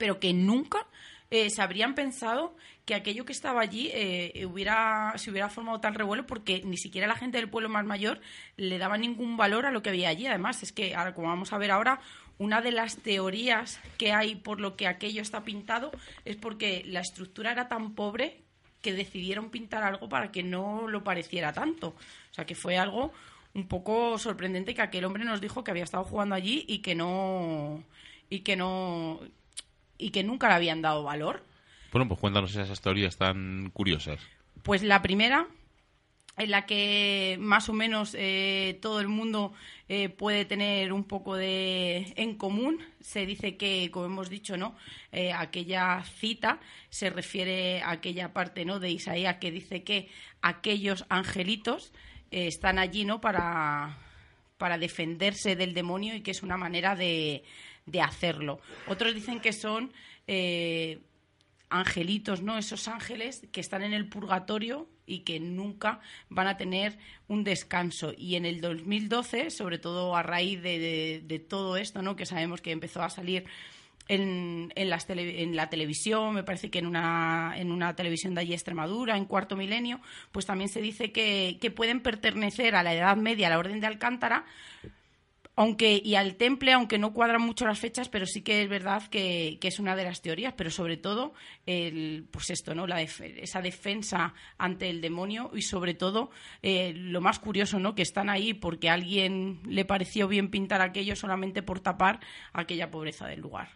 pero 0.00 0.18
que 0.18 0.32
nunca 0.32 0.86
eh, 1.30 1.50
se 1.50 1.60
habrían 1.60 1.94
pensado 1.94 2.56
que 2.86 2.94
aquello 2.94 3.26
que 3.26 3.32
estaba 3.32 3.60
allí 3.60 3.90
eh, 3.92 4.46
hubiera, 4.46 5.12
se 5.16 5.30
hubiera 5.30 5.50
formado 5.50 5.78
tal 5.78 5.94
revuelo 5.94 6.26
porque 6.26 6.62
ni 6.64 6.78
siquiera 6.78 7.06
la 7.06 7.16
gente 7.16 7.36
del 7.36 7.50
pueblo 7.50 7.68
más 7.68 7.84
mayor 7.84 8.18
le 8.56 8.78
daba 8.78 8.96
ningún 8.96 9.36
valor 9.36 9.66
a 9.66 9.70
lo 9.70 9.82
que 9.82 9.90
había 9.90 10.08
allí. 10.08 10.26
Además, 10.26 10.62
es 10.62 10.72
que, 10.72 10.94
ahora, 10.94 11.14
como 11.14 11.28
vamos 11.28 11.52
a 11.52 11.58
ver 11.58 11.70
ahora, 11.70 12.00
una 12.38 12.62
de 12.62 12.72
las 12.72 12.96
teorías 12.96 13.78
que 13.98 14.12
hay 14.12 14.36
por 14.36 14.58
lo 14.58 14.74
que 14.74 14.88
aquello 14.88 15.20
está 15.20 15.44
pintado 15.44 15.92
es 16.24 16.36
porque 16.36 16.82
la 16.86 17.00
estructura 17.00 17.52
era 17.52 17.68
tan 17.68 17.94
pobre 17.94 18.40
que 18.80 18.94
decidieron 18.94 19.50
pintar 19.50 19.82
algo 19.82 20.08
para 20.08 20.32
que 20.32 20.42
no 20.42 20.88
lo 20.88 21.04
pareciera 21.04 21.52
tanto. 21.52 21.88
O 21.88 22.34
sea, 22.34 22.46
que 22.46 22.54
fue 22.54 22.78
algo 22.78 23.12
un 23.52 23.68
poco 23.68 24.16
sorprendente 24.16 24.74
que 24.74 24.80
aquel 24.80 25.04
hombre 25.04 25.24
nos 25.24 25.42
dijo 25.42 25.62
que 25.62 25.70
había 25.70 25.84
estado 25.84 26.04
jugando 26.04 26.34
allí 26.34 26.64
y 26.66 26.78
que 26.78 26.94
no 26.94 27.84
y 28.30 28.40
que 28.40 28.56
no 28.56 29.20
y 30.00 30.10
que 30.10 30.24
nunca 30.24 30.48
le 30.48 30.54
habían 30.54 30.82
dado 30.82 31.02
valor. 31.02 31.44
Bueno, 31.92 32.08
pues 32.08 32.20
cuéntanos 32.20 32.54
esas 32.54 32.80
teorías 32.80 33.16
tan 33.16 33.70
curiosas. 33.70 34.20
Pues 34.62 34.82
la 34.82 35.02
primera, 35.02 35.46
en 36.36 36.50
la 36.50 36.64
que 36.64 37.36
más 37.40 37.68
o 37.68 37.72
menos 37.72 38.14
eh, 38.16 38.78
todo 38.80 39.00
el 39.00 39.08
mundo 39.08 39.52
eh, 39.88 40.08
puede 40.08 40.44
tener 40.44 40.92
un 40.92 41.04
poco 41.04 41.36
de 41.36 42.12
en 42.16 42.36
común, 42.36 42.78
se 43.00 43.26
dice 43.26 43.56
que, 43.56 43.90
como 43.90 44.06
hemos 44.06 44.30
dicho, 44.30 44.56
no, 44.56 44.76
Eh, 45.12 45.32
aquella 45.32 46.04
cita 46.04 46.60
se 46.88 47.10
refiere 47.10 47.82
a 47.82 47.90
aquella 47.90 48.32
parte, 48.32 48.64
no, 48.64 48.78
de 48.78 48.90
Isaías 48.90 49.38
que 49.40 49.50
dice 49.50 49.82
que 49.82 50.08
aquellos 50.40 51.04
angelitos 51.08 51.92
eh, 52.30 52.46
están 52.46 52.78
allí, 52.78 53.04
no, 53.04 53.20
para 53.20 53.98
para 54.56 54.76
defenderse 54.76 55.56
del 55.56 55.72
demonio 55.72 56.14
y 56.14 56.20
que 56.20 56.32
es 56.32 56.42
una 56.42 56.58
manera 56.58 56.94
de, 56.94 57.42
de 57.90 58.00
hacerlo. 58.00 58.60
Otros 58.86 59.14
dicen 59.14 59.40
que 59.40 59.52
son 59.52 59.92
eh, 60.26 61.00
angelitos, 61.68 62.42
¿no? 62.42 62.58
Esos 62.58 62.88
ángeles 62.88 63.46
que 63.52 63.60
están 63.60 63.82
en 63.82 63.92
el 63.92 64.08
purgatorio 64.08 64.88
y 65.06 65.20
que 65.20 65.40
nunca 65.40 66.00
van 66.28 66.46
a 66.46 66.56
tener 66.56 66.98
un 67.28 67.42
descanso. 67.44 68.12
Y 68.16 68.36
en 68.36 68.44
el 68.46 68.60
2012, 68.60 69.50
sobre 69.50 69.78
todo 69.78 70.16
a 70.16 70.22
raíz 70.22 70.62
de, 70.62 71.44
todo 71.48 71.76
esto, 71.76 72.02
¿no? 72.02 72.16
Que 72.16 72.26
sabemos 72.26 72.60
que 72.60 72.70
empezó 72.72 73.02
a 73.02 73.10
salir 73.10 73.44
en, 74.08 74.72
en, 74.74 74.90
las 74.90 75.06
tele- 75.08 75.42
en 75.42 75.54
la 75.54 75.68
televisión, 75.70 76.34
me 76.34 76.42
parece 76.42 76.70
que 76.70 76.80
en 76.80 76.86
una, 76.86 77.54
en 77.56 77.70
una 77.70 77.94
televisión 77.94 78.34
de 78.34 78.40
allí 78.40 78.52
Extremadura, 78.52 79.16
en 79.16 79.24
Cuarto 79.24 79.56
Milenio, 79.56 80.00
pues 80.32 80.46
también 80.46 80.68
se 80.68 80.80
dice 80.80 81.12
que 81.12 81.72
pueden 81.74 82.00
pertenecer 82.00 82.74
a 82.74 82.82
la 82.82 82.94
Edad 82.94 83.16
Media, 83.16 83.46
a 83.46 83.50
la 83.50 83.58
Orden 83.58 83.78
de 83.80 83.86
Alcántara, 83.86 84.44
aunque 85.60 86.00
y 86.02 86.14
al 86.14 86.36
temple, 86.36 86.72
aunque 86.72 86.96
no 86.96 87.12
cuadran 87.12 87.42
mucho 87.42 87.66
las 87.66 87.78
fechas, 87.78 88.08
pero 88.08 88.24
sí 88.24 88.40
que 88.40 88.62
es 88.62 88.68
verdad 88.70 89.06
que, 89.08 89.58
que 89.60 89.68
es 89.68 89.78
una 89.78 89.94
de 89.94 90.04
las 90.04 90.22
teorías, 90.22 90.54
pero 90.56 90.70
sobre 90.70 90.96
todo 90.96 91.34
el, 91.66 92.24
pues 92.30 92.48
esto, 92.48 92.74
¿no? 92.74 92.86
La 92.86 92.96
def- 92.96 93.20
esa 93.20 93.60
defensa 93.60 94.32
ante 94.56 94.88
el 94.88 95.02
demonio 95.02 95.50
y 95.54 95.60
sobre 95.60 95.92
todo 95.92 96.30
eh, 96.62 96.94
lo 96.96 97.20
más 97.20 97.38
curioso, 97.40 97.78
¿no? 97.78 97.94
Que 97.94 98.00
están 98.00 98.30
ahí 98.30 98.54
porque 98.54 98.88
a 98.88 98.94
alguien 98.94 99.60
le 99.66 99.84
pareció 99.84 100.28
bien 100.28 100.48
pintar 100.50 100.80
aquello 100.80 101.14
solamente 101.14 101.62
por 101.62 101.80
tapar 101.80 102.20
aquella 102.54 102.90
pobreza 102.90 103.26
del 103.26 103.40
lugar. 103.40 103.68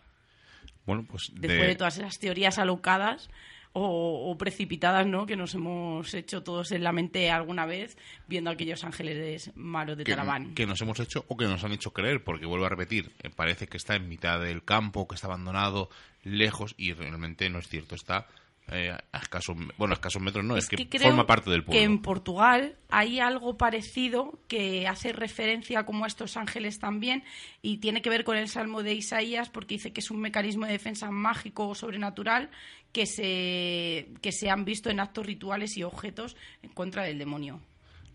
Bueno, 0.86 1.04
pues 1.06 1.32
Después 1.34 1.68
de, 1.68 1.76
todas 1.76 1.98
esas 1.98 2.18
teorías 2.18 2.58
alocadas 2.58 3.28
o, 3.74 4.30
o 4.30 4.38
precipitadas, 4.38 5.06
¿no? 5.06 5.26
Que 5.26 5.36
nos 5.36 5.54
hemos 5.54 6.14
hecho 6.14 6.42
todos 6.42 6.72
en 6.72 6.84
la 6.84 6.92
mente 6.92 7.30
alguna 7.30 7.66
vez 7.66 7.98
viendo 8.26 8.50
aquellos 8.50 8.84
ángeles 8.84 9.50
malos 9.56 9.98
de 9.98 10.04
que, 10.04 10.12
Talaván. 10.12 10.54
que 10.54 10.64
nos 10.64 10.80
hemos 10.80 10.98
hecho 11.00 11.24
o 11.28 11.36
que 11.36 11.46
nos 11.46 11.62
han 11.64 11.72
hecho 11.72 11.92
creer, 11.92 12.22
porque 12.22 12.46
vuelvo 12.46 12.66
a 12.66 12.68
repetir, 12.70 13.12
eh, 13.22 13.30
parece 13.34 13.66
que 13.66 13.76
está 13.76 13.96
en 13.96 14.08
mitad 14.08 14.40
del 14.40 14.64
campo, 14.64 15.08
que 15.08 15.16
está 15.16 15.26
abandonado, 15.26 15.90
lejos, 16.22 16.74
y 16.78 16.92
realmente 16.92 17.50
no 17.50 17.58
es 17.58 17.68
cierto, 17.68 17.96
está 17.96 18.28
eh, 18.68 18.96
a 19.12 19.18
escasos, 19.18 19.56
bueno, 19.76 19.92
a 19.92 19.96
escasos 19.96 20.22
metros 20.22 20.44
no, 20.44 20.56
es, 20.56 20.68
que, 20.68 20.98
forma 20.98 21.26
parte 21.26 21.50
del 21.50 21.64
Que 21.64 21.82
en 21.82 21.98
pueblo. 21.98 22.02
Portugal 22.02 22.76
hay 22.88 23.20
algo 23.20 23.58
parecido 23.58 24.38
que 24.48 24.88
hace 24.88 25.12
referencia 25.12 25.84
como 25.84 26.04
a 26.04 26.06
estos 26.06 26.38
ángeles 26.38 26.78
también 26.78 27.24
y 27.60 27.78
tiene 27.78 28.00
que 28.00 28.08
ver 28.08 28.24
con 28.24 28.38
el 28.38 28.48
Salmo 28.48 28.82
de 28.82 28.94
Isaías 28.94 29.50
porque 29.50 29.74
dice 29.74 29.92
que 29.92 30.00
es 30.00 30.10
un 30.10 30.20
mecanismo 30.20 30.64
de 30.64 30.72
defensa 30.72 31.10
mágico 31.10 31.68
o 31.68 31.74
sobrenatural 31.74 32.50
que 32.92 33.06
se, 33.06 34.08
que 34.22 34.32
se 34.32 34.48
han 34.48 34.64
visto 34.64 34.88
en 34.88 35.00
actos 35.00 35.26
rituales 35.26 35.76
y 35.76 35.82
objetos 35.82 36.36
en 36.62 36.70
contra 36.70 37.02
del 37.02 37.18
demonio. 37.18 37.60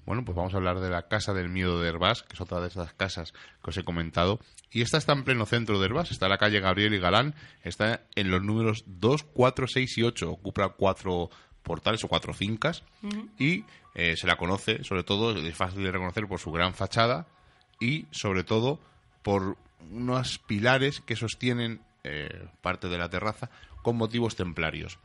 Bueno, 0.05 0.25
pues 0.25 0.35
vamos 0.35 0.55
a 0.55 0.57
hablar 0.57 0.79
de 0.79 0.89
la 0.89 1.07
Casa 1.07 1.35
del 1.35 1.49
Miedo 1.49 1.79
de 1.79 1.89
Herbás, 1.89 2.23
que 2.23 2.33
es 2.33 2.41
otra 2.41 2.59
de 2.59 2.69
esas 2.69 2.93
casas 2.93 3.33
que 3.63 3.69
os 3.69 3.77
he 3.77 3.83
comentado. 3.83 4.39
Y 4.71 4.81
esta 4.81 4.97
está 4.97 5.13
en 5.13 5.23
pleno 5.23 5.45
centro 5.45 5.79
de 5.79 5.85
Herbás, 5.85 6.11
está 6.11 6.27
en 6.27 6.31
la 6.31 6.37
calle 6.37 6.59
Gabriel 6.59 6.93
y 6.93 6.99
Galán, 6.99 7.33
está 7.63 8.03
en 8.15 8.29
los 8.29 8.43
números 8.43 8.83
2, 8.85 9.23
4, 9.33 9.67
6 9.67 9.97
y 9.97 10.03
8, 10.03 10.31
ocupa 10.31 10.69
cuatro 10.69 11.29
portales 11.63 12.03
o 12.03 12.07
cuatro 12.07 12.33
fincas 12.33 12.83
y 13.37 13.63
eh, 13.95 14.15
se 14.15 14.27
la 14.27 14.37
conoce, 14.37 14.83
sobre 14.83 15.03
todo, 15.03 15.37
es 15.37 15.55
fácil 15.55 15.83
de 15.83 15.91
reconocer 15.91 16.27
por 16.27 16.39
su 16.39 16.51
gran 16.51 16.73
fachada 16.73 17.27
y 17.79 18.05
sobre 18.11 18.43
todo 18.43 18.79
por 19.23 19.57
unos 19.91 20.37
pilares 20.39 20.99
que 21.01 21.15
sostienen 21.15 21.81
eh, 22.03 22.47
parte 22.61 22.87
de 22.87 22.97
la 22.97 23.09
terraza 23.09 23.49
con 23.81 23.97
motivos 23.97 24.35
templarios. 24.35 24.99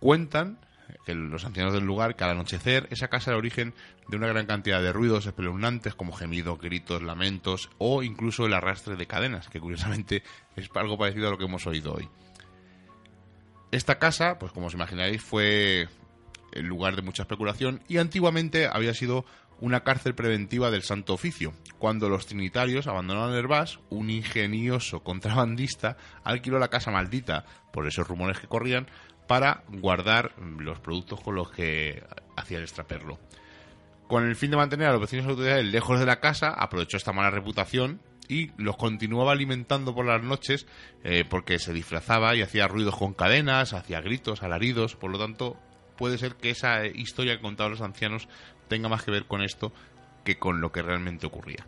Cuentan 0.00 0.58
que 1.04 1.14
los 1.14 1.44
ancianos 1.44 1.72
del 1.72 1.84
lugar 1.84 2.16
que 2.16 2.24
al 2.24 2.30
anochecer 2.30 2.88
esa 2.90 3.08
casa 3.08 3.30
era 3.30 3.38
origen 3.38 3.74
de 4.08 4.16
una 4.16 4.26
gran 4.26 4.46
cantidad 4.46 4.82
de 4.82 4.92
ruidos 4.92 5.26
espeluznantes 5.26 5.94
como 5.94 6.12
gemidos, 6.12 6.58
gritos, 6.58 7.02
lamentos 7.02 7.70
o 7.78 8.02
incluso 8.02 8.46
el 8.46 8.54
arrastre 8.54 8.96
de 8.96 9.06
cadenas, 9.06 9.48
que 9.48 9.60
curiosamente 9.60 10.22
es 10.56 10.68
algo 10.74 10.98
parecido 10.98 11.28
a 11.28 11.30
lo 11.30 11.38
que 11.38 11.44
hemos 11.44 11.66
oído 11.66 11.94
hoy. 11.94 12.08
Esta 13.70 13.98
casa, 13.98 14.38
pues 14.38 14.52
como 14.52 14.66
os 14.66 14.74
imaginaréis, 14.74 15.22
fue 15.22 15.88
el 16.52 16.66
lugar 16.66 16.94
de 16.94 17.02
mucha 17.02 17.24
especulación 17.24 17.82
y 17.88 17.98
antiguamente 17.98 18.68
había 18.68 18.94
sido 18.94 19.24
una 19.60 19.82
cárcel 19.82 20.14
preventiva 20.14 20.70
del 20.70 20.82
Santo 20.82 21.14
Oficio. 21.14 21.54
Cuando 21.78 22.08
los 22.08 22.26
trinitarios 22.26 22.86
abandonaron 22.86 23.34
Hervás, 23.34 23.78
un 23.90 24.10
ingenioso 24.10 25.02
contrabandista 25.02 25.96
alquiló 26.22 26.58
la 26.58 26.68
casa 26.68 26.90
maldita, 26.90 27.44
por 27.72 27.86
esos 27.86 28.06
rumores 28.06 28.38
que 28.38 28.46
corrían, 28.46 28.86
para 29.26 29.64
guardar 29.68 30.32
los 30.58 30.80
productos 30.80 31.20
con 31.20 31.34
los 31.34 31.50
que 31.50 32.02
hacía 32.36 32.58
el 32.58 32.64
extraperlo. 32.64 33.18
Con 34.06 34.26
el 34.26 34.36
fin 34.36 34.50
de 34.50 34.56
mantener 34.56 34.88
a 34.88 34.92
los 34.92 35.00
vecinos 35.00 35.26
autoridades 35.26 35.64
lejos 35.64 35.98
de 35.98 36.06
la 36.06 36.20
casa, 36.20 36.50
aprovechó 36.50 36.96
esta 36.96 37.12
mala 37.12 37.30
reputación 37.30 38.00
y 38.28 38.50
los 38.56 38.76
continuaba 38.76 39.32
alimentando 39.32 39.94
por 39.94 40.06
las 40.06 40.22
noches 40.22 40.66
eh, 41.04 41.24
porque 41.28 41.58
se 41.58 41.72
disfrazaba 41.72 42.34
y 42.34 42.42
hacía 42.42 42.68
ruidos 42.68 42.96
con 42.96 43.14
cadenas, 43.14 43.72
hacía 43.72 44.00
gritos, 44.00 44.42
alaridos, 44.42 44.96
por 44.96 45.10
lo 45.10 45.18
tanto 45.18 45.56
puede 45.96 46.18
ser 46.18 46.34
que 46.34 46.50
esa 46.50 46.86
historia 46.86 47.36
que 47.36 47.42
contaban 47.42 47.72
los 47.72 47.80
ancianos 47.80 48.28
tenga 48.68 48.88
más 48.88 49.02
que 49.02 49.10
ver 49.10 49.26
con 49.26 49.42
esto 49.42 49.72
que 50.24 50.38
con 50.38 50.60
lo 50.60 50.72
que 50.72 50.82
realmente 50.82 51.26
ocurría. 51.26 51.66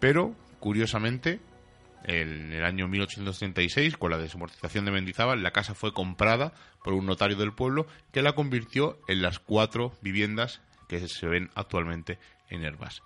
Pero, 0.00 0.34
curiosamente, 0.58 1.40
en 2.04 2.52
el 2.52 2.64
año 2.64 2.88
1836, 2.88 3.96
con 3.96 4.10
la 4.10 4.18
desamortización 4.18 4.84
de 4.84 4.90
Mendizábal, 4.90 5.42
la 5.42 5.52
casa 5.52 5.74
fue 5.74 5.92
comprada 5.92 6.52
por 6.84 6.92
un 6.92 7.06
notario 7.06 7.36
del 7.38 7.54
pueblo 7.54 7.86
que 8.12 8.22
la 8.22 8.34
convirtió 8.34 8.98
en 9.08 9.22
las 9.22 9.38
cuatro 9.38 9.94
viviendas 10.02 10.60
que 10.86 11.08
se 11.08 11.26
ven 11.26 11.50
actualmente 11.54 12.18
en 12.50 12.62
Herbas. 12.62 13.02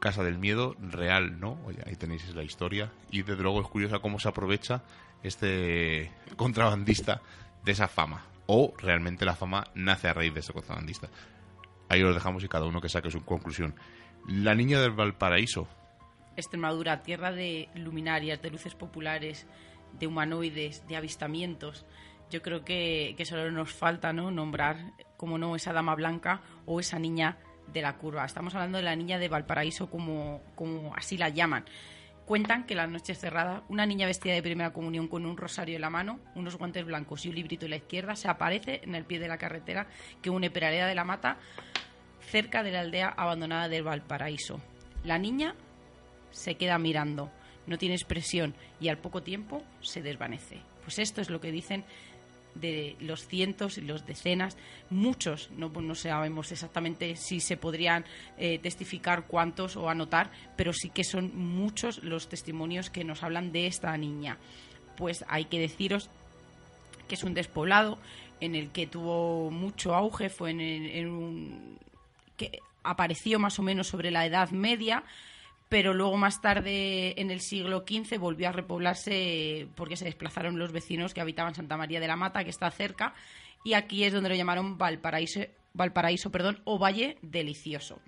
Casa 0.00 0.24
del 0.24 0.36
Miedo, 0.36 0.74
real, 0.80 1.38
¿no? 1.38 1.58
Oye, 1.64 1.78
ahí 1.86 1.94
tenéis 1.94 2.34
la 2.34 2.42
historia. 2.42 2.92
Y 3.10 3.22
desde 3.22 3.42
luego 3.42 3.60
es 3.60 3.68
curiosa 3.68 4.00
cómo 4.00 4.18
se 4.18 4.28
aprovecha 4.28 4.82
este 5.22 6.10
contrabandista 6.36 7.22
de 7.64 7.72
esa 7.72 7.86
fama. 7.86 8.26
O 8.46 8.74
realmente 8.78 9.24
la 9.24 9.36
fama 9.36 9.68
nace 9.74 10.08
a 10.08 10.12
raíz 10.12 10.34
de 10.34 10.40
ese 10.40 10.52
contrabandista. 10.52 11.08
Ahí 11.88 12.02
os 12.02 12.14
dejamos 12.14 12.42
y 12.42 12.48
cada 12.48 12.66
uno 12.66 12.80
que 12.80 12.88
saque 12.88 13.12
su 13.12 13.24
conclusión. 13.24 13.76
La 14.26 14.56
niña 14.56 14.80
del 14.80 14.90
Valparaíso. 14.90 15.68
Extremadura, 16.36 17.04
tierra 17.04 17.30
de 17.30 17.68
luminarias, 17.76 18.42
de 18.42 18.50
luces 18.50 18.74
populares, 18.74 19.46
de 19.98 20.08
humanoides, 20.08 20.86
de 20.88 20.96
avistamientos. 20.96 21.86
Yo 22.30 22.42
creo 22.42 22.64
que, 22.64 23.16
solo 23.24 23.50
nos 23.50 23.72
falta 23.72 24.12
¿no? 24.12 24.30
nombrar, 24.30 24.92
como 25.16 25.38
no, 25.38 25.56
esa 25.56 25.72
dama 25.72 25.94
blanca 25.94 26.40
o 26.66 26.80
esa 26.80 26.98
niña 26.98 27.38
de 27.72 27.82
la 27.82 27.96
curva. 27.96 28.24
Estamos 28.24 28.54
hablando 28.54 28.78
de 28.78 28.84
la 28.84 28.96
niña 28.96 29.18
de 29.18 29.28
Valparaíso, 29.28 29.90
como, 29.90 30.42
como 30.54 30.94
así 30.94 31.16
la 31.16 31.28
llaman. 31.28 31.64
Cuentan 32.26 32.64
que 32.64 32.74
la 32.74 32.88
noche 32.88 33.14
cerrada, 33.14 33.62
una 33.68 33.86
niña 33.86 34.06
vestida 34.06 34.34
de 34.34 34.42
primera 34.42 34.72
comunión 34.72 35.06
con 35.06 35.24
un 35.26 35.36
rosario 35.36 35.76
en 35.76 35.80
la 35.80 35.90
mano, 35.90 36.18
unos 36.34 36.56
guantes 36.56 36.84
blancos 36.84 37.24
y 37.24 37.28
un 37.28 37.36
librito 37.36 37.66
en 37.66 37.70
la 37.70 37.76
izquierda 37.76 38.16
se 38.16 38.28
aparece 38.28 38.80
en 38.82 38.96
el 38.96 39.04
pie 39.04 39.20
de 39.20 39.28
la 39.28 39.38
carretera 39.38 39.86
que 40.22 40.30
une 40.30 40.50
Peraleda 40.50 40.88
de 40.88 40.96
la 40.96 41.04
Mata 41.04 41.38
cerca 42.20 42.64
de 42.64 42.72
la 42.72 42.80
aldea 42.80 43.14
abandonada 43.16 43.68
del 43.68 43.84
Valparaíso. 43.84 44.60
La 45.04 45.18
niña 45.18 45.54
se 46.32 46.56
queda 46.56 46.78
mirando, 46.78 47.30
no 47.68 47.78
tiene 47.78 47.94
expresión 47.94 48.56
y 48.80 48.88
al 48.88 48.98
poco 48.98 49.22
tiempo 49.22 49.62
se 49.80 50.02
desvanece. 50.02 50.60
Pues 50.82 50.98
esto 50.98 51.20
es 51.20 51.30
lo 51.30 51.40
que 51.40 51.52
dicen 51.52 51.84
de 52.60 52.96
los 53.00 53.26
cientos 53.26 53.78
y 53.78 53.82
los 53.82 54.06
decenas, 54.06 54.56
muchos, 54.90 55.50
no, 55.56 55.68
no 55.68 55.94
sabemos 55.94 56.52
exactamente 56.52 57.16
si 57.16 57.40
se 57.40 57.56
podrían 57.56 58.04
eh, 58.38 58.58
testificar 58.58 59.26
cuántos 59.26 59.76
o 59.76 59.88
anotar, 59.88 60.30
pero 60.56 60.72
sí 60.72 60.90
que 60.90 61.04
son 61.04 61.36
muchos 61.36 62.02
los 62.02 62.28
testimonios 62.28 62.90
que 62.90 63.04
nos 63.04 63.22
hablan 63.22 63.52
de 63.52 63.66
esta 63.66 63.96
niña. 63.96 64.38
Pues 64.96 65.24
hay 65.28 65.46
que 65.46 65.60
deciros 65.60 66.10
que 67.08 67.14
es 67.14 67.22
un 67.22 67.34
despoblado 67.34 67.98
en 68.40 68.54
el 68.54 68.70
que 68.70 68.86
tuvo 68.86 69.50
mucho 69.50 69.94
auge, 69.94 70.28
fue 70.28 70.50
en, 70.50 70.60
en 70.60 71.08
un 71.08 71.78
que 72.36 72.60
apareció 72.82 73.38
más 73.38 73.58
o 73.58 73.62
menos 73.62 73.88
sobre 73.88 74.10
la 74.10 74.26
Edad 74.26 74.50
Media, 74.50 75.02
pero 75.68 75.94
luego 75.94 76.16
más 76.16 76.40
tarde 76.40 77.20
en 77.20 77.30
el 77.30 77.40
siglo 77.40 77.84
XV 77.86 78.18
volvió 78.18 78.48
a 78.48 78.52
repoblarse 78.52 79.68
porque 79.74 79.96
se 79.96 80.04
desplazaron 80.04 80.58
los 80.58 80.72
vecinos 80.72 81.14
que 81.14 81.20
habitaban 81.20 81.54
Santa 81.54 81.76
María 81.76 82.00
de 82.00 82.06
la 82.06 82.16
Mata, 82.16 82.44
que 82.44 82.50
está 82.50 82.70
cerca, 82.70 83.14
y 83.64 83.74
aquí 83.74 84.04
es 84.04 84.12
donde 84.12 84.28
lo 84.28 84.34
llamaron 84.34 84.78
Valparaíso, 84.78 85.40
Valparaíso 85.74 86.30
perdón, 86.30 86.60
o 86.64 86.78
Valle 86.78 87.18
Delicioso. 87.22 88.00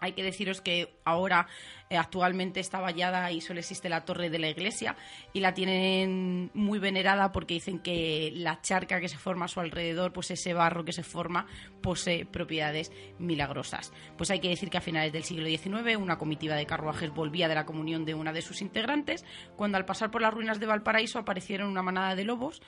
Hay 0.00 0.12
que 0.12 0.22
deciros 0.22 0.60
que 0.60 0.94
ahora 1.04 1.46
eh, 1.90 1.96
actualmente 1.96 2.60
está 2.60 2.80
vallada 2.80 3.30
y 3.32 3.40
solo 3.40 3.60
existe 3.60 3.88
la 3.88 4.04
torre 4.04 4.30
de 4.30 4.38
la 4.38 4.48
iglesia 4.48 4.96
y 5.32 5.40
la 5.40 5.54
tienen 5.54 6.50
muy 6.54 6.78
venerada 6.78 7.32
porque 7.32 7.54
dicen 7.54 7.80
que 7.80 8.30
la 8.34 8.60
charca 8.60 9.00
que 9.00 9.08
se 9.08 9.18
forma 9.18 9.46
a 9.46 9.48
su 9.48 9.60
alrededor, 9.60 10.12
pues 10.12 10.30
ese 10.30 10.54
barro 10.54 10.84
que 10.84 10.92
se 10.92 11.02
forma, 11.02 11.46
posee 11.82 12.26
propiedades 12.26 12.92
milagrosas. 13.18 13.92
Pues 14.16 14.30
hay 14.30 14.40
que 14.40 14.48
decir 14.48 14.70
que 14.70 14.78
a 14.78 14.82
finales 14.82 15.12
del 15.12 15.24
siglo 15.24 15.46
XIX 15.46 15.96
una 15.96 16.18
comitiva 16.18 16.54
de 16.54 16.66
carruajes 16.66 17.10
volvía 17.10 17.48
de 17.48 17.54
la 17.54 17.66
comunión 17.66 18.04
de 18.04 18.14
una 18.14 18.32
de 18.32 18.42
sus 18.42 18.62
integrantes 18.62 19.24
cuando 19.56 19.78
al 19.78 19.84
pasar 19.84 20.10
por 20.10 20.22
las 20.22 20.32
ruinas 20.32 20.60
de 20.60 20.66
Valparaíso 20.66 21.18
aparecieron 21.18 21.68
una 21.68 21.82
manada 21.82 22.14
de 22.14 22.24
lobos 22.24 22.62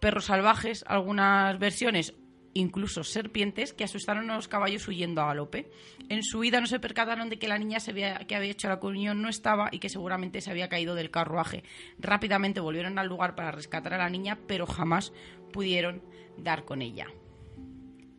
perros 0.00 0.26
salvajes, 0.26 0.84
algunas 0.86 1.58
versiones 1.58 2.14
incluso 2.54 3.04
serpientes 3.04 3.72
que 3.72 3.84
asustaron 3.84 4.30
a 4.30 4.36
los 4.36 4.48
caballos 4.48 4.86
huyendo 4.88 5.22
a 5.22 5.26
galope. 5.26 5.70
En 6.08 6.22
su 6.22 6.40
vida 6.40 6.60
no 6.60 6.66
se 6.66 6.80
percataron 6.80 7.28
de 7.28 7.38
que 7.38 7.48
la 7.48 7.58
niña 7.58 7.78
que 8.26 8.34
había 8.34 8.50
hecho 8.50 8.68
la 8.68 8.80
comunión 8.80 9.22
no 9.22 9.28
estaba 9.28 9.68
y 9.72 9.78
que 9.78 9.88
seguramente 9.88 10.40
se 10.40 10.50
había 10.50 10.68
caído 10.68 10.94
del 10.94 11.10
carruaje. 11.10 11.64
Rápidamente 11.98 12.60
volvieron 12.60 12.98
al 12.98 13.08
lugar 13.08 13.34
para 13.34 13.50
rescatar 13.50 13.94
a 13.94 13.98
la 13.98 14.10
niña, 14.10 14.38
pero 14.46 14.66
jamás 14.66 15.12
pudieron 15.52 16.02
dar 16.36 16.64
con 16.64 16.82
ella. 16.82 17.06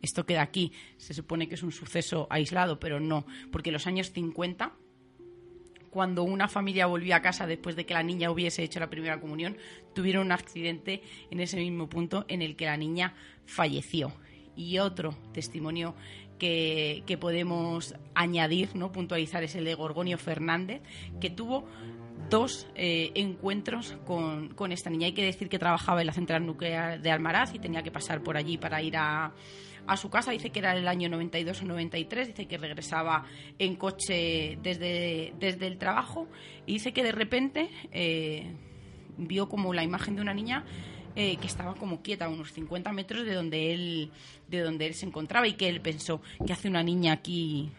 Esto 0.02 0.24
queda 0.24 0.42
aquí. 0.42 0.72
Se 0.96 1.14
supone 1.14 1.48
que 1.48 1.54
es 1.54 1.62
un 1.62 1.72
suceso 1.72 2.26
aislado, 2.30 2.80
pero 2.80 3.00
no, 3.00 3.26
porque 3.52 3.68
en 3.70 3.74
los 3.74 3.86
años 3.86 4.12
50 4.12 4.72
cuando 5.90 6.22
una 6.22 6.48
familia 6.48 6.86
volvió 6.86 7.14
a 7.16 7.20
casa 7.20 7.46
después 7.46 7.76
de 7.76 7.84
que 7.84 7.94
la 7.94 8.02
niña 8.02 8.30
hubiese 8.30 8.62
hecho 8.62 8.80
la 8.80 8.90
primera 8.90 9.20
comunión, 9.20 9.56
tuvieron 9.94 10.26
un 10.26 10.32
accidente 10.32 11.02
en 11.30 11.40
ese 11.40 11.56
mismo 11.56 11.88
punto 11.88 12.24
en 12.28 12.42
el 12.42 12.56
que 12.56 12.66
la 12.66 12.76
niña 12.76 13.14
falleció 13.44 14.12
y 14.56 14.78
otro 14.78 15.16
testimonio 15.32 15.94
que, 16.38 17.18
podemos 17.20 17.94
añadir, 18.14 18.74
¿no? 18.74 18.92
puntualizar, 18.92 19.42
es 19.44 19.54
el 19.54 19.64
de 19.64 19.74
Gorgonio 19.74 20.16
Fernández, 20.16 20.80
que 21.20 21.28
tuvo 21.28 21.66
dos 22.30 22.66
eh, 22.74 23.10
encuentros 23.14 23.96
con, 24.06 24.48
con, 24.54 24.72
esta 24.72 24.88
niña. 24.88 25.06
Hay 25.06 25.12
que 25.12 25.24
decir 25.24 25.48
que 25.48 25.58
trabajaba 25.58 26.00
en 26.00 26.06
la 26.06 26.12
central 26.12 26.46
nuclear 26.46 27.00
de 27.00 27.10
Almaraz 27.10 27.54
y 27.54 27.58
tenía 27.58 27.82
que 27.82 27.90
pasar 27.90 28.22
por 28.22 28.36
allí 28.36 28.56
para 28.56 28.80
ir 28.82 28.96
a, 28.96 29.32
a 29.86 29.96
su 29.96 30.10
casa. 30.10 30.30
Dice 30.30 30.50
que 30.50 30.58
era 30.60 30.76
el 30.76 30.88
año 30.88 31.08
92 31.08 31.62
o 31.62 31.64
93. 31.64 32.28
Dice 32.28 32.46
que 32.46 32.58
regresaba 32.58 33.24
en 33.58 33.76
coche 33.76 34.58
desde, 34.62 35.32
desde 35.38 35.66
el 35.66 35.78
trabajo. 35.78 36.28
Y 36.66 36.74
dice 36.74 36.92
que 36.92 37.02
de 37.02 37.12
repente 37.12 37.70
eh, 37.92 38.50
vio 39.16 39.48
como 39.48 39.72
la 39.74 39.82
imagen 39.82 40.16
de 40.16 40.22
una 40.22 40.34
niña 40.34 40.64
eh, 41.16 41.36
que 41.38 41.46
estaba 41.46 41.74
como 41.74 42.02
quieta 42.02 42.26
a 42.26 42.28
unos 42.28 42.52
50 42.52 42.92
metros 42.92 43.26
de 43.26 43.34
donde 43.34 43.72
él 43.72 44.12
de 44.48 44.60
donde 44.60 44.86
él 44.86 44.94
se 44.94 45.06
encontraba 45.06 45.48
y 45.48 45.54
que 45.54 45.68
él 45.68 45.80
pensó 45.80 46.22
que 46.46 46.52
hace 46.52 46.68
una 46.68 46.84
niña 46.84 47.14
aquí 47.14 47.72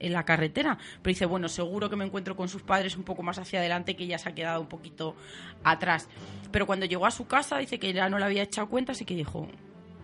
en 0.00 0.12
la 0.14 0.24
carretera 0.24 0.78
pero 1.02 1.12
dice 1.12 1.26
bueno 1.26 1.48
seguro 1.48 1.90
que 1.90 1.96
me 1.96 2.06
encuentro 2.06 2.34
con 2.34 2.48
sus 2.48 2.62
padres 2.62 2.96
un 2.96 3.04
poco 3.04 3.22
más 3.22 3.38
hacia 3.38 3.58
adelante 3.58 3.94
que 3.94 4.04
ella 4.04 4.16
se 4.16 4.30
ha 4.30 4.34
quedado 4.34 4.62
un 4.62 4.68
poquito 4.68 5.16
atrás 5.64 6.08
pero 6.50 6.66
cuando 6.66 6.86
llegó 6.86 7.04
a 7.04 7.10
su 7.10 7.26
casa 7.26 7.58
dice 7.58 7.78
que 7.78 7.92
ya 7.92 8.08
no 8.08 8.18
le 8.18 8.24
había 8.24 8.42
echado 8.44 8.70
cuenta 8.70 8.92
así 8.92 9.04
que 9.04 9.14
dijo 9.14 9.48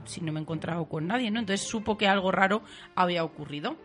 si 0.06 0.20
no 0.20 0.32
me 0.32 0.40
he 0.40 0.42
encontrado 0.42 0.86
con 0.86 1.06
nadie 1.06 1.30
no 1.30 1.40
entonces 1.40 1.66
supo 1.66 1.96
que 1.96 2.08
algo 2.08 2.30
raro 2.30 2.62
había 2.94 3.24
ocurrido 3.24 3.76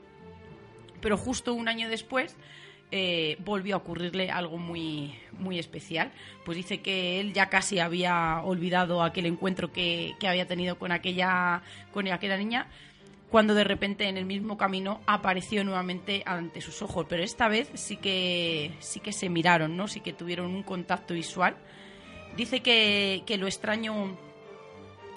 pero 1.02 1.18
justo 1.18 1.54
un 1.54 1.68
año 1.68 1.90
después 1.90 2.36
eh, 2.92 3.38
volvió 3.46 3.76
a 3.76 3.78
ocurrirle 3.78 4.32
algo 4.32 4.58
muy, 4.58 5.14
muy 5.38 5.60
especial. 5.60 6.12
Pues 6.44 6.58
dice 6.58 6.82
que 6.82 7.20
él 7.20 7.34
ya 7.34 7.48
casi 7.48 7.80
había 7.80 8.42
olvidado 8.44 9.04
aquel 9.04 9.28
encuentro 9.28 9.72
que, 9.72 10.16
había 10.28 10.48
tenido 10.48 10.80
con 10.80 10.92
aquella, 10.92 11.62
con 11.94 12.08
aquella 12.08 12.38
niña, 12.38 12.68
cuando 13.30 13.54
de 13.54 13.64
repente 13.64 14.10
en 14.10 14.18
el 14.18 14.26
mismo 14.26 14.58
camino 14.58 15.02
apareció 15.06 15.64
nuevamente 15.64 16.24
ante 16.26 16.62
sus 16.62 16.82
ojos. 16.82 17.06
Pero 17.08 17.22
esta 17.22 17.48
vez 17.48 17.70
sí 17.76 17.98
que, 17.98 18.72
sí 18.80 19.00
que 19.00 19.14
se 19.14 19.30
miraron, 19.30 19.78
¿no? 19.78 19.88
Sí 19.88 20.00
que 20.00 20.14
tuvieron 20.14 20.48
un 20.48 20.64
contacto 20.64 21.14
visual. 21.14 21.56
Dice 22.36 22.62
que, 22.62 23.22
que 23.28 23.38
lo 23.38 23.46
extraño 23.46 24.18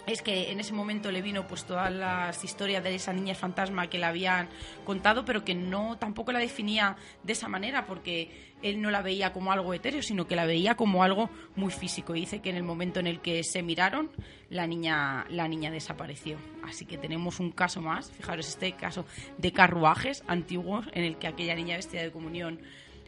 es 0.07 0.23
que 0.23 0.51
en 0.51 0.61
ese 0.61 0.73
momento 0.73 1.13
le 1.13 1.23
vino 1.23 1.47
pues 1.47 1.65
todas 1.65 1.93
las 1.93 2.43
historias 2.43 2.83
de 2.83 2.95
esa 2.95 3.13
niña 3.13 3.35
fantasma 3.35 3.89
que 3.89 3.99
le 3.99 4.07
habían 4.07 4.49
contado, 4.85 5.25
pero 5.25 5.45
que 5.45 5.55
no 5.55 5.97
tampoco 5.99 6.33
la 6.33 6.39
definía 6.39 6.97
de 7.23 7.33
esa 7.33 7.49
manera, 7.49 7.87
porque 7.87 8.53
él 8.63 8.81
no 8.81 8.91
la 8.91 9.03
veía 9.03 9.33
como 9.33 9.53
algo 9.53 9.75
etéreo, 9.75 10.03
sino 10.03 10.27
que 10.27 10.37
la 10.37 10.45
veía 10.45 10.77
como 10.77 11.03
algo 11.03 11.31
muy 11.57 11.71
físico. 11.71 12.15
Y 12.15 12.21
dice 12.21 12.41
que 12.41 12.51
en 12.51 12.57
el 12.57 12.63
momento 12.63 13.01
en 13.01 13.07
el 13.07 13.21
que 13.21 13.45
se 13.45 13.63
miraron, 13.63 14.11
la 14.51 14.67
niña, 14.67 15.25
la 15.29 15.49
niña 15.49 15.71
desapareció. 15.71 16.37
Así 16.65 16.85
que 16.85 16.99
tenemos 16.99 17.41
un 17.41 17.51
caso 17.51 17.81
más, 17.81 18.11
fijaros 18.11 18.49
este 18.49 18.73
caso 18.73 19.07
de 19.39 19.53
carruajes 19.53 20.25
antiguos 20.27 20.87
en 20.93 21.05
el 21.05 21.17
que 21.17 21.29
aquella 21.29 21.55
niña 21.55 21.77
vestida 21.77 22.03
de 22.03 22.13
comunión 22.13 22.61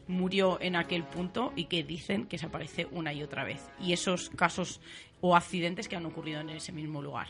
murió 0.09 0.61
en 0.61 0.77
aquel 0.77 1.05
punto 1.05 1.53
y 1.57 1.65
que 1.65 1.83
dicen 1.83 2.27
que 2.27 2.39
se 2.39 2.47
aparece 2.47 2.87
una 2.91 3.13
y 3.13 3.23
otra 3.23 3.45
vez. 3.45 3.61
Y 3.81 3.93
esos 3.93 4.31
casos 4.31 4.81
o 5.21 5.37
accidentes 5.37 5.89
que 5.89 5.97
han 5.97 6.07
ocurrido 6.07 6.41
en 6.41 6.51
ese 6.51 6.73
mismo 6.73 7.03
lugar. 7.03 7.29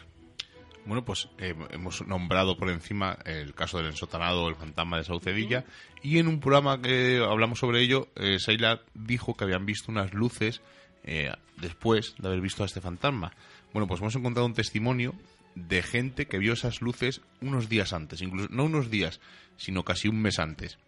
Bueno, 0.87 1.05
pues 1.05 1.29
eh, 1.39 1.55
hemos 1.71 2.07
nombrado 2.07 2.57
por 2.59 2.69
encima 2.69 3.17
el 3.25 3.55
caso 3.55 3.79
del 3.79 3.87
ensotanado, 3.87 4.49
el 4.49 4.57
fantasma 4.57 4.99
de 4.99 5.05
Saucedilla, 5.05 5.65
y 6.03 6.19
en 6.19 6.29
un 6.29 6.41
programa 6.41 6.83
que 6.83 7.25
hablamos 7.27 7.59
sobre 7.59 7.81
ello, 7.81 8.09
eh, 8.17 8.39
Seila 8.39 8.83
dijo 8.93 9.35
que 9.35 9.45
habían 9.45 9.65
visto 9.65 9.91
unas 9.91 10.13
luces 10.13 10.61
eh, 11.05 11.33
después 11.57 12.15
de 12.19 12.29
haber 12.29 12.43
visto 12.43 12.63
a 12.63 12.67
este 12.67 12.83
fantasma. 12.83 13.33
Bueno, 13.73 13.87
pues 13.87 14.01
hemos 14.01 14.15
encontrado 14.15 14.47
un 14.47 14.55
testimonio 14.55 15.15
de 15.55 15.83
gente 15.83 16.27
que 16.27 16.39
vio 16.39 16.53
esas 16.53 16.83
luces 16.83 17.23
unos 17.41 17.69
días 17.69 17.95
antes, 17.95 18.21
incluso 18.21 18.49
no 18.51 18.65
unos 18.65 18.91
días, 18.91 19.21
sino 19.57 19.85
casi 19.85 20.09
un 20.09 20.21
mes 20.21 20.39
antes. 20.39 20.79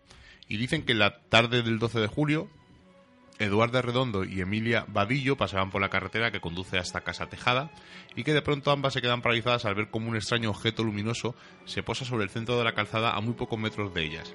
Y 0.49 0.59
dicen 0.59 0.83
que 0.83 0.95
la 0.95 1.21
tarde 1.29 1.63
del 1.63 1.79
12 1.79 2.01
de 2.01 2.07
julio, 2.07 2.49
Eduardo 3.39 3.83
Redondo 3.83 4.25
y 4.25 4.41
Emilia 4.41 4.87
Vadillo 4.89 5.37
pasaban 5.37 5.71
por 5.71 5.81
la 5.81 5.91
carretera 5.91 6.31
que 6.31 6.41
conduce 6.41 6.79
hasta 6.79 7.03
Casa 7.03 7.29
Tejada 7.29 7.71
y 8.15 8.25
que 8.25 8.33
de 8.33 8.43
pronto 8.43 8.71
ambas 8.71 8.95
se 8.95 9.03
quedan 9.03 9.23
paralizadas 9.23 9.65
al 9.65 9.75
ver 9.75 9.91
cómo 9.91 10.09
un 10.09 10.17
extraño 10.17 10.51
objeto 10.51 10.85
luminoso 10.85 11.35
se 11.67 11.83
posa 11.83 12.05
sobre 12.05 12.25
el 12.25 12.31
centro 12.31 12.57
de 12.57 12.65
la 12.65 12.75
calzada 12.75 13.15
a 13.15 13.21
muy 13.21 13.35
pocos 13.35 13.59
metros 13.59 13.93
de 13.93 14.05
ellas. 14.05 14.33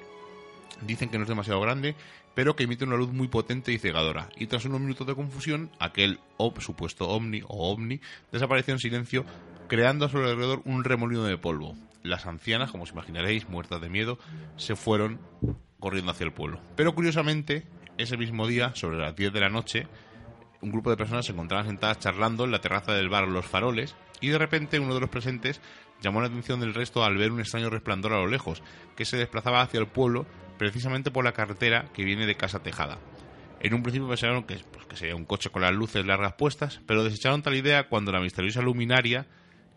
Dicen 0.81 1.09
que 1.09 1.17
no 1.17 1.23
es 1.23 1.29
demasiado 1.29 1.61
grande, 1.61 1.95
pero 2.33 2.55
que 2.55 2.63
emite 2.63 2.85
una 2.85 2.95
luz 2.95 3.11
muy 3.11 3.27
potente 3.27 3.71
y 3.71 3.77
cegadora. 3.77 4.29
Y 4.35 4.47
tras 4.47 4.65
unos 4.65 4.81
minutos 4.81 5.05
de 5.07 5.15
confusión, 5.15 5.71
aquel 5.79 6.19
supuesto 6.59 7.09
ovni 7.09 7.41
o 7.47 7.71
ovni 7.71 7.99
desapareció 8.31 8.73
en 8.73 8.79
silencio, 8.79 9.25
creando 9.67 10.05
a 10.05 10.09
su 10.09 10.17
alrededor 10.17 10.61
un 10.65 10.83
remolino 10.83 11.23
de 11.23 11.37
polvo. 11.37 11.75
Las 12.03 12.25
ancianas, 12.25 12.71
como 12.71 12.83
os 12.83 12.91
imaginaréis, 12.91 13.47
muertas 13.47 13.79
de 13.79 13.89
miedo, 13.89 14.17
se 14.57 14.75
fueron 14.75 15.19
corriendo 15.81 16.11
hacia 16.11 16.23
el 16.23 16.31
pueblo. 16.31 16.61
Pero 16.77 16.95
curiosamente, 16.95 17.67
ese 17.97 18.15
mismo 18.15 18.47
día, 18.47 18.73
sobre 18.75 18.97
las 18.97 19.13
10 19.13 19.33
de 19.33 19.39
la 19.41 19.49
noche, 19.49 19.87
un 20.61 20.71
grupo 20.71 20.89
de 20.89 20.95
personas 20.95 21.25
se 21.25 21.33
encontraban 21.33 21.67
sentadas 21.67 21.99
charlando 21.99 22.45
en 22.45 22.51
la 22.51 22.61
terraza 22.61 22.93
del 22.93 23.09
bar 23.09 23.27
Los 23.27 23.45
Faroles 23.45 23.95
y 24.21 24.29
de 24.29 24.37
repente 24.37 24.79
uno 24.79 24.93
de 24.93 25.01
los 25.01 25.09
presentes 25.09 25.59
llamó 26.01 26.21
la 26.21 26.27
atención 26.27 26.59
del 26.59 26.73
resto 26.73 27.03
al 27.03 27.17
ver 27.17 27.31
un 27.31 27.39
extraño 27.39 27.69
resplandor 27.69 28.13
a 28.13 28.19
lo 28.19 28.27
lejos, 28.27 28.63
que 28.95 29.05
se 29.05 29.17
desplazaba 29.17 29.61
hacia 29.61 29.79
el 29.79 29.87
pueblo 29.87 30.25
precisamente 30.57 31.11
por 31.11 31.25
la 31.25 31.33
carretera 31.33 31.85
que 31.93 32.05
viene 32.05 32.25
de 32.25 32.37
Casa 32.37 32.63
Tejada. 32.63 32.99
En 33.59 33.73
un 33.73 33.83
principio 33.83 34.07
pensaron 34.07 34.43
que, 34.43 34.57
pues, 34.71 34.85
que 34.85 34.95
sería 34.95 35.15
un 35.15 35.25
coche 35.25 35.49
con 35.49 35.61
las 35.61 35.73
luces 35.73 36.05
largas 36.05 36.33
puestas, 36.33 36.81
pero 36.87 37.03
desecharon 37.03 37.43
tal 37.43 37.55
idea 37.55 37.87
cuando 37.89 38.11
la 38.11 38.19
misteriosa 38.19 38.61
luminaria 38.61 39.27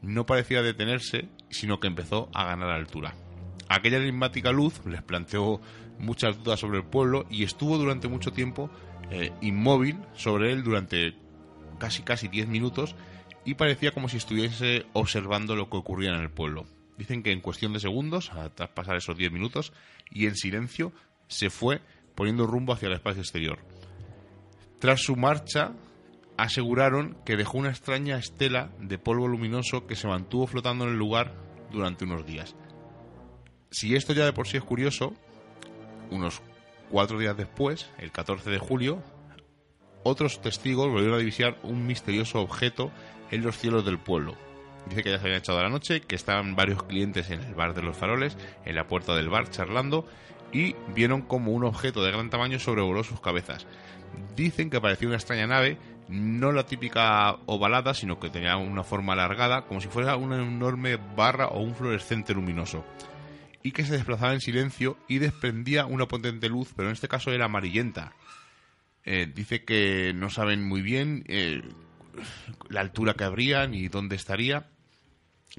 no 0.00 0.26
parecía 0.26 0.62
detenerse, 0.62 1.28
sino 1.50 1.80
que 1.80 1.86
empezó 1.86 2.30
a 2.34 2.44
ganar 2.44 2.70
altura. 2.70 3.14
Aquella 3.68 3.98
enigmática 3.98 4.52
luz 4.52 4.80
les 4.86 5.02
planteó 5.02 5.60
muchas 5.98 6.42
dudas 6.42 6.60
sobre 6.60 6.78
el 6.78 6.84
pueblo 6.84 7.26
y 7.30 7.44
estuvo 7.44 7.78
durante 7.78 8.08
mucho 8.08 8.32
tiempo 8.32 8.70
eh, 9.10 9.32
inmóvil 9.40 9.98
sobre 10.14 10.52
él 10.52 10.62
durante 10.62 11.14
casi 11.78 12.02
casi 12.02 12.28
10 12.28 12.48
minutos 12.48 12.94
y 13.44 13.54
parecía 13.54 13.92
como 13.92 14.08
si 14.08 14.16
estuviese 14.16 14.86
observando 14.92 15.56
lo 15.56 15.68
que 15.68 15.76
ocurría 15.76 16.10
en 16.10 16.20
el 16.20 16.30
pueblo. 16.30 16.66
Dicen 16.96 17.22
que 17.22 17.32
en 17.32 17.40
cuestión 17.40 17.72
de 17.72 17.80
segundos, 17.80 18.30
tras 18.54 18.70
pasar 18.70 18.96
esos 18.96 19.16
10 19.16 19.32
minutos, 19.32 19.72
y 20.10 20.26
en 20.26 20.36
silencio, 20.36 20.92
se 21.26 21.50
fue 21.50 21.80
poniendo 22.14 22.46
rumbo 22.46 22.72
hacia 22.72 22.86
el 22.86 22.94
espacio 22.94 23.22
exterior. 23.22 23.58
Tras 24.78 25.02
su 25.02 25.16
marcha, 25.16 25.72
aseguraron 26.36 27.16
que 27.24 27.36
dejó 27.36 27.58
una 27.58 27.70
extraña 27.70 28.16
estela 28.16 28.70
de 28.78 28.98
polvo 28.98 29.26
luminoso 29.26 29.86
que 29.86 29.96
se 29.96 30.06
mantuvo 30.06 30.46
flotando 30.46 30.84
en 30.84 30.90
el 30.90 30.98
lugar 30.98 31.34
durante 31.72 32.04
unos 32.04 32.24
días. 32.24 32.54
Si 33.74 33.96
esto 33.96 34.12
ya 34.12 34.24
de 34.24 34.32
por 34.32 34.46
sí 34.46 34.56
es 34.56 34.62
curioso, 34.62 35.14
unos 36.08 36.40
cuatro 36.90 37.18
días 37.18 37.36
después, 37.36 37.90
el 37.98 38.12
14 38.12 38.48
de 38.48 38.60
julio, 38.60 39.02
otros 40.04 40.40
testigos 40.40 40.92
volvieron 40.92 41.16
a 41.16 41.18
divisar 41.18 41.58
un 41.64 41.84
misterioso 41.84 42.40
objeto 42.40 42.92
en 43.32 43.42
los 43.42 43.58
cielos 43.58 43.84
del 43.84 43.98
pueblo. 43.98 44.36
Dice 44.88 45.02
que 45.02 45.10
ya 45.10 45.18
se 45.18 45.24
habían 45.24 45.40
echado 45.40 45.60
la 45.60 45.70
noche, 45.70 46.02
que 46.02 46.14
estaban 46.14 46.54
varios 46.54 46.84
clientes 46.84 47.30
en 47.30 47.40
el 47.40 47.56
bar 47.56 47.74
de 47.74 47.82
los 47.82 47.96
faroles, 47.96 48.36
en 48.64 48.76
la 48.76 48.86
puerta 48.86 49.16
del 49.16 49.28
bar, 49.28 49.50
charlando, 49.50 50.06
y 50.52 50.76
vieron 50.94 51.22
como 51.22 51.50
un 51.50 51.64
objeto 51.64 52.04
de 52.04 52.12
gran 52.12 52.30
tamaño 52.30 52.60
sobrevoló 52.60 53.02
sus 53.02 53.20
cabezas. 53.20 53.66
Dicen 54.36 54.70
que 54.70 54.80
parecía 54.80 55.08
una 55.08 55.16
extraña 55.16 55.48
nave, 55.48 55.78
no 56.06 56.52
la 56.52 56.64
típica 56.64 57.38
ovalada, 57.46 57.92
sino 57.92 58.20
que 58.20 58.30
tenía 58.30 58.56
una 58.56 58.84
forma 58.84 59.14
alargada, 59.14 59.62
como 59.62 59.80
si 59.80 59.88
fuera 59.88 60.14
una 60.14 60.36
enorme 60.36 60.96
barra 61.16 61.48
o 61.48 61.58
un 61.58 61.74
fluorescente 61.74 62.34
luminoso. 62.34 62.84
Y 63.64 63.72
que 63.72 63.84
se 63.84 63.94
desplazaba 63.94 64.34
en 64.34 64.40
silencio 64.40 64.96
y 65.08 65.18
desprendía 65.18 65.86
una 65.86 66.06
potente 66.06 66.48
luz, 66.48 66.72
pero 66.76 66.88
en 66.88 66.92
este 66.92 67.08
caso 67.08 67.32
era 67.32 67.46
amarillenta. 67.46 68.12
Eh, 69.04 69.26
dice 69.34 69.64
que 69.64 70.12
no 70.14 70.30
saben 70.30 70.62
muy 70.66 70.82
bien 70.82 71.24
eh, 71.28 71.62
la 72.68 72.80
altura 72.80 73.14
que 73.14 73.24
habría 73.24 73.66
ni 73.66 73.88
dónde 73.88 74.16
estaría, 74.16 74.68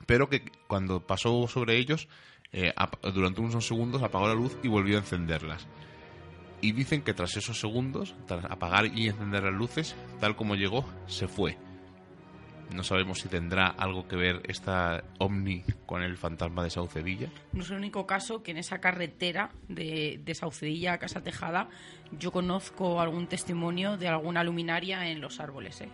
pero 0.05 0.29
que 0.29 0.43
cuando 0.67 1.05
pasó 1.05 1.47
sobre 1.47 1.77
ellos, 1.77 2.07
eh, 2.51 2.73
durante 3.13 3.41
unos 3.41 3.67
segundos 3.67 4.03
apagó 4.03 4.27
la 4.27 4.33
luz 4.35 4.55
y 4.63 4.67
volvió 4.67 4.97
a 4.97 5.01
encenderlas. 5.01 5.67
Y 6.61 6.71
dicen 6.71 7.01
que 7.01 7.13
tras 7.13 7.35
esos 7.35 7.59
segundos, 7.59 8.15
tras 8.27 8.45
apagar 8.45 8.85
y 8.85 9.07
encender 9.07 9.43
las 9.43 9.53
luces, 9.53 9.95
tal 10.19 10.35
como 10.35 10.55
llegó, 10.55 10.87
se 11.07 11.27
fue. 11.27 11.57
No 12.73 12.83
sabemos 12.83 13.19
si 13.19 13.29
tendrá 13.29 13.67
algo 13.67 14.07
que 14.07 14.15
ver 14.15 14.41
esta 14.47 15.03
ovni 15.19 15.63
con 15.85 16.01
el 16.01 16.17
fantasma 16.17 16.63
de 16.63 16.69
Saucedilla. 16.69 17.29
No 17.53 17.61
es 17.63 17.69
el 17.69 17.77
único 17.77 18.05
caso 18.05 18.43
que 18.43 18.51
en 18.51 18.57
esa 18.57 18.79
carretera 18.79 19.51
de, 19.67 20.19
de 20.23 20.35
Saucedilla 20.35 20.93
a 20.93 20.97
Casa 20.97 21.21
Tejada 21.21 21.69
yo 22.11 22.31
conozco 22.31 23.01
algún 23.01 23.27
testimonio 23.27 23.97
de 23.97 24.07
alguna 24.07 24.43
luminaria 24.43 25.09
en 25.09 25.21
los 25.21 25.39
árboles. 25.39 25.81
¿eh? 25.81 25.89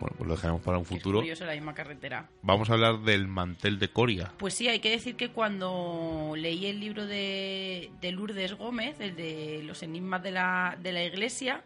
Bueno, 0.00 0.14
pues 0.18 0.28
lo 0.28 0.34
dejaremos 0.34 0.62
para 0.62 0.78
un 0.78 0.84
futuro. 0.84 1.22
Es 1.22 1.40
la 1.40 1.52
misma 1.52 1.74
carretera. 1.74 2.28
Vamos 2.42 2.68
a 2.70 2.74
hablar 2.74 3.00
del 3.00 3.28
mantel 3.28 3.78
de 3.78 3.88
Coria. 3.88 4.32
Pues 4.36 4.54
sí, 4.54 4.68
hay 4.68 4.80
que 4.80 4.90
decir 4.90 5.16
que 5.16 5.30
cuando 5.30 6.34
leí 6.36 6.66
el 6.66 6.80
libro 6.80 7.06
de, 7.06 7.90
de 8.00 8.12
Lourdes 8.12 8.54
Gómez, 8.54 9.00
el 9.00 9.16
de 9.16 9.62
los 9.64 9.82
enigmas 9.82 10.22
de 10.22 10.32
la, 10.32 10.76
de 10.80 10.92
la 10.92 11.04
iglesia, 11.04 11.64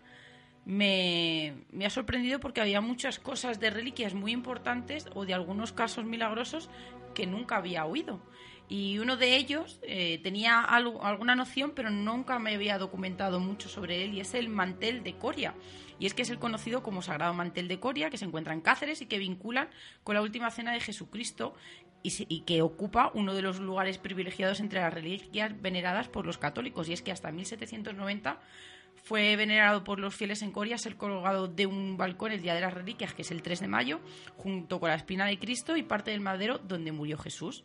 me, 0.71 1.53
ha 1.85 1.91
sorprendido 1.91 2.39
porque 2.39 2.61
había 2.61 2.81
muchas 2.81 3.19
cosas 3.19 3.59
de 3.59 3.71
reliquias 3.71 4.15
muy 4.15 4.31
importantes 4.31 5.07
o 5.15 5.27
de 5.27 5.35
algunos 5.35 5.73
casos 5.73 6.05
milagrosos 6.05 6.71
que 7.13 7.27
nunca 7.27 7.57
había 7.57 7.85
oído. 7.87 8.21
Y 8.69 9.01
uno 9.01 9.17
de 9.17 9.37
ellos 9.37 9.81
eh, 9.83 10.21
tenía 10.23 10.61
alguna 10.61 11.35
noción, 11.35 11.73
pero 11.75 11.91
nunca 11.91 12.39
me 12.39 12.55
había 12.55 12.79
documentado 12.79 13.41
mucho 13.41 13.69
sobre 13.69 14.05
él, 14.05 14.15
y 14.15 14.21
es 14.21 14.33
el 14.35 14.49
mantel 14.49 15.03
de 15.03 15.17
Coria. 15.17 15.55
Y 15.99 16.07
es 16.07 16.15
que 16.15 16.23
es 16.23 16.31
el 16.31 16.39
conocido 16.39 16.85
como 16.85 17.03
Sagrado 17.03 17.35
Mantel 17.35 17.67
de 17.67 17.81
Coria, 17.81 18.09
que 18.09 18.17
se 18.17 18.25
encuentra 18.25 18.55
en 18.55 18.61
Cáceres 18.61 19.03
y 19.03 19.07
que 19.07 19.19
vinculan 19.19 19.71
con 20.05 20.15
la 20.15 20.23
última 20.23 20.53
cena 20.53 20.73
de 20.73 20.79
Jesucristo 20.79 21.55
y, 22.05 22.43
que 22.43 22.63
ocupa 22.63 23.11
uno 23.13 23.35
de 23.35 23.43
los 23.43 23.59
lugares 23.59 23.99
privilegiados 23.99 24.61
entre 24.61 24.81
las 24.81 24.95
reliquias 24.95 25.61
veneradas 25.61 26.09
por 26.09 26.25
los 26.25 26.39
católicos. 26.39 26.89
Y 26.89 26.93
es 26.93 27.03
que 27.03 27.11
hasta 27.11 27.33
1790 27.33 28.39
fue 28.97 29.35
venerado 29.37 29.83
por 29.85 29.99
los 29.99 30.15
fieles 30.15 30.43
en 30.43 30.53
Coria, 30.53 30.79
ser 30.79 30.97
colgado 30.97 31.49
de 31.49 31.67
un 31.67 31.97
balcón 31.97 32.33
el 32.33 32.43
Día 32.43 32.55
de 32.55 32.61
las 32.61 32.75
Reliquias, 32.75 33.15
que 33.15 33.23
es 33.23 33.31
el 33.31 33.43
3 33.43 33.61
de 33.61 33.69
mayo, 33.69 34.01
junto 34.37 34.79
con 34.79 34.91
la 34.91 34.97
espina 34.97 35.27
de 35.27 35.39
Cristo 35.39 35.77
y 35.77 35.83
parte 35.83 36.11
del 36.11 36.21
madero 36.21 36.59
donde 36.59 36.93
murió 36.93 37.19
Jesús 37.19 37.63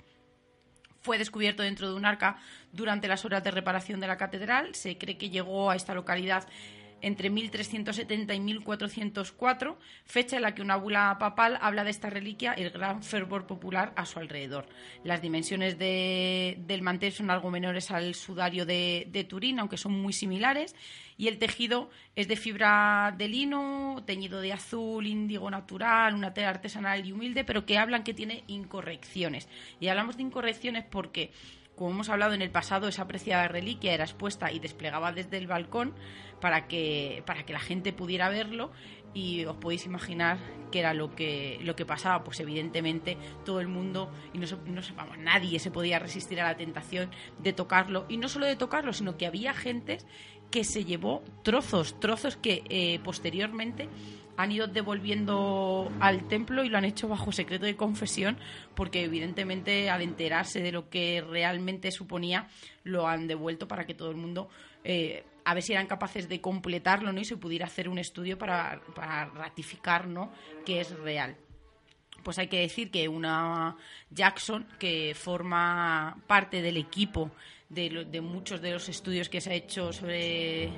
fue 1.05 1.19
descubierto 1.19 1.61
dentro 1.61 1.87
de 1.87 1.95
un 1.95 2.03
arca 2.03 2.37
durante 2.71 3.07
las 3.07 3.23
horas 3.25 3.43
de 3.43 3.51
reparación 3.51 3.99
de 3.99 4.07
la 4.07 4.17
catedral. 4.17 4.73
Se 4.73 4.97
cree 4.97 5.19
que 5.19 5.29
llegó 5.29 5.69
a 5.69 5.75
esta 5.75 5.93
localidad 5.93 6.47
entre 7.05 7.29
1370 7.29 8.33
y 8.33 8.39
1404, 8.39 9.77
fecha 10.05 10.37
en 10.37 10.41
la 10.41 10.55
que 10.55 10.63
una 10.63 10.75
bula 10.75 11.15
papal 11.19 11.59
habla 11.61 11.83
de 11.83 11.91
esta 11.91 12.09
reliquia 12.09 12.55
y 12.57 12.63
el 12.63 12.71
gran 12.71 13.03
fervor 13.03 13.45
popular 13.45 13.93
a 13.95 14.07
su 14.07 14.17
alrededor. 14.17 14.65
Las 15.03 15.21
dimensiones 15.21 15.77
del 15.77 16.81
mantel 16.81 17.11
son 17.11 17.29
algo 17.29 17.51
menores 17.51 17.91
al 17.91 18.15
sudario 18.15 18.65
de, 18.65 19.07
de 19.11 19.23
Turín, 19.23 19.59
aunque 19.59 19.77
son 19.77 19.91
muy 19.91 20.13
similares, 20.13 20.75
y 21.15 21.27
el 21.27 21.37
tejido 21.37 21.91
es 22.15 22.27
de 22.27 22.37
fibra 22.37 23.13
de 23.15 23.27
lino, 23.27 24.03
teñido 24.07 24.41
de 24.41 24.53
azul, 24.53 25.05
índigo 25.05 25.51
natural, 25.51 26.15
una 26.15 26.33
tela 26.33 26.49
artesanal 26.49 27.05
y 27.05 27.11
humilde, 27.11 27.43
pero 27.43 27.67
que 27.67 27.77
hablan 27.77 28.03
que 28.03 28.15
tiene 28.15 28.43
incorrecciones. 28.47 29.47
Y 29.79 29.89
hablamos 29.89 30.17
de 30.17 30.23
incorrecciones 30.23 30.83
porque 30.83 31.31
como 31.75 31.91
hemos 31.91 32.09
hablado 32.09 32.33
en 32.33 32.41
el 32.41 32.49
pasado, 32.49 32.87
esa 32.87 33.03
apreciada 33.03 33.47
reliquia 33.47 33.93
era 33.93 34.03
expuesta 34.03 34.51
y 34.51 34.59
desplegaba 34.59 35.11
desde 35.11 35.37
el 35.37 35.47
balcón 35.47 35.93
para 36.39 36.67
que, 36.67 37.23
para 37.25 37.45
que 37.45 37.53
la 37.53 37.59
gente 37.59 37.93
pudiera 37.93 38.29
verlo 38.29 38.71
y 39.13 39.45
os 39.45 39.55
podéis 39.57 39.85
imaginar 39.85 40.37
qué 40.71 40.79
era 40.79 40.93
lo 40.93 41.15
que, 41.15 41.57
lo 41.61 41.75
que 41.75 41.85
pasaba. 41.85 42.23
Pues 42.23 42.39
evidentemente 42.39 43.17
todo 43.45 43.61
el 43.61 43.67
mundo, 43.67 44.11
y 44.33 44.37
no, 44.37 44.45
no 44.65 44.81
vamos, 44.95 45.17
nadie 45.17 45.59
se 45.59 45.71
podía 45.71 45.99
resistir 45.99 46.39
a 46.41 46.43
la 46.43 46.57
tentación 46.57 47.09
de 47.39 47.53
tocarlo. 47.53 48.05
Y 48.09 48.17
no 48.17 48.27
solo 48.27 48.45
de 48.45 48.55
tocarlo, 48.55 48.93
sino 48.93 49.17
que 49.17 49.25
había 49.25 49.53
gente 49.53 49.99
que 50.51 50.63
se 50.63 50.85
llevó 50.85 51.23
trozos, 51.43 51.99
trozos 51.99 52.37
que 52.37 52.63
eh, 52.69 52.99
posteriormente 53.03 53.89
han 54.37 54.51
ido 54.51 54.67
devolviendo 54.67 55.91
al 55.99 56.27
templo 56.27 56.63
y 56.63 56.69
lo 56.69 56.77
han 56.77 56.85
hecho 56.85 57.07
bajo 57.07 57.31
secreto 57.31 57.65
de 57.65 57.75
confesión 57.75 58.37
porque 58.75 59.03
evidentemente 59.03 59.89
al 59.89 60.01
enterarse 60.01 60.61
de 60.61 60.71
lo 60.71 60.89
que 60.89 61.23
realmente 61.27 61.91
suponía 61.91 62.47
lo 62.83 63.07
han 63.07 63.27
devuelto 63.27 63.67
para 63.67 63.85
que 63.85 63.93
todo 63.93 64.11
el 64.11 64.17
mundo 64.17 64.49
eh, 64.83 65.23
a 65.45 65.53
ver 65.53 65.63
si 65.63 65.73
eran 65.73 65.87
capaces 65.87 66.27
de 66.27 66.41
completarlo 66.41 67.11
¿no? 67.11 67.21
y 67.21 67.25
se 67.25 67.37
pudiera 67.37 67.65
hacer 67.65 67.87
un 67.87 67.97
estudio 67.97 68.37
para, 68.37 68.81
para 68.93 69.25
ratificar 69.25 70.07
¿no? 70.07 70.31
que 70.65 70.81
es 70.81 70.91
real. 70.99 71.37
pues 72.23 72.39
hay 72.39 72.47
que 72.47 72.59
decir 72.59 72.91
que 72.91 73.07
una 73.07 73.77
Jackson, 74.09 74.67
que 74.79 75.15
forma 75.15 76.17
parte 76.27 76.61
del 76.61 76.77
equipo 76.77 77.31
de, 77.69 78.05
de 78.09 78.21
muchos 78.21 78.61
de 78.61 78.71
los 78.71 78.89
estudios 78.89 79.29
que 79.29 79.41
se 79.41 79.51
ha 79.51 79.53
hecho 79.53 79.93
sobre, 79.93 80.71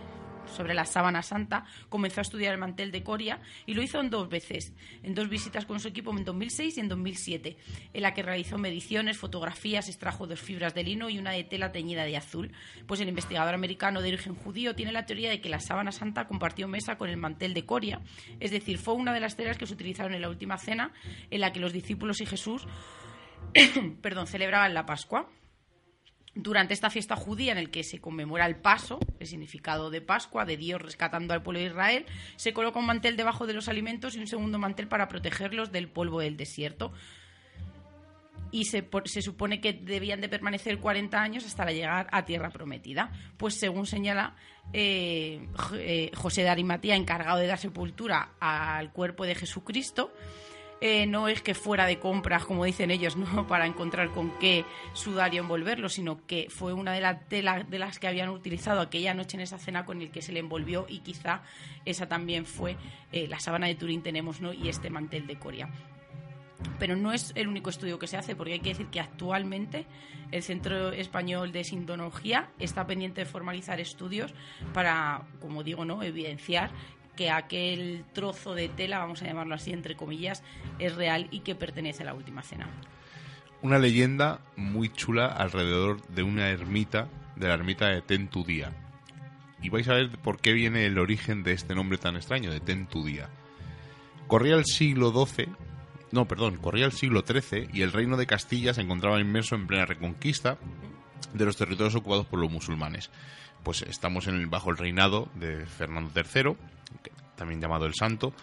sobre 0.55 0.73
la 0.73 0.85
sábana 0.85 1.21
santa, 1.21 1.65
comenzó 1.89 2.21
a 2.21 2.23
estudiar 2.23 2.53
el 2.53 2.59
mantel 2.59 2.91
de 2.91 3.03
Coria 3.03 3.39
y 3.65 3.73
lo 3.73 3.81
hizo 3.81 3.99
en 3.99 4.09
dos 4.09 4.29
veces, 4.29 4.73
en 5.03 5.15
dos 5.15 5.29
visitas 5.29 5.65
con 5.65 5.79
su 5.79 5.87
equipo 5.87 6.11
en 6.11 6.25
2006 6.25 6.77
y 6.77 6.79
en 6.79 6.87
2007, 6.87 7.57
en 7.93 8.01
la 8.01 8.13
que 8.13 8.23
realizó 8.23 8.57
mediciones, 8.57 9.17
fotografías, 9.17 9.87
extrajo 9.87 10.27
dos 10.27 10.39
fibras 10.39 10.73
de 10.73 10.83
lino 10.83 11.09
y 11.09 11.19
una 11.19 11.31
de 11.31 11.43
tela 11.43 11.71
teñida 11.71 12.03
de 12.03 12.17
azul. 12.17 12.51
Pues 12.85 12.99
el 13.01 13.09
investigador 13.09 13.53
americano 13.53 14.01
de 14.01 14.09
origen 14.09 14.35
judío 14.35 14.75
tiene 14.75 14.91
la 14.91 15.05
teoría 15.05 15.29
de 15.29 15.41
que 15.41 15.49
la 15.49 15.59
sábana 15.59 15.91
santa 15.91 16.27
compartió 16.27 16.67
mesa 16.67 16.97
con 16.97 17.09
el 17.09 17.17
mantel 17.17 17.53
de 17.53 17.65
Coria, 17.65 18.01
es 18.39 18.51
decir, 18.51 18.77
fue 18.77 18.93
una 18.93 19.13
de 19.13 19.19
las 19.19 19.35
telas 19.35 19.57
que 19.57 19.67
se 19.67 19.73
utilizaron 19.73 20.13
en 20.13 20.21
la 20.21 20.29
última 20.29 20.57
cena 20.57 20.91
en 21.29 21.41
la 21.41 21.51
que 21.51 21.59
los 21.59 21.73
discípulos 21.73 22.21
y 22.21 22.25
Jesús 22.25 22.67
perdón, 24.01 24.27
celebraban 24.27 24.73
la 24.73 24.85
Pascua. 24.85 25.27
Durante 26.35 26.73
esta 26.73 26.89
fiesta 26.89 27.15
judía 27.15 27.51
en 27.51 27.57
el 27.57 27.71
que 27.71 27.83
se 27.83 27.99
conmemora 27.99 28.45
el 28.45 28.57
paso, 28.57 28.99
el 29.19 29.27
significado 29.27 29.89
de 29.89 30.01
Pascua, 30.01 30.45
de 30.45 30.55
Dios 30.55 30.81
rescatando 30.81 31.33
al 31.33 31.41
pueblo 31.41 31.59
de 31.59 31.67
Israel, 31.67 32.05
se 32.35 32.53
coloca 32.53 32.79
un 32.79 32.85
mantel 32.85 33.17
debajo 33.17 33.47
de 33.47 33.53
los 33.53 33.67
alimentos 33.67 34.15
y 34.15 34.19
un 34.19 34.27
segundo 34.27 34.59
mantel 34.59 34.87
para 34.87 35.07
protegerlos 35.07 35.71
del 35.71 35.87
polvo 35.87 36.19
del 36.19 36.37
desierto. 36.37 36.93
Y 38.51 38.65
se, 38.65 38.87
se 39.05 39.21
supone 39.21 39.59
que 39.59 39.73
debían 39.73 40.21
de 40.21 40.29
permanecer 40.29 40.79
40 40.79 41.19
años 41.19 41.43
hasta 41.43 41.65
llegar 41.71 42.07
a 42.11 42.25
tierra 42.25 42.51
prometida. 42.51 43.11
Pues 43.37 43.55
según 43.55 43.87
señala 43.87 44.35
eh, 44.73 45.47
eh, 45.73 46.11
José 46.15 46.43
de 46.43 46.49
Arimatía, 46.49 46.95
encargado 46.95 47.39
de 47.39 47.47
dar 47.47 47.57
sepultura 47.57 48.33
al 48.39 48.91
cuerpo 48.91 49.25
de 49.25 49.35
Jesucristo, 49.35 50.13
eh, 50.79 51.07
no 51.07 51.27
es 51.27 51.41
que 51.41 51.55
fuera 51.55 51.85
de 51.85 51.99
compras, 51.99 52.45
como 52.45 52.63
dicen 52.65 52.91
ellos, 52.91 53.15
no 53.15 53.47
para 53.47 53.65
encontrar 53.65 54.09
con 54.09 54.31
qué 54.39 54.65
sudario 54.93 55.41
envolverlo, 55.41 55.89
sino 55.89 56.25
que 56.25 56.47
fue 56.49 56.73
una 56.73 56.93
de 56.93 57.01
las 57.01 57.27
telas 57.27 57.69
de 57.69 57.79
las 57.79 57.99
que 57.99 58.07
habían 58.07 58.29
utilizado 58.29 58.81
aquella 58.81 59.13
noche 59.13 59.37
en 59.37 59.41
esa 59.41 59.57
cena 59.57 59.85
con 59.85 60.01
el 60.01 60.11
que 60.11 60.21
se 60.21 60.31
le 60.31 60.39
envolvió 60.39 60.85
y 60.87 60.99
quizá 60.99 61.41
esa 61.85 62.07
también 62.07 62.45
fue 62.45 62.77
eh, 63.11 63.27
la 63.27 63.39
sábana 63.39 63.67
de 63.67 63.75
Turín 63.75 64.03
tenemos, 64.03 64.41
¿no? 64.41 64.53
Y 64.53 64.69
este 64.69 64.89
mantel 64.89 65.25
de 65.25 65.37
Coria. 65.37 65.69
Pero 66.79 66.95
no 66.95 67.13
es 67.13 67.31
el 67.35 67.47
único 67.47 67.69
estudio 67.69 67.99
que 67.99 68.07
se 68.07 68.17
hace, 68.17 68.35
porque 68.35 68.53
hay 68.53 68.59
que 68.59 68.69
decir 68.69 68.87
que 68.87 68.99
actualmente 68.99 69.85
el 70.31 70.43
Centro 70.43 70.91
Español 70.91 71.51
de 71.51 71.63
Sintonología 71.63 72.49
está 72.59 72.85
pendiente 72.87 73.21
de 73.21 73.25
formalizar 73.25 73.79
estudios 73.79 74.33
para, 74.73 75.23
como 75.39 75.63
digo, 75.63 75.85
no 75.85 76.03
evidenciar 76.03 76.71
que 77.17 77.29
aquel 77.29 78.05
trozo 78.13 78.55
de 78.55 78.69
tela, 78.69 78.99
vamos 78.99 79.21
a 79.21 79.25
llamarlo 79.25 79.55
así, 79.55 79.73
entre 79.73 79.95
comillas, 79.97 80.41
es 80.79 80.95
real 80.95 81.27
y 81.31 81.41
que 81.41 81.55
pertenece 81.55 82.03
a 82.03 82.05
la 82.05 82.13
última 82.13 82.43
cena. 82.43 82.69
Una 83.61 83.79
leyenda 83.79 84.39
muy 84.55 84.87
chula 84.89 85.25
alrededor 85.25 86.01
de 86.07 86.23
una 86.23 86.47
ermita, 86.49 87.09
de 87.35 87.47
la 87.49 87.55
ermita 87.55 87.87
de 87.87 88.01
Tentudía. 88.01 88.71
Y 89.61 89.69
vais 89.69 89.87
a 89.89 89.95
ver 89.95 90.11
por 90.19 90.39
qué 90.39 90.53
viene 90.53 90.85
el 90.85 90.99
origen 90.99 91.43
de 91.43 91.53
este 91.53 91.73
nombre 91.75 91.97
tan 91.97 92.15
extraño, 92.15 92.51
de 92.51 92.59
Tentudía. 92.59 93.27
Corría 94.27 94.55
el 94.55 94.65
siglo 94.65 95.11
XII, 95.11 95.47
no, 96.11 96.25
perdón, 96.27 96.57
corría 96.57 96.85
el 96.85 96.91
siglo 96.91 97.23
XIII 97.27 97.69
y 97.73 97.81
el 97.81 97.91
reino 97.91 98.15
de 98.17 98.27
Castilla 98.27 98.73
se 98.73 98.81
encontraba 98.81 99.19
inmerso 99.19 99.55
en 99.55 99.65
plena 99.67 99.85
reconquista 99.85 100.57
de 101.33 101.45
los 101.45 101.57
territorios 101.57 101.95
ocupados 101.95 102.27
por 102.27 102.39
los 102.39 102.51
musulmanes. 102.51 103.09
Pues 103.63 103.81
estamos 103.81 104.27
en 104.27 104.35
el- 104.35 104.45
bajo 104.47 104.69
el 104.69 104.77
reinado 104.77 105.27
de 105.35 105.65
Fernando 105.65 106.11
III, 106.15 106.55
también 107.37 107.61
llamado 107.61 107.85
el 107.85 107.93
Santo, 107.93 108.33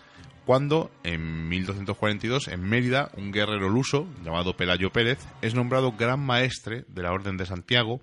cuando 0.47 0.91
en 1.03 1.49
1242 1.49 2.49
en 2.49 2.63
Mérida 2.63 3.11
un 3.17 3.33
guerrero 3.33 3.69
luso 3.69 4.07
llamado 4.25 4.57
Pelayo 4.57 4.91
Pérez 4.91 5.19
es 5.43 5.55
nombrado 5.55 5.93
gran 5.93 6.21
maestre 6.21 6.85
de 6.89 7.03
la 7.03 7.13
Orden 7.13 7.37
de 7.37 7.47
Santiago 7.47 8.01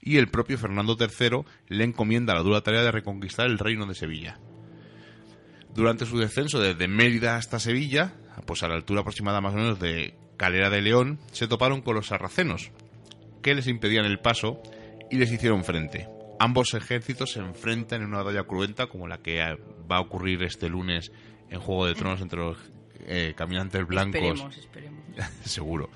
y 0.00 0.18
el 0.18 0.28
propio 0.28 0.58
Fernando 0.58 0.96
III 0.98 1.44
le 1.68 1.84
encomienda 1.84 2.34
la 2.34 2.42
dura 2.42 2.62
tarea 2.62 2.82
de 2.82 2.92
reconquistar 2.92 3.46
el 3.46 3.58
reino 3.58 3.86
de 3.86 3.94
Sevilla. 3.94 4.38
Durante 5.74 6.06
su 6.06 6.18
descenso 6.18 6.60
desde 6.60 6.86
Mérida 6.88 7.36
hasta 7.36 7.58
Sevilla, 7.58 8.14
pues 8.46 8.62
a 8.62 8.68
la 8.68 8.74
altura 8.74 9.00
aproximada 9.00 9.40
más 9.40 9.54
o 9.54 9.58
menos 9.58 9.80
de 9.80 10.14
Calera 10.36 10.70
de 10.70 10.82
León, 10.82 11.18
se 11.32 11.48
toparon 11.48 11.80
con 11.80 11.94
los 11.94 12.08
sarracenos, 12.08 12.70
que 13.42 13.54
les 13.54 13.66
impedían 13.66 14.04
el 14.04 14.20
paso 14.20 14.60
y 15.10 15.16
les 15.16 15.32
hicieron 15.32 15.64
frente. 15.64 16.08
Ambos 16.44 16.74
ejércitos 16.74 17.32
se 17.32 17.40
enfrentan 17.40 18.02
en 18.02 18.08
una 18.08 18.22
batalla 18.22 18.44
cruenta 18.44 18.86
como 18.86 19.08
la 19.08 19.18
que 19.18 19.40
eh, 19.40 19.56
va 19.90 19.96
a 19.96 20.00
ocurrir 20.00 20.42
este 20.42 20.68
lunes 20.68 21.10
en 21.48 21.58
Juego 21.58 21.86
de 21.86 21.94
Tronos 21.94 22.20
entre 22.20 22.38
los 22.38 22.58
eh, 23.06 23.32
caminantes 23.36 23.86
blancos 23.86 24.14
Esperemos, 24.20 24.56
esperemos. 24.58 25.04
seguro. 25.44 25.90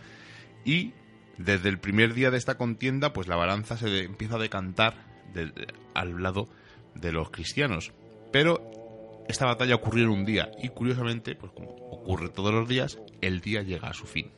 Y 0.65 0.93
desde 1.37 1.69
el 1.69 1.79
primer 1.79 2.15
día 2.15 2.31
de 2.31 2.39
esta 2.39 2.57
contienda, 2.57 3.13
pues 3.13 3.29
la 3.29 3.37
balanza 3.37 3.77
se 3.77 3.89
de- 3.91 4.05
empieza 4.05 4.37
a 4.37 4.39
decantar 4.39 4.95
de- 5.35 5.53
al 5.95 6.23
lado 6.23 6.49
de 6.95 7.13
los 7.13 7.31
cristianos. 7.31 7.93
Pero 8.33 8.71
esta 9.29 9.45
batalla 9.47 9.75
ocurrió 9.75 10.05
en 10.05 10.11
un 10.11 10.25
día 10.25 10.51
y 10.63 10.69
curiosamente, 10.71 11.35
pues 11.35 11.53
como 11.53 11.69
ocurre 11.91 12.31
todos 12.31 12.53
los 12.55 12.67
días, 12.69 12.99
el 13.21 13.41
día 13.41 13.63
llega 13.63 13.89
a 13.89 13.95
su 13.95 14.07
fin. 14.07 14.31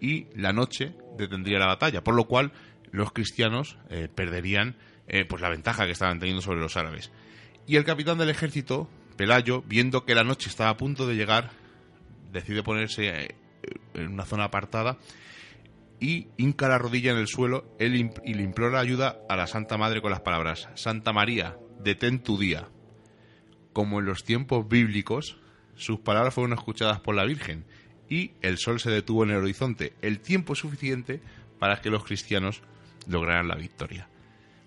Y 0.00 0.26
la 0.38 0.52
noche 0.52 0.92
detendría 1.16 1.58
la 1.58 1.66
batalla, 1.66 2.02
por 2.04 2.14
lo 2.14 2.24
cual 2.24 2.52
los 2.90 3.12
cristianos 3.12 3.78
eh, 3.88 4.08
perderían 4.14 4.76
eh, 5.12 5.24
pues 5.24 5.42
la 5.42 5.50
ventaja 5.50 5.86
que 5.86 5.92
estaban 5.92 6.20
teniendo 6.20 6.40
sobre 6.40 6.60
los 6.60 6.76
árabes. 6.76 7.10
Y 7.66 7.76
el 7.76 7.84
capitán 7.84 8.18
del 8.18 8.30
ejército, 8.30 8.88
Pelayo, 9.16 9.62
viendo 9.66 10.04
que 10.04 10.14
la 10.14 10.22
noche 10.22 10.48
estaba 10.48 10.70
a 10.70 10.76
punto 10.76 11.06
de 11.06 11.16
llegar, 11.16 11.50
decide 12.32 12.62
ponerse 12.62 13.08
eh, 13.08 13.36
en 13.94 14.12
una 14.12 14.24
zona 14.24 14.44
apartada 14.44 14.98
y 15.98 16.28
hinca 16.36 16.68
la 16.68 16.78
rodilla 16.78 17.10
en 17.10 17.18
el 17.18 17.26
suelo 17.26 17.74
él 17.78 18.12
y 18.24 18.34
le 18.34 18.42
implora 18.42 18.78
ayuda 18.78 19.18
a 19.28 19.36
la 19.36 19.48
Santa 19.48 19.76
Madre 19.76 20.00
con 20.00 20.12
las 20.12 20.20
palabras 20.20 20.68
Santa 20.74 21.12
María, 21.12 21.56
detén 21.80 22.22
tu 22.22 22.38
día. 22.38 22.68
Como 23.72 23.98
en 23.98 24.06
los 24.06 24.24
tiempos 24.24 24.68
bíblicos, 24.68 25.38
sus 25.74 25.98
palabras 25.98 26.34
fueron 26.34 26.52
escuchadas 26.52 27.00
por 27.00 27.16
la 27.16 27.24
Virgen 27.24 27.64
y 28.08 28.32
el 28.42 28.58
sol 28.58 28.78
se 28.78 28.90
detuvo 28.90 29.24
en 29.24 29.30
el 29.30 29.38
horizonte, 29.38 29.92
el 30.02 30.20
tiempo 30.20 30.54
suficiente 30.54 31.20
para 31.58 31.80
que 31.80 31.90
los 31.90 32.04
cristianos 32.04 32.62
lograran 33.08 33.48
la 33.48 33.56
victoria. 33.56 34.09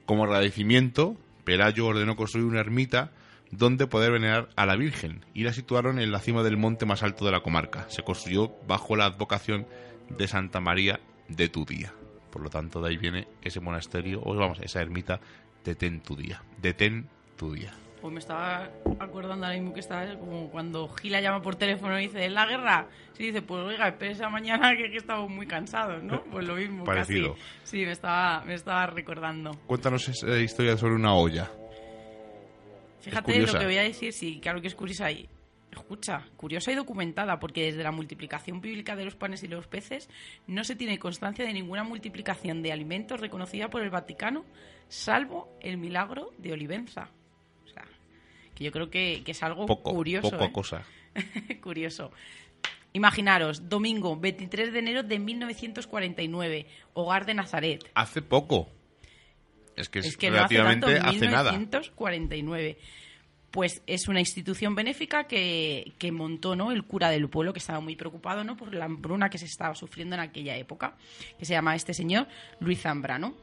Como 0.05 0.25
agradecimiento, 0.25 1.17
Pelayo 1.43 1.87
ordenó 1.87 2.15
construir 2.15 2.45
una 2.45 2.59
ermita 2.59 3.11
donde 3.51 3.87
poder 3.87 4.11
venerar 4.11 4.49
a 4.55 4.65
la 4.65 4.75
Virgen 4.75 5.25
y 5.33 5.43
la 5.43 5.53
situaron 5.53 5.99
en 5.99 6.11
la 6.11 6.19
cima 6.19 6.43
del 6.43 6.57
monte 6.57 6.85
más 6.85 7.03
alto 7.03 7.25
de 7.25 7.31
la 7.31 7.41
comarca. 7.41 7.85
Se 7.89 8.03
construyó 8.03 8.51
bajo 8.67 8.95
la 8.95 9.05
advocación 9.05 9.67
de 10.09 10.27
Santa 10.27 10.59
María 10.59 10.99
de 11.27 11.49
Tudía. 11.49 11.93
Por 12.31 12.41
lo 12.41 12.49
tanto, 12.49 12.81
de 12.81 12.89
ahí 12.89 12.97
viene 12.97 13.27
ese 13.43 13.59
monasterio, 13.59 14.21
o 14.23 14.35
vamos, 14.35 14.59
esa 14.61 14.81
ermita 14.81 15.19
de 15.63 15.75
Tentudía. 15.75 16.41
De 16.61 16.73
Tentudía. 16.73 17.73
Pues 18.03 18.13
me 18.13 18.19
estaba 18.19 18.69
acordando 18.99 19.45
ahora 19.45 19.57
mismo 19.57 19.73
que 19.73 19.79
estaba 19.79 20.05
como 20.19 20.49
cuando 20.49 20.89
Gila 20.89 21.21
llama 21.21 21.41
por 21.41 21.55
teléfono 21.55 21.97
y 21.97 22.07
dice, 22.07 22.25
¿en 22.25 22.33
la 22.33 22.45
guerra? 22.45 22.89
Sí, 23.13 23.27
dice, 23.27 23.41
pues 23.41 23.63
oiga, 23.63 23.87
espérese 23.87 24.25
a 24.25 24.29
mañana 24.29 24.75
que, 24.75 24.91
que 24.91 24.97
estamos 24.97 25.29
muy 25.29 25.47
cansados, 25.47 26.03
¿no? 26.03 26.21
Pues 26.29 26.45
lo 26.45 26.55
mismo, 26.55 26.83
Parecido. 26.83 27.35
casi. 27.35 27.45
Sí, 27.63 27.85
me 27.85 27.93
estaba, 27.93 28.43
me 28.43 28.55
estaba 28.55 28.87
recordando. 28.87 29.51
Cuéntanos 29.67 30.09
esa 30.09 30.37
historia 30.37 30.75
sobre 30.75 30.95
una 30.95 31.15
olla. 31.15 31.49
Fíjate 32.99 33.39
lo 33.39 33.57
que 33.57 33.65
voy 33.65 33.77
a 33.77 33.83
decir, 33.83 34.11
sí, 34.11 34.41
claro 34.41 34.59
que 34.59 34.67
es 34.67 34.75
curiosa 34.75 35.09
y 35.09 35.29
escucha, 35.71 36.27
curiosa 36.35 36.73
y 36.73 36.75
documentada, 36.75 37.39
porque 37.39 37.63
desde 37.67 37.83
la 37.83 37.93
multiplicación 37.93 38.59
bíblica 38.59 38.97
de 38.97 39.05
los 39.05 39.15
panes 39.15 39.43
y 39.43 39.47
los 39.47 39.67
peces 39.67 40.09
no 40.45 40.65
se 40.65 40.75
tiene 40.75 40.99
constancia 40.99 41.45
de 41.45 41.53
ninguna 41.53 41.85
multiplicación 41.85 42.63
de 42.63 42.73
alimentos 42.73 43.21
reconocida 43.21 43.69
por 43.69 43.81
el 43.81 43.91
Vaticano, 43.91 44.43
salvo 44.89 45.57
el 45.61 45.77
milagro 45.77 46.31
de 46.37 46.51
Olivenza. 46.51 47.09
Que 48.55 48.63
yo 48.63 48.71
creo 48.71 48.89
que, 48.89 49.21
que 49.25 49.31
es 49.31 49.43
algo 49.43 49.65
Poco, 49.65 49.93
curioso. 49.93 50.31
poco 50.31 50.45
¿eh? 50.45 50.51
cosa. 50.51 50.83
Curioso. 51.61 52.11
Imaginaros, 52.93 53.69
domingo 53.69 54.15
23 54.17 54.71
de 54.71 54.79
enero 54.79 55.03
de 55.03 55.17
1949, 55.17 56.67
Hogar 56.93 57.25
de 57.25 57.33
Nazaret. 57.33 57.89
Hace 57.95 58.21
poco. 58.21 58.69
Es 59.75 59.89
que 59.89 59.99
es, 59.99 60.05
Es 60.05 60.17
que 60.17 60.29
no 60.29 60.37
hace 60.43 60.55
relativamente 60.57 60.99
tanto, 60.99 61.09
hace 61.09 61.27
nada. 61.27 61.51
1949. 61.51 62.77
Pues 63.49 63.81
es 63.85 64.07
una 64.07 64.19
institución 64.19 64.73
benéfica 64.75 65.25
que, 65.25 65.93
que 65.97 66.11
montó 66.11 66.55
¿no? 66.55 66.71
el 66.71 66.83
cura 66.83 67.09
del 67.09 67.29
pueblo, 67.29 67.53
que 67.53 67.59
estaba 67.59 67.79
muy 67.79 67.95
preocupado 67.95 68.43
¿no? 68.43 68.57
por 68.57 68.73
la 68.73 68.85
hambruna 68.85 69.29
que 69.29 69.37
se 69.37 69.45
estaba 69.45 69.75
sufriendo 69.75 70.15
en 70.15 70.21
aquella 70.21 70.55
época, 70.57 70.95
que 71.37 71.45
se 71.45 71.53
llama 71.53 71.75
este 71.75 71.93
señor 71.93 72.27
Luis 72.59 72.81
Zambrano. 72.81 73.35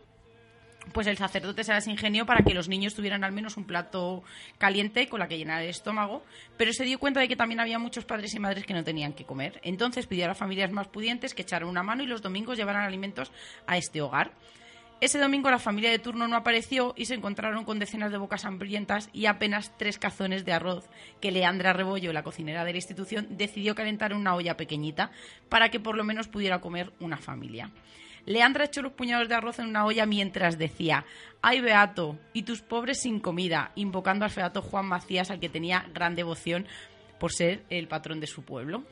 Pues 0.93 1.07
el 1.07 1.17
sacerdote 1.17 1.63
se 1.63 1.73
las 1.73 1.87
para 2.27 2.43
que 2.43 2.55
los 2.55 2.69
niños 2.69 2.95
tuvieran 2.95 3.23
al 3.23 3.33
menos 3.33 3.57
un 3.57 3.65
plato 3.65 4.25
caliente 4.59 5.09
con 5.09 5.21
la 5.21 5.29
que 5.29 5.39
llenar 5.39 5.63
el 5.63 5.69
estómago, 5.69 6.25
pero 6.57 6.73
se 6.73 6.85
dio 6.85 6.99
cuenta 6.99 7.21
de 7.21 7.29
que 7.29 7.37
también 7.37 7.61
había 7.61 7.79
muchos 7.79 8.05
padres 8.05 8.35
y 8.35 8.41
madres 8.41 8.67
que 8.67 8.75
no 8.75 8.83
tenían 8.83 9.13
que 9.13 9.25
comer. 9.25 9.61
Entonces 9.63 10.07
pidió 10.07 10.25
a 10.25 10.29
las 10.29 10.39
familias 10.39 10.73
más 10.73 10.89
pudientes 10.89 11.35
que 11.35 11.43
echaran 11.43 11.69
una 11.69 11.83
mano 11.83 12.03
y 12.03 12.07
los 12.07 12.23
domingos 12.23 12.57
llevaran 12.57 12.85
alimentos 12.85 13.31
a 13.67 13.77
este 13.77 14.01
hogar. 14.01 14.33
Ese 15.01 15.19
domingo 15.19 15.51
la 15.51 15.59
familia 15.59 15.91
de 15.91 15.99
turno 15.99 16.29
no 16.29 16.37
apareció 16.37 16.93
y 16.95 17.07
se 17.07 17.15
encontraron 17.15 17.65
con 17.65 17.79
decenas 17.79 18.13
de 18.13 18.19
bocas 18.19 18.45
hambrientas 18.45 19.09
y 19.15 19.27
apenas 19.27 19.73
tres 19.79 19.99
cazones 19.99 20.45
de 20.45 20.53
arroz 20.53 20.91
que 21.23 21.31
Leandra 21.31 21.73
Rebollo, 21.73 22.13
la 22.13 22.23
cocinera 22.23 22.65
de 22.65 22.73
la 22.73 22.79
institución, 22.79 23.27
decidió 23.31 23.75
calentar 23.75 24.13
en 24.13 24.19
una 24.19 24.35
olla 24.35 24.59
pequeñita 24.59 25.11
para 25.49 25.71
que 25.71 25.81
por 25.81 25.97
lo 25.97 26.05
menos 26.05 26.29
pudiera 26.29 26.61
comer 26.61 26.93
una 27.01 27.17
familia. 27.17 27.71
Leandra 28.27 28.65
echó 28.65 28.83
los 28.83 28.93
puñados 28.93 29.29
de 29.29 29.35
arroz 29.35 29.59
en 29.59 29.67
una 29.67 29.85
olla 29.85 30.07
mientras 30.07 30.59
decía 30.59 31.05
¡Ay, 31.43 31.61
Beato! 31.61 32.19
Y 32.33 32.43
tus 32.43 32.61
pobres 32.61 33.01
sin 33.01 33.21
comida, 33.21 33.73
invocando 33.75 34.25
al 34.25 34.31
feato 34.31 34.61
Juan 34.61 34.87
Macías, 34.87 35.31
al 35.31 35.41
que 35.41 35.49
tenía 35.49 35.87
gran 35.95 36.15
devoción 36.15 36.67
por 37.19 37.33
ser 37.33 37.63
el 37.71 37.89
patrón 37.89 38.21
de 38.21 38.27
su 38.27 38.43
pueblo. 38.43 38.85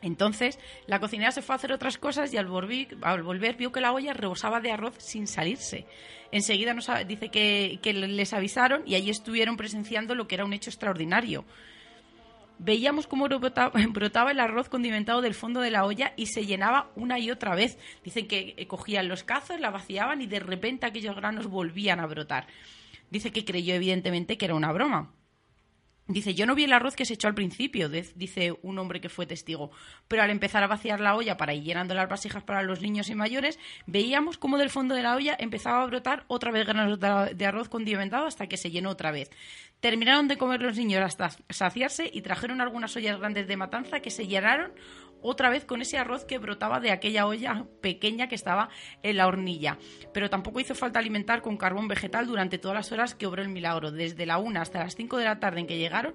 Entonces, 0.00 0.58
la 0.86 1.00
cocinera 1.00 1.32
se 1.32 1.42
fue 1.42 1.54
a 1.54 1.56
hacer 1.56 1.72
otras 1.72 1.98
cosas 1.98 2.32
y 2.32 2.36
al, 2.36 2.46
volver, 2.46 3.56
vio 3.56 3.72
que 3.72 3.80
la 3.80 3.92
olla 3.92 4.12
rebosaba 4.12 4.60
de 4.60 4.70
arroz 4.70 4.94
sin 4.98 5.26
salirse. 5.26 5.86
Enseguida 6.30 6.74
nos, 6.74 6.88
dice 7.06 7.30
que, 7.30 7.80
que 7.82 7.92
les 7.92 8.32
avisaron 8.32 8.82
y 8.86 8.94
allí 8.94 9.10
estuvieron 9.10 9.56
presenciando 9.56 10.14
lo 10.14 10.28
que 10.28 10.36
era 10.36 10.44
un 10.44 10.52
hecho 10.52 10.70
extraordinario. 10.70 11.44
Veíamos 12.58 13.06
cómo 13.06 13.28
brotaba, 13.90 14.30
el 14.30 14.40
arroz 14.40 14.68
condimentado 14.68 15.20
del 15.20 15.34
fondo 15.34 15.60
de 15.60 15.70
la 15.70 15.84
olla 15.84 16.12
y 16.16 16.26
se 16.26 16.46
llenaba 16.46 16.90
una 16.96 17.18
y 17.18 17.30
otra 17.30 17.54
vez. 17.54 17.78
Dicen 18.04 18.26
que 18.26 18.54
eh, 18.56 18.66
cogían 18.66 19.08
los 19.08 19.24
cazos, 19.24 19.60
la 19.60 19.70
vaciaban 19.70 20.20
y 20.22 20.26
de 20.26 20.40
repente 20.40 20.86
aquellos 20.86 21.16
granos 21.16 21.46
volvían 21.46 22.00
a 22.00 22.06
brotar. 22.06 22.46
Dice 23.10 23.32
que 23.32 23.44
creyó 23.44 23.74
evidentemente 23.74 24.36
que 24.36 24.44
era 24.44 24.54
una 24.54 24.72
broma. 24.72 25.12
Dice, 26.10 26.34
yo 26.34 26.46
no 26.46 26.54
vi 26.54 26.64
el 26.64 26.72
arroz 26.72 26.96
que 26.96 27.04
se 27.04 27.12
echó 27.12 27.28
al 27.28 27.34
principio, 27.34 27.90
dice 27.90 28.54
un 28.62 28.78
hombre 28.78 28.98
que 28.98 29.10
fue 29.10 29.26
testigo, 29.26 29.70
pero 30.08 30.22
al 30.22 30.30
empezar 30.30 30.62
a 30.62 30.66
vaciar 30.66 31.00
la 31.00 31.14
olla 31.14 31.36
para 31.36 31.52
ir 31.52 31.62
llenando 31.62 31.92
las 31.92 32.08
vasijas 32.08 32.42
para 32.42 32.62
los 32.62 32.80
niños 32.80 33.10
y 33.10 33.14
mayores, 33.14 33.58
veíamos 33.86 34.38
cómo 34.38 34.56
del 34.56 34.70
fondo 34.70 34.94
de 34.94 35.02
la 35.02 35.14
olla 35.14 35.36
empezaba 35.38 35.82
a 35.82 35.86
brotar 35.86 36.24
otra 36.28 36.50
vez 36.50 36.66
granos 36.66 36.98
de 36.98 37.46
arroz 37.46 37.68
condimentado 37.68 38.26
hasta 38.26 38.46
que 38.46 38.56
se 38.56 38.70
llenó 38.70 38.88
otra 38.88 39.10
vez. 39.10 39.30
Terminaron 39.80 40.28
de 40.28 40.38
comer 40.38 40.62
los 40.62 40.78
niños 40.78 41.02
hasta 41.02 41.30
saciarse 41.50 42.10
y 42.10 42.22
trajeron 42.22 42.62
algunas 42.62 42.96
ollas 42.96 43.18
grandes 43.18 43.46
de 43.46 43.58
matanza 43.58 44.00
que 44.00 44.10
se 44.10 44.26
llenaron 44.26 44.72
otra 45.22 45.50
vez 45.50 45.64
con 45.64 45.82
ese 45.82 45.98
arroz 45.98 46.24
que 46.24 46.38
brotaba 46.38 46.80
de 46.80 46.90
aquella 46.90 47.26
olla 47.26 47.66
pequeña 47.80 48.28
que 48.28 48.34
estaba 48.34 48.68
en 49.02 49.16
la 49.16 49.26
hornilla. 49.26 49.78
Pero 50.12 50.30
tampoco 50.30 50.60
hizo 50.60 50.74
falta 50.74 50.98
alimentar 50.98 51.42
con 51.42 51.56
carbón 51.56 51.88
vegetal 51.88 52.26
durante 52.26 52.58
todas 52.58 52.74
las 52.76 52.92
horas 52.92 53.14
que 53.14 53.26
obró 53.26 53.42
el 53.42 53.48
milagro. 53.48 53.92
Desde 53.92 54.26
la 54.26 54.38
1 54.38 54.60
hasta 54.60 54.80
las 54.80 54.96
5 54.96 55.16
de 55.16 55.24
la 55.24 55.40
tarde 55.40 55.60
en 55.60 55.66
que 55.66 55.78
llegaron, 55.78 56.14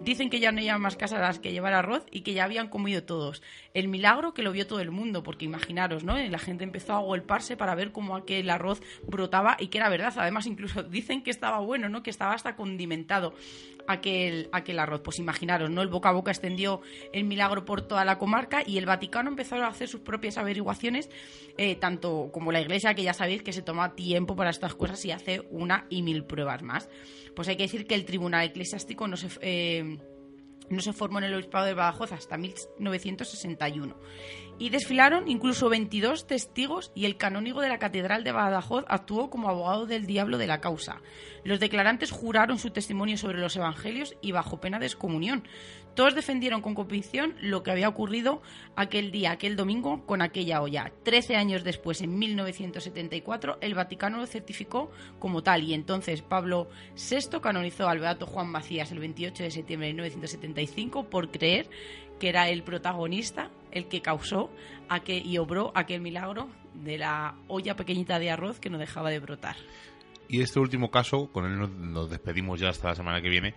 dicen 0.00 0.30
que 0.30 0.40
ya 0.40 0.52
no 0.52 0.58
había 0.58 0.78
más 0.78 0.96
casas 0.96 1.18
a 1.18 1.22
las 1.22 1.38
que 1.38 1.52
llevar 1.52 1.74
arroz 1.74 2.04
y 2.10 2.20
que 2.22 2.34
ya 2.34 2.44
habían 2.44 2.68
comido 2.68 3.04
todos. 3.04 3.42
El 3.74 3.88
milagro 3.88 4.34
que 4.34 4.42
lo 4.42 4.52
vio 4.52 4.66
todo 4.66 4.80
el 4.80 4.90
mundo, 4.90 5.22
porque 5.22 5.44
imaginaros, 5.44 6.04
¿no? 6.04 6.16
La 6.16 6.38
gente 6.38 6.64
empezó 6.64 6.94
a 6.94 6.98
golparse 7.00 7.56
para 7.56 7.74
ver 7.74 7.92
cómo 7.92 8.16
aquel 8.16 8.50
arroz 8.50 8.82
brotaba 9.06 9.56
y 9.58 9.68
que 9.68 9.78
era 9.78 9.88
verdad. 9.88 10.14
Además, 10.16 10.46
incluso 10.46 10.82
dicen 10.82 11.22
que 11.22 11.30
estaba 11.30 11.58
bueno, 11.58 11.88
¿no? 11.88 12.02
Que 12.02 12.10
estaba 12.10 12.34
hasta 12.34 12.56
condimentado 12.56 13.34
aquel, 13.86 14.48
aquel 14.52 14.78
arroz. 14.78 15.00
Pues 15.02 15.18
imaginaros, 15.18 15.70
¿no? 15.70 15.82
El 15.82 15.88
boca 15.88 16.08
a 16.08 16.12
boca 16.12 16.30
extendió 16.30 16.80
el 17.12 17.24
milagro 17.24 17.64
por 17.64 17.82
toda 17.82 18.04
la 18.04 18.18
comarca 18.18 18.62
y 18.66 18.78
el 18.78 18.86
Vaticano 18.86 19.30
empezó 19.30 19.56
a 19.56 19.66
hacer 19.66 19.88
sus 19.88 20.00
propias 20.00 20.38
averiguaciones, 20.38 21.10
eh, 21.56 21.76
tanto 21.76 22.30
como 22.32 22.52
la 22.52 22.60
Iglesia, 22.60 22.94
que 22.94 23.02
ya 23.02 23.14
sabéis 23.14 23.42
que 23.42 23.52
se 23.52 23.62
toma 23.62 23.94
tiempo 23.94 24.36
para 24.36 24.50
estas 24.50 24.74
cosas 24.74 25.04
y 25.04 25.10
hace 25.10 25.42
una 25.50 25.86
y 25.88 26.02
mil 26.02 26.24
pruebas 26.24 26.62
más. 26.62 26.88
Pues 27.34 27.48
hay 27.48 27.56
que 27.56 27.64
decir 27.64 27.86
que 27.86 27.94
el 27.94 28.04
Tribunal 28.04 28.46
Eclesiástico 28.46 29.08
no 29.08 29.16
se... 29.16 29.28
eh, 29.40 29.98
no 30.70 30.80
se 30.80 30.92
formó 30.92 31.18
en 31.18 31.24
el 31.24 31.34
Obispado 31.34 31.66
de 31.66 31.74
Badajoz 31.74 32.12
hasta 32.12 32.36
1961. 32.36 33.96
Y 34.58 34.70
desfilaron 34.70 35.28
incluso 35.28 35.68
22 35.68 36.26
testigos 36.26 36.92
y 36.94 37.06
el 37.06 37.16
canónigo 37.16 37.60
de 37.60 37.68
la 37.68 37.78
Catedral 37.78 38.22
de 38.22 38.32
Badajoz 38.32 38.84
actuó 38.88 39.28
como 39.28 39.48
abogado 39.48 39.86
del 39.86 40.06
diablo 40.06 40.38
de 40.38 40.46
la 40.46 40.60
causa. 40.60 41.00
Los 41.42 41.60
declarantes 41.60 42.12
juraron 42.12 42.58
su 42.58 42.70
testimonio 42.70 43.18
sobre 43.18 43.38
los 43.38 43.56
evangelios 43.56 44.16
y 44.20 44.32
bajo 44.32 44.60
pena 44.60 44.78
de 44.78 44.86
excomunión. 44.86 45.44
Todos 45.94 46.14
defendieron 46.14 46.60
con 46.60 46.74
convicción 46.74 47.34
lo 47.40 47.62
que 47.62 47.70
había 47.70 47.88
ocurrido 47.88 48.42
aquel 48.74 49.12
día, 49.12 49.30
aquel 49.30 49.54
domingo, 49.54 50.04
con 50.06 50.22
aquella 50.22 50.60
olla. 50.60 50.92
Trece 51.04 51.36
años 51.36 51.62
después, 51.62 52.02
en 52.02 52.18
1974, 52.18 53.58
el 53.60 53.74
Vaticano 53.74 54.18
lo 54.18 54.26
certificó 54.26 54.90
como 55.20 55.42
tal 55.42 55.62
y 55.62 55.72
entonces 55.72 56.22
Pablo 56.22 56.68
VI 56.96 57.40
canonizó 57.40 57.88
al 57.88 58.00
beato 58.00 58.26
Juan 58.26 58.50
Macías 58.50 58.90
el 58.90 58.98
28 58.98 59.44
de 59.44 59.50
septiembre 59.50 59.88
de 59.88 59.94
1975 59.94 61.04
por 61.04 61.30
creer 61.30 61.68
que 62.18 62.28
era 62.28 62.48
el 62.48 62.62
protagonista, 62.62 63.50
el 63.70 63.86
que 63.86 64.02
causó 64.02 64.50
aquel, 64.88 65.24
y 65.26 65.38
obró 65.38 65.72
aquel 65.74 66.00
milagro 66.00 66.48
de 66.74 66.98
la 66.98 67.36
olla 67.48 67.76
pequeñita 67.76 68.18
de 68.18 68.30
arroz 68.30 68.58
que 68.58 68.70
no 68.70 68.78
dejaba 68.78 69.10
de 69.10 69.20
brotar. 69.20 69.56
Y 70.28 70.40
este 70.40 70.58
último 70.58 70.90
caso, 70.90 71.30
con 71.30 71.44
él 71.44 71.58
nos, 71.58 71.70
nos 71.70 72.10
despedimos 72.10 72.58
ya 72.58 72.70
hasta 72.70 72.88
la 72.88 72.94
semana 72.94 73.20
que 73.20 73.28
viene, 73.28 73.54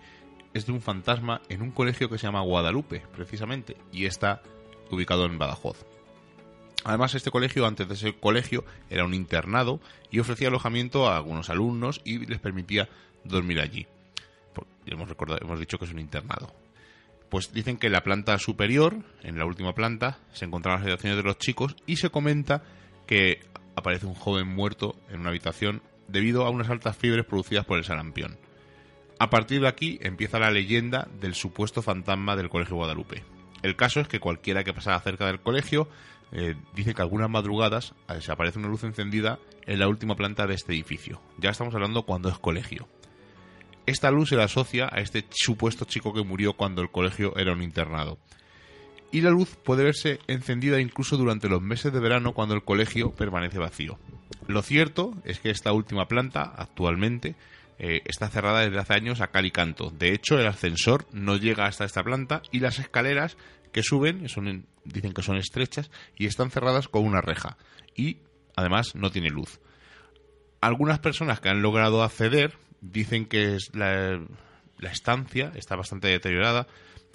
es 0.54 0.66
de 0.66 0.72
un 0.72 0.80
fantasma 0.80 1.40
en 1.48 1.62
un 1.62 1.70
colegio 1.70 2.08
que 2.08 2.18
se 2.18 2.26
llama 2.26 2.40
Guadalupe, 2.40 3.02
precisamente, 3.14 3.76
y 3.92 4.06
está 4.06 4.42
ubicado 4.90 5.26
en 5.26 5.38
Badajoz. 5.38 5.84
Además, 6.84 7.14
este 7.14 7.30
colegio, 7.30 7.66
antes 7.66 7.88
de 7.88 7.96
ser 7.96 8.18
colegio, 8.18 8.64
era 8.88 9.04
un 9.04 9.14
internado 9.14 9.80
y 10.10 10.20
ofrecía 10.20 10.48
alojamiento 10.48 11.08
a 11.08 11.16
algunos 11.16 11.50
alumnos 11.50 12.00
y 12.04 12.24
les 12.26 12.38
permitía 12.38 12.88
dormir 13.24 13.60
allí. 13.60 13.86
Hemos, 14.86 15.08
recordado, 15.08 15.40
hemos 15.42 15.60
dicho 15.60 15.78
que 15.78 15.84
es 15.84 15.92
un 15.92 15.98
internado. 15.98 16.52
Pues 17.28 17.52
dicen 17.52 17.76
que 17.76 17.88
en 17.88 17.92
la 17.92 18.02
planta 18.02 18.38
superior, 18.38 18.96
en 19.22 19.38
la 19.38 19.44
última 19.44 19.74
planta, 19.74 20.18
se 20.32 20.46
encontraban 20.46 20.80
las 20.80 20.86
habitaciones 20.86 21.18
de 21.18 21.24
los 21.24 21.38
chicos 21.38 21.76
y 21.86 21.96
se 21.96 22.10
comenta 22.10 22.62
que 23.06 23.40
aparece 23.76 24.06
un 24.06 24.14
joven 24.14 24.48
muerto 24.48 24.96
en 25.10 25.20
una 25.20 25.28
habitación 25.28 25.82
debido 26.08 26.46
a 26.46 26.50
unas 26.50 26.70
altas 26.70 26.96
fiebres 26.96 27.26
producidas 27.26 27.66
por 27.66 27.76
el 27.76 27.84
sarampión. 27.84 28.38
A 29.20 29.30
partir 29.30 29.60
de 29.60 29.68
aquí 29.68 29.98
empieza 30.00 30.38
la 30.38 30.50
leyenda 30.50 31.08
del 31.20 31.34
supuesto 31.34 31.82
fantasma 31.82 32.36
del 32.36 32.48
Colegio 32.48 32.76
Guadalupe. 32.76 33.24
El 33.62 33.74
caso 33.74 33.98
es 33.98 34.06
que 34.06 34.20
cualquiera 34.20 34.62
que 34.62 34.72
pasara 34.72 35.00
cerca 35.00 35.26
del 35.26 35.40
colegio 35.40 35.88
eh, 36.30 36.54
dice 36.74 36.94
que 36.94 37.02
algunas 37.02 37.28
madrugadas 37.28 37.94
eh, 38.08 38.20
se 38.20 38.30
aparece 38.30 38.60
una 38.60 38.68
luz 38.68 38.84
encendida 38.84 39.40
en 39.66 39.80
la 39.80 39.88
última 39.88 40.14
planta 40.14 40.46
de 40.46 40.54
este 40.54 40.72
edificio. 40.72 41.20
Ya 41.38 41.50
estamos 41.50 41.74
hablando 41.74 42.04
cuando 42.04 42.28
es 42.28 42.38
colegio. 42.38 42.86
Esta 43.86 44.10
luz 44.12 44.28
se 44.28 44.36
la 44.36 44.44
asocia 44.44 44.88
a 44.92 45.00
este 45.00 45.24
supuesto 45.30 45.84
chico 45.84 46.12
que 46.12 46.22
murió 46.22 46.52
cuando 46.52 46.82
el 46.82 46.90
colegio 46.90 47.36
era 47.36 47.52
un 47.52 47.62
internado. 47.62 48.18
Y 49.10 49.22
la 49.22 49.30
luz 49.30 49.56
puede 49.64 49.82
verse 49.82 50.20
encendida 50.28 50.80
incluso 50.80 51.16
durante 51.16 51.48
los 51.48 51.62
meses 51.62 51.92
de 51.92 51.98
verano 51.98 52.34
cuando 52.34 52.54
el 52.54 52.62
colegio 52.62 53.12
permanece 53.12 53.58
vacío. 53.58 53.98
Lo 54.46 54.62
cierto 54.62 55.14
es 55.24 55.40
que 55.40 55.50
esta 55.50 55.72
última 55.72 56.06
planta, 56.06 56.42
actualmente, 56.42 57.34
eh, 57.78 58.02
está 58.04 58.28
cerrada 58.28 58.60
desde 58.60 58.78
hace 58.78 58.94
años 58.94 59.20
a 59.20 59.28
cal 59.30 59.46
y 59.46 59.50
canto. 59.50 59.90
De 59.90 60.12
hecho, 60.12 60.38
el 60.38 60.46
ascensor 60.46 61.06
no 61.12 61.36
llega 61.36 61.66
hasta 61.66 61.84
esta 61.84 62.02
planta 62.02 62.42
y 62.50 62.60
las 62.60 62.78
escaleras 62.78 63.36
que 63.72 63.82
suben 63.82 64.28
son 64.28 64.48
en- 64.48 64.66
dicen 64.84 65.12
que 65.12 65.22
son 65.22 65.36
estrechas 65.36 65.90
y 66.16 66.26
están 66.26 66.50
cerradas 66.50 66.88
con 66.88 67.04
una 67.04 67.20
reja. 67.20 67.56
Y 67.94 68.18
además 68.56 68.94
no 68.94 69.10
tiene 69.10 69.28
luz. 69.30 69.60
Algunas 70.60 70.98
personas 70.98 71.40
que 71.40 71.48
han 71.48 71.62
logrado 71.62 72.02
acceder 72.02 72.54
dicen 72.80 73.26
que 73.26 73.54
es 73.54 73.70
la, 73.74 74.20
la 74.78 74.90
estancia 74.90 75.52
está 75.54 75.76
bastante 75.76 76.08
deteriorada, 76.08 76.66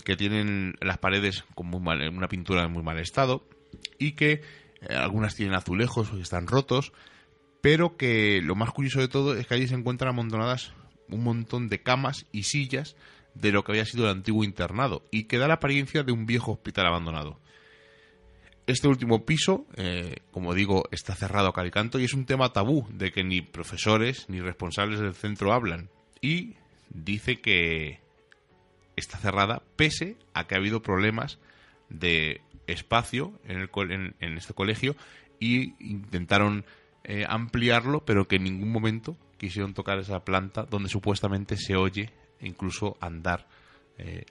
que 0.06 0.16
tienen 0.16 0.76
las 0.82 0.98
paredes 0.98 1.44
con 1.56 1.68
muy 1.68 1.80
mal, 1.82 2.08
una 2.10 2.28
pintura 2.28 2.64
en 2.64 2.72
muy 2.72 2.84
mal 2.84 3.00
estado 3.00 3.46
y 4.00 4.14
que 4.14 4.42
eh, 4.82 4.96
algunas 4.96 5.36
tienen 5.36 5.56
azulejos 5.56 6.10
que 6.10 6.22
están 6.22 6.48
rotos, 6.48 6.94
pero 7.64 7.96
que 7.96 8.42
lo 8.44 8.56
más 8.56 8.72
curioso 8.72 9.00
de 9.00 9.08
todo 9.08 9.38
es 9.38 9.48
que 9.48 9.54
allí 9.54 9.70
se 9.70 9.76
encuentran 9.76 10.10
amontonadas 10.10 10.74
un 11.08 11.24
montón 11.24 11.70
de 11.70 11.82
camas 11.82 12.26
y 12.34 12.44
sillas 12.44 12.98
de 13.36 13.54
lo 13.54 13.64
que 13.64 13.72
había 13.72 13.86
sido 13.86 14.04
el 14.04 14.12
antiguo 14.12 14.44
internado 14.44 15.02
y 15.12 15.24
que 15.24 15.38
da 15.38 15.48
la 15.48 15.54
apariencia 15.54 16.04
de 16.04 16.12
un 16.12 16.26
viejo 16.26 16.52
hospital 16.52 16.88
abandonado. 16.88 17.40
Este 18.68 18.90
último 18.90 19.26
piso, 19.26 19.66
eh, 19.78 20.18
como 20.32 20.54
digo, 20.54 20.90
está 20.92 21.16
cerrado 21.16 21.48
a 21.48 21.54
calicanto 21.54 22.02
y 22.02 22.04
es 22.04 22.14
un 22.14 22.26
tema 22.26 22.52
tabú 22.52 22.86
de 22.90 23.14
que 23.14 23.24
ni 23.24 23.40
profesores 23.40 24.26
ni 24.28 24.42
responsables 24.42 25.00
del 25.00 25.14
centro 25.14 25.54
hablan. 25.54 25.90
Y 26.20 26.56
dice 26.90 27.40
que 27.40 28.02
está 28.98 29.18
cerrada 29.20 29.64
pese 29.78 30.18
a 30.34 30.48
que 30.48 30.56
ha 30.56 30.58
habido 30.58 30.82
problemas 30.82 31.40
de 31.88 32.42
espacio 32.68 33.40
en, 33.46 34.16
en 34.20 34.38
este 34.38 34.54
colegio 34.54 34.98
y 35.40 35.76
intentaron 35.80 36.66
eh, 37.04 37.26
ampliarlo, 37.28 38.06
pero 38.06 38.28
que 38.28 38.38
en 38.38 38.44
ningún 38.44 38.72
momento 38.72 39.18
quisieron 39.38 39.74
tocar 39.74 40.00
esa 40.00 40.24
planta 40.24 40.64
donde 40.64 40.90
supuestamente 40.90 41.58
se 41.58 41.76
oye 41.76 42.10
incluso 42.42 42.98
andar. 43.02 43.48
eh, 43.98 44.26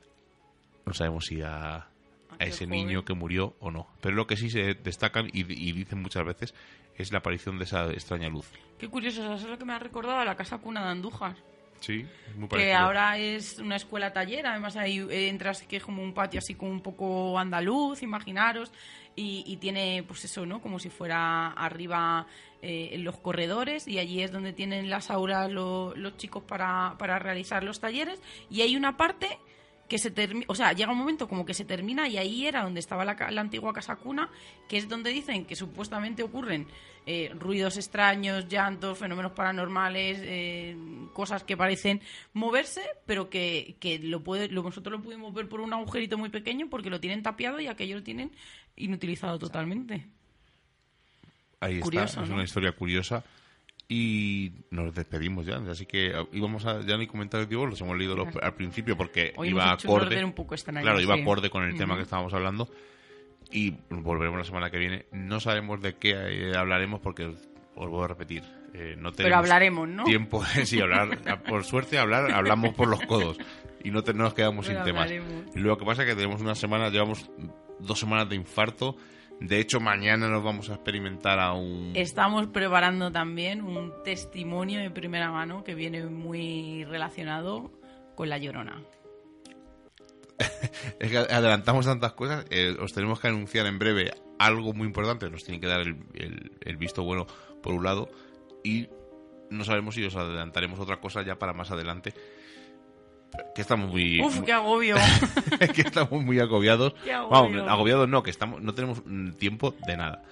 no 0.84 0.92
sabemos 0.94 1.26
si 1.26 1.40
a, 1.42 1.76
a 1.76 1.86
Aquel 2.34 2.48
ese 2.48 2.64
joven. 2.66 2.86
niño 2.86 3.04
que 3.04 3.14
murió 3.14 3.54
o 3.60 3.70
no. 3.70 3.86
Pero 4.00 4.16
lo 4.16 4.26
que 4.26 4.36
sí 4.36 4.50
se 4.50 4.74
destacan 4.74 5.28
y, 5.32 5.40
y 5.40 5.72
dicen 5.72 6.02
muchas 6.02 6.24
veces 6.24 6.54
es 6.96 7.12
la 7.12 7.18
aparición 7.18 7.56
de 7.58 7.64
esa 7.64 7.90
extraña 7.92 8.28
luz. 8.28 8.50
Qué 8.78 8.88
curioso, 8.88 9.22
eso 9.22 9.34
es 9.34 9.50
lo 9.50 9.58
que 9.58 9.64
me 9.64 9.72
ha 9.74 9.78
recordado 9.78 10.18
a 10.18 10.24
la 10.24 10.34
casa 10.36 10.58
cuna 10.58 10.82
de 10.84 10.90
Andújar. 10.90 11.36
Sí, 11.82 12.06
muy 12.36 12.48
que 12.48 12.72
ahora 12.72 13.18
es 13.18 13.58
una 13.58 13.76
escuela 13.76 14.12
taller, 14.12 14.46
además 14.46 14.76
ahí 14.76 14.98
eh, 15.10 15.28
entras 15.28 15.62
que 15.62 15.76
es 15.76 15.82
como 15.82 16.02
un 16.02 16.14
patio 16.14 16.38
así 16.38 16.54
como 16.54 16.70
un 16.70 16.80
poco 16.80 17.38
andaluz, 17.38 18.02
imaginaros, 18.02 18.72
y, 19.16 19.44
y 19.46 19.56
tiene 19.58 20.04
pues 20.06 20.24
eso, 20.24 20.46
¿no? 20.46 20.62
Como 20.62 20.78
si 20.78 20.88
fuera 20.88 21.48
arriba 21.48 22.26
eh, 22.62 22.90
en 22.92 23.04
los 23.04 23.18
corredores 23.18 23.86
y 23.88 23.98
allí 23.98 24.22
es 24.22 24.32
donde 24.32 24.52
tienen 24.52 24.88
las 24.88 25.10
aulas 25.10 25.50
lo- 25.50 25.94
los 25.96 26.16
chicos 26.16 26.44
para, 26.44 26.94
para 26.98 27.18
realizar 27.18 27.62
los 27.64 27.80
talleres 27.80 28.20
y 28.48 28.62
hay 28.62 28.76
una 28.76 28.96
parte 28.96 29.38
que 29.92 29.98
se 29.98 30.10
termina, 30.10 30.46
o 30.48 30.54
sea, 30.54 30.72
llega 30.72 30.90
un 30.90 30.96
momento 30.96 31.28
como 31.28 31.44
que 31.44 31.52
se 31.52 31.66
termina 31.66 32.08
y 32.08 32.16
ahí 32.16 32.46
era 32.46 32.62
donde 32.62 32.80
estaba 32.80 33.04
la, 33.04 33.14
la 33.30 33.42
antigua 33.42 33.74
casa 33.74 33.96
cuna, 33.96 34.30
que 34.66 34.78
es 34.78 34.88
donde 34.88 35.10
dicen 35.10 35.44
que 35.44 35.54
supuestamente 35.54 36.22
ocurren 36.22 36.66
eh, 37.04 37.30
ruidos 37.38 37.76
extraños, 37.76 38.48
llantos, 38.48 38.96
fenómenos 38.96 39.32
paranormales, 39.32 40.18
eh, 40.22 40.78
cosas 41.12 41.44
que 41.44 41.58
parecen 41.58 42.00
moverse, 42.32 42.80
pero 43.04 43.28
que, 43.28 43.76
que 43.80 43.98
lo 43.98 44.24
puede, 44.24 44.48
lo, 44.48 44.62
nosotros 44.62 44.98
lo 44.98 45.04
pudimos 45.04 45.34
ver 45.34 45.46
por 45.46 45.60
un 45.60 45.74
agujerito 45.74 46.16
muy 46.16 46.30
pequeño 46.30 46.70
porque 46.70 46.88
lo 46.88 46.98
tienen 46.98 47.22
tapiado 47.22 47.60
y 47.60 47.66
aquello 47.66 47.96
lo 47.96 48.02
tienen 48.02 48.32
inutilizado 48.76 49.38
totalmente. 49.38 50.06
Ahí 51.60 51.80
Curioso, 51.80 52.06
está, 52.06 52.22
es 52.22 52.28
¿no? 52.30 52.36
una 52.36 52.44
historia 52.44 52.72
curiosa. 52.72 53.22
Y 53.94 54.52
nos 54.70 54.94
despedimos 54.94 55.44
ya. 55.44 55.56
Así 55.70 55.84
que 55.84 56.06
eh, 56.06 56.26
íbamos 56.32 56.64
a. 56.64 56.80
Ya 56.80 56.94
no 56.94 57.00
hay 57.02 57.06
comentarios 57.06 57.46
de 57.50 57.56
los 57.56 57.78
hemos 57.82 57.98
leído 57.98 58.16
los- 58.16 58.34
al 58.40 58.54
principio 58.54 58.96
porque 58.96 59.34
Hoy 59.36 59.50
iba 59.50 59.70
acorde. 59.70 60.24
un 60.24 60.32
poco 60.32 60.54
extraño, 60.54 60.80
claro, 60.80 60.98
iba 60.98 61.14
sí. 61.14 61.20
acorde 61.20 61.50
con 61.50 61.62
el 61.64 61.76
tema 61.76 61.96
que 61.96 62.02
estábamos 62.02 62.32
hablando. 62.32 62.70
Y 63.50 63.74
volveremos 63.90 64.38
la 64.38 64.44
semana 64.44 64.70
que 64.70 64.78
viene. 64.78 65.04
No 65.12 65.40
sabemos 65.40 65.82
de 65.82 65.96
qué 65.96 66.12
eh, 66.16 66.56
hablaremos 66.56 67.00
porque 67.00 67.26
os 67.26 67.90
voy 67.90 68.02
a 68.02 68.06
repetir. 68.08 68.42
eh, 68.72 68.94
no 68.96 69.12
tenemos 69.12 69.16
Pero 69.16 69.36
hablaremos, 69.36 69.86
¿no? 69.86 70.04
Tiempo, 70.04 70.42
sí, 70.64 70.80
hablar. 70.80 71.18
Por 71.46 71.62
suerte, 71.64 71.98
hablar, 71.98 72.30
hablamos 72.32 72.72
por 72.72 72.88
los 72.88 73.00
codos. 73.02 73.36
Y 73.84 73.90
no, 73.90 74.02
te- 74.02 74.14
no 74.14 74.24
nos 74.24 74.32
quedamos 74.32 74.66
Pero 74.66 74.78
sin 74.78 74.86
temas. 74.86 75.02
hablaremos. 75.02 75.54
Y 75.54 75.58
Lo 75.58 75.76
que 75.76 75.84
pasa 75.84 76.02
es 76.04 76.08
que 76.08 76.14
tenemos 76.14 76.40
una 76.40 76.54
semana, 76.54 76.88
llevamos 76.88 77.30
dos 77.78 77.98
semanas 78.00 78.26
de 78.30 78.36
infarto. 78.36 78.96
De 79.46 79.58
hecho, 79.58 79.80
mañana 79.80 80.28
nos 80.28 80.42
vamos 80.44 80.70
a 80.70 80.74
experimentar 80.74 81.38
a 81.40 81.52
un... 81.52 81.92
Estamos 81.94 82.46
preparando 82.48 83.10
también 83.10 83.62
un 83.62 83.92
testimonio 84.04 84.80
de 84.80 84.90
primera 84.90 85.30
mano 85.30 85.64
que 85.64 85.74
viene 85.74 86.04
muy 86.06 86.84
relacionado 86.84 87.70
con 88.14 88.28
la 88.28 88.38
llorona. 88.38 88.82
Es 90.98 91.10
que 91.10 91.18
adelantamos 91.18 91.86
tantas 91.86 92.12
cosas, 92.14 92.44
eh, 92.50 92.76
os 92.80 92.92
tenemos 92.92 93.20
que 93.20 93.28
anunciar 93.28 93.66
en 93.66 93.78
breve 93.78 94.12
algo 94.38 94.72
muy 94.72 94.86
importante, 94.86 95.28
nos 95.30 95.44
tienen 95.44 95.60
que 95.60 95.66
dar 95.66 95.80
el, 95.82 95.96
el- 96.14 96.52
el 96.60 96.76
visto 96.76 97.02
bueno 97.04 97.26
por 97.62 97.74
un 97.74 97.84
lado 97.84 98.08
y 98.64 98.88
no 99.50 99.64
sabemos 99.64 99.94
si 99.94 100.04
os 100.04 100.16
adelantaremos 100.16 100.80
otra 100.80 101.00
cosa 101.00 101.22
ya 101.22 101.36
para 101.38 101.52
más 101.52 101.70
adelante. 101.70 102.14
Que 103.54 103.60
estamos 103.62 103.90
muy... 103.90 104.20
Uf, 104.20 104.36
muy- 104.36 104.46
qué 104.46 104.52
agobio. 104.52 104.96
que 105.74 105.82
estamos 105.82 106.22
muy 106.24 106.38
agobiados. 106.40 106.94
Agobio. 107.10 107.28
Vamos, 107.58 107.70
agobiados 107.70 108.08
no, 108.08 108.22
que 108.22 108.30
estamos 108.30 108.60
no 108.62 108.74
tenemos 108.74 109.02
mm, 109.04 109.32
tiempo 109.32 109.74
de 109.86 109.96
nada. 109.96 110.22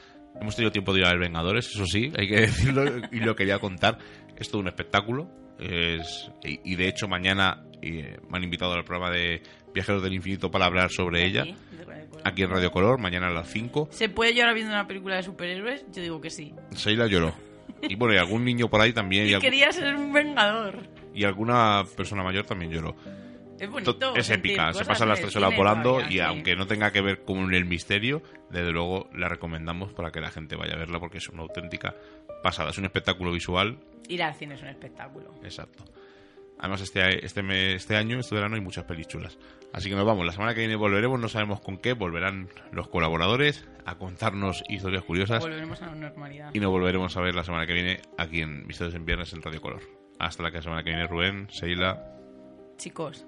Hemos 0.40 0.54
tenido 0.56 0.72
tiempo 0.72 0.92
de 0.92 1.00
ir 1.00 1.06
a 1.06 1.10
ver 1.10 1.18
Vengadores, 1.18 1.66
eso 1.74 1.84
sí, 1.86 2.12
hay 2.16 2.28
que 2.28 2.36
decirlo 2.42 2.84
y 3.12 3.20
lo 3.20 3.34
quería 3.36 3.58
contar. 3.58 3.98
Es 4.36 4.50
todo 4.50 4.60
un 4.60 4.68
espectáculo. 4.68 5.28
Es, 5.58 6.30
y, 6.44 6.60
y 6.72 6.76
de 6.76 6.88
hecho 6.88 7.06
mañana 7.08 7.62
eh, 7.82 8.18
me 8.28 8.38
han 8.38 8.44
invitado 8.44 8.72
al 8.72 8.84
programa 8.84 9.10
de 9.14 9.42
Viajeros 9.74 10.02
del 10.02 10.14
Infinito 10.14 10.50
para 10.50 10.64
hablar 10.66 10.90
sobre 10.90 11.26
ella. 11.26 11.44
Radio 11.86 12.08
Color. 12.10 12.22
Aquí 12.24 12.42
en 12.42 12.50
Radio 12.50 12.70
Color, 12.70 12.98
mañana 12.98 13.26
a 13.28 13.30
las 13.30 13.48
5. 13.50 13.88
¿Se 13.92 14.08
puede 14.08 14.34
llorar 14.34 14.54
viendo 14.54 14.72
una 14.72 14.86
película 14.86 15.16
de 15.16 15.22
superhéroes? 15.22 15.84
Yo 15.92 16.00
digo 16.02 16.20
que 16.20 16.30
sí. 16.30 16.54
Seila 16.74 17.06
lloró. 17.06 17.34
Y 17.82 17.94
bueno, 17.96 18.14
y 18.14 18.18
algún 18.18 18.44
niño 18.44 18.68
por 18.68 18.80
ahí 18.80 18.92
también. 18.92 19.26
Y, 19.26 19.30
Y 19.30 19.32
algu- 19.34 19.40
quería 19.40 19.70
ser 19.72 19.94
un 19.94 20.12
vengador. 20.12 20.78
Y 21.14 21.24
alguna 21.24 21.84
persona 21.96 22.22
mayor 22.22 22.44
también 22.46 22.70
lloró. 22.70 22.94
Es 23.58 23.68
bonito. 23.70 23.94
To- 23.96 24.16
es 24.16 24.30
épica, 24.30 24.72
se 24.72 24.84
pasan 24.86 25.08
las 25.10 25.20
tres 25.20 25.36
horas 25.36 25.54
volando 25.54 26.00
y 26.00 26.12
sí. 26.14 26.20
aunque 26.20 26.56
no 26.56 26.66
tenga 26.66 26.92
que 26.92 27.02
ver 27.02 27.24
con 27.24 27.52
el 27.52 27.66
misterio, 27.66 28.22
desde 28.48 28.70
luego 28.72 29.10
la 29.14 29.28
recomendamos 29.28 29.92
para 29.92 30.10
que 30.10 30.20
la 30.20 30.30
gente 30.30 30.56
vaya 30.56 30.74
a 30.74 30.78
verla 30.78 30.98
porque 30.98 31.18
es 31.18 31.28
una 31.28 31.42
auténtica 31.42 31.94
pasada. 32.42 32.70
Es 32.70 32.78
un 32.78 32.86
espectáculo 32.86 33.30
visual, 33.32 33.78
Ir 34.08 34.22
al 34.22 34.34
cine 34.34 34.54
es 34.54 34.62
un 34.62 34.68
espectáculo. 34.68 35.34
exacto. 35.44 35.84
Además 36.58 36.82
este, 36.82 37.24
este, 37.24 37.42
me- 37.42 37.74
este 37.74 37.96
año, 37.96 38.18
este 38.18 38.34
verano, 38.34 38.54
hay 38.54 38.60
muchas 38.60 38.84
pelis 38.84 39.08
chulas. 39.08 39.38
Así 39.72 39.88
que 39.88 39.94
nos 39.94 40.04
vamos, 40.04 40.26
la 40.26 40.32
semana 40.32 40.52
que 40.54 40.60
viene 40.60 40.76
volveremos, 40.76 41.18
no 41.20 41.28
sabemos 41.28 41.60
con 41.60 41.78
qué, 41.78 41.92
volverán 41.94 42.48
los 42.72 42.88
colaboradores 42.88 43.66
a 43.86 43.96
contarnos 43.96 44.62
historias 44.68 45.04
curiosas 45.04 45.40
Volveremos 45.42 45.80
a 45.82 45.86
la 45.86 45.94
normalidad. 45.94 46.50
y 46.52 46.60
nos 46.60 46.70
volveremos 46.70 47.16
a 47.16 47.20
ver 47.22 47.34
la 47.34 47.44
semana 47.44 47.66
que 47.66 47.72
viene 47.74 48.00
aquí 48.18 48.40
en 48.42 48.66
Misterios 48.66 48.94
en 48.94 49.04
Viernes 49.06 49.32
en 49.32 49.40
Radio 49.42 49.60
Color. 49.60 49.80
Hasta 50.20 50.42
la 50.42 50.62
semana 50.62 50.84
que 50.84 50.90
viene, 50.90 51.06
Rubén, 51.06 51.48
Seila. 51.50 52.04
Chicos, 52.76 53.26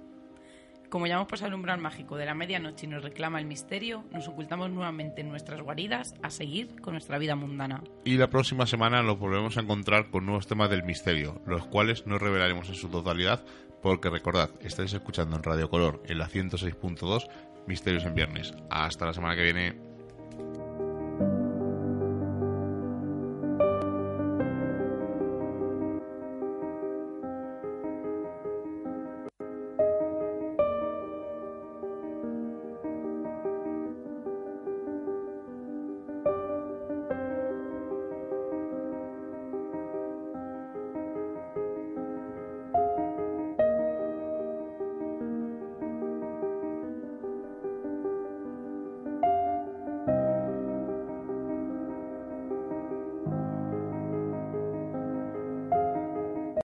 como 0.91 1.07
ya 1.07 1.15
hemos 1.15 1.27
pasado 1.27 1.49
el 1.49 1.55
umbral 1.55 1.81
mágico 1.81 2.19
de 2.19 2.27
la 2.27 2.35
medianoche 2.35 2.85
y 2.85 2.89
nos 2.91 3.03
reclama 3.03 3.41
el 3.41 3.47
misterio, 3.47 4.05
nos 4.13 4.29
ocultamos 4.29 4.71
nuevamente 4.71 5.23
en 5.23 5.31
nuestras 5.31 5.63
guaridas 5.63 6.15
a 6.23 6.29
seguir 6.29 6.79
con 6.83 6.93
nuestra 6.93 7.17
vida 7.17 7.35
mundana. 7.35 7.83
Y 8.05 8.19
la 8.19 8.29
próxima 8.29 8.67
semana 8.67 9.03
nos 9.03 9.19
volveremos 9.19 9.57
a 9.57 9.63
encontrar 9.63 10.11
con 10.11 10.27
nuevos 10.27 10.47
temas 10.47 10.69
del 10.69 10.83
misterio, 10.83 11.41
los 11.47 11.65
cuales 11.67 12.07
no 12.07 12.19
revelaremos 12.19 12.69
en 12.69 12.75
su 12.75 12.91
totalidad, 12.91 13.43
porque 13.83 14.11
recordad, 14.11 14.51
estáis 14.61 14.93
escuchando 14.93 15.35
en 15.35 15.43
Radio 15.43 15.71
Color 15.71 16.03
en 16.09 16.19
la 16.19 16.29
106.2 16.29 17.27
Misterios 17.67 18.05
en 18.05 18.15
Viernes. 18.15 18.53
Hasta 18.69 19.07
la 19.07 19.15
semana 19.15 19.35
que 19.35 19.45
viene. 19.45 19.92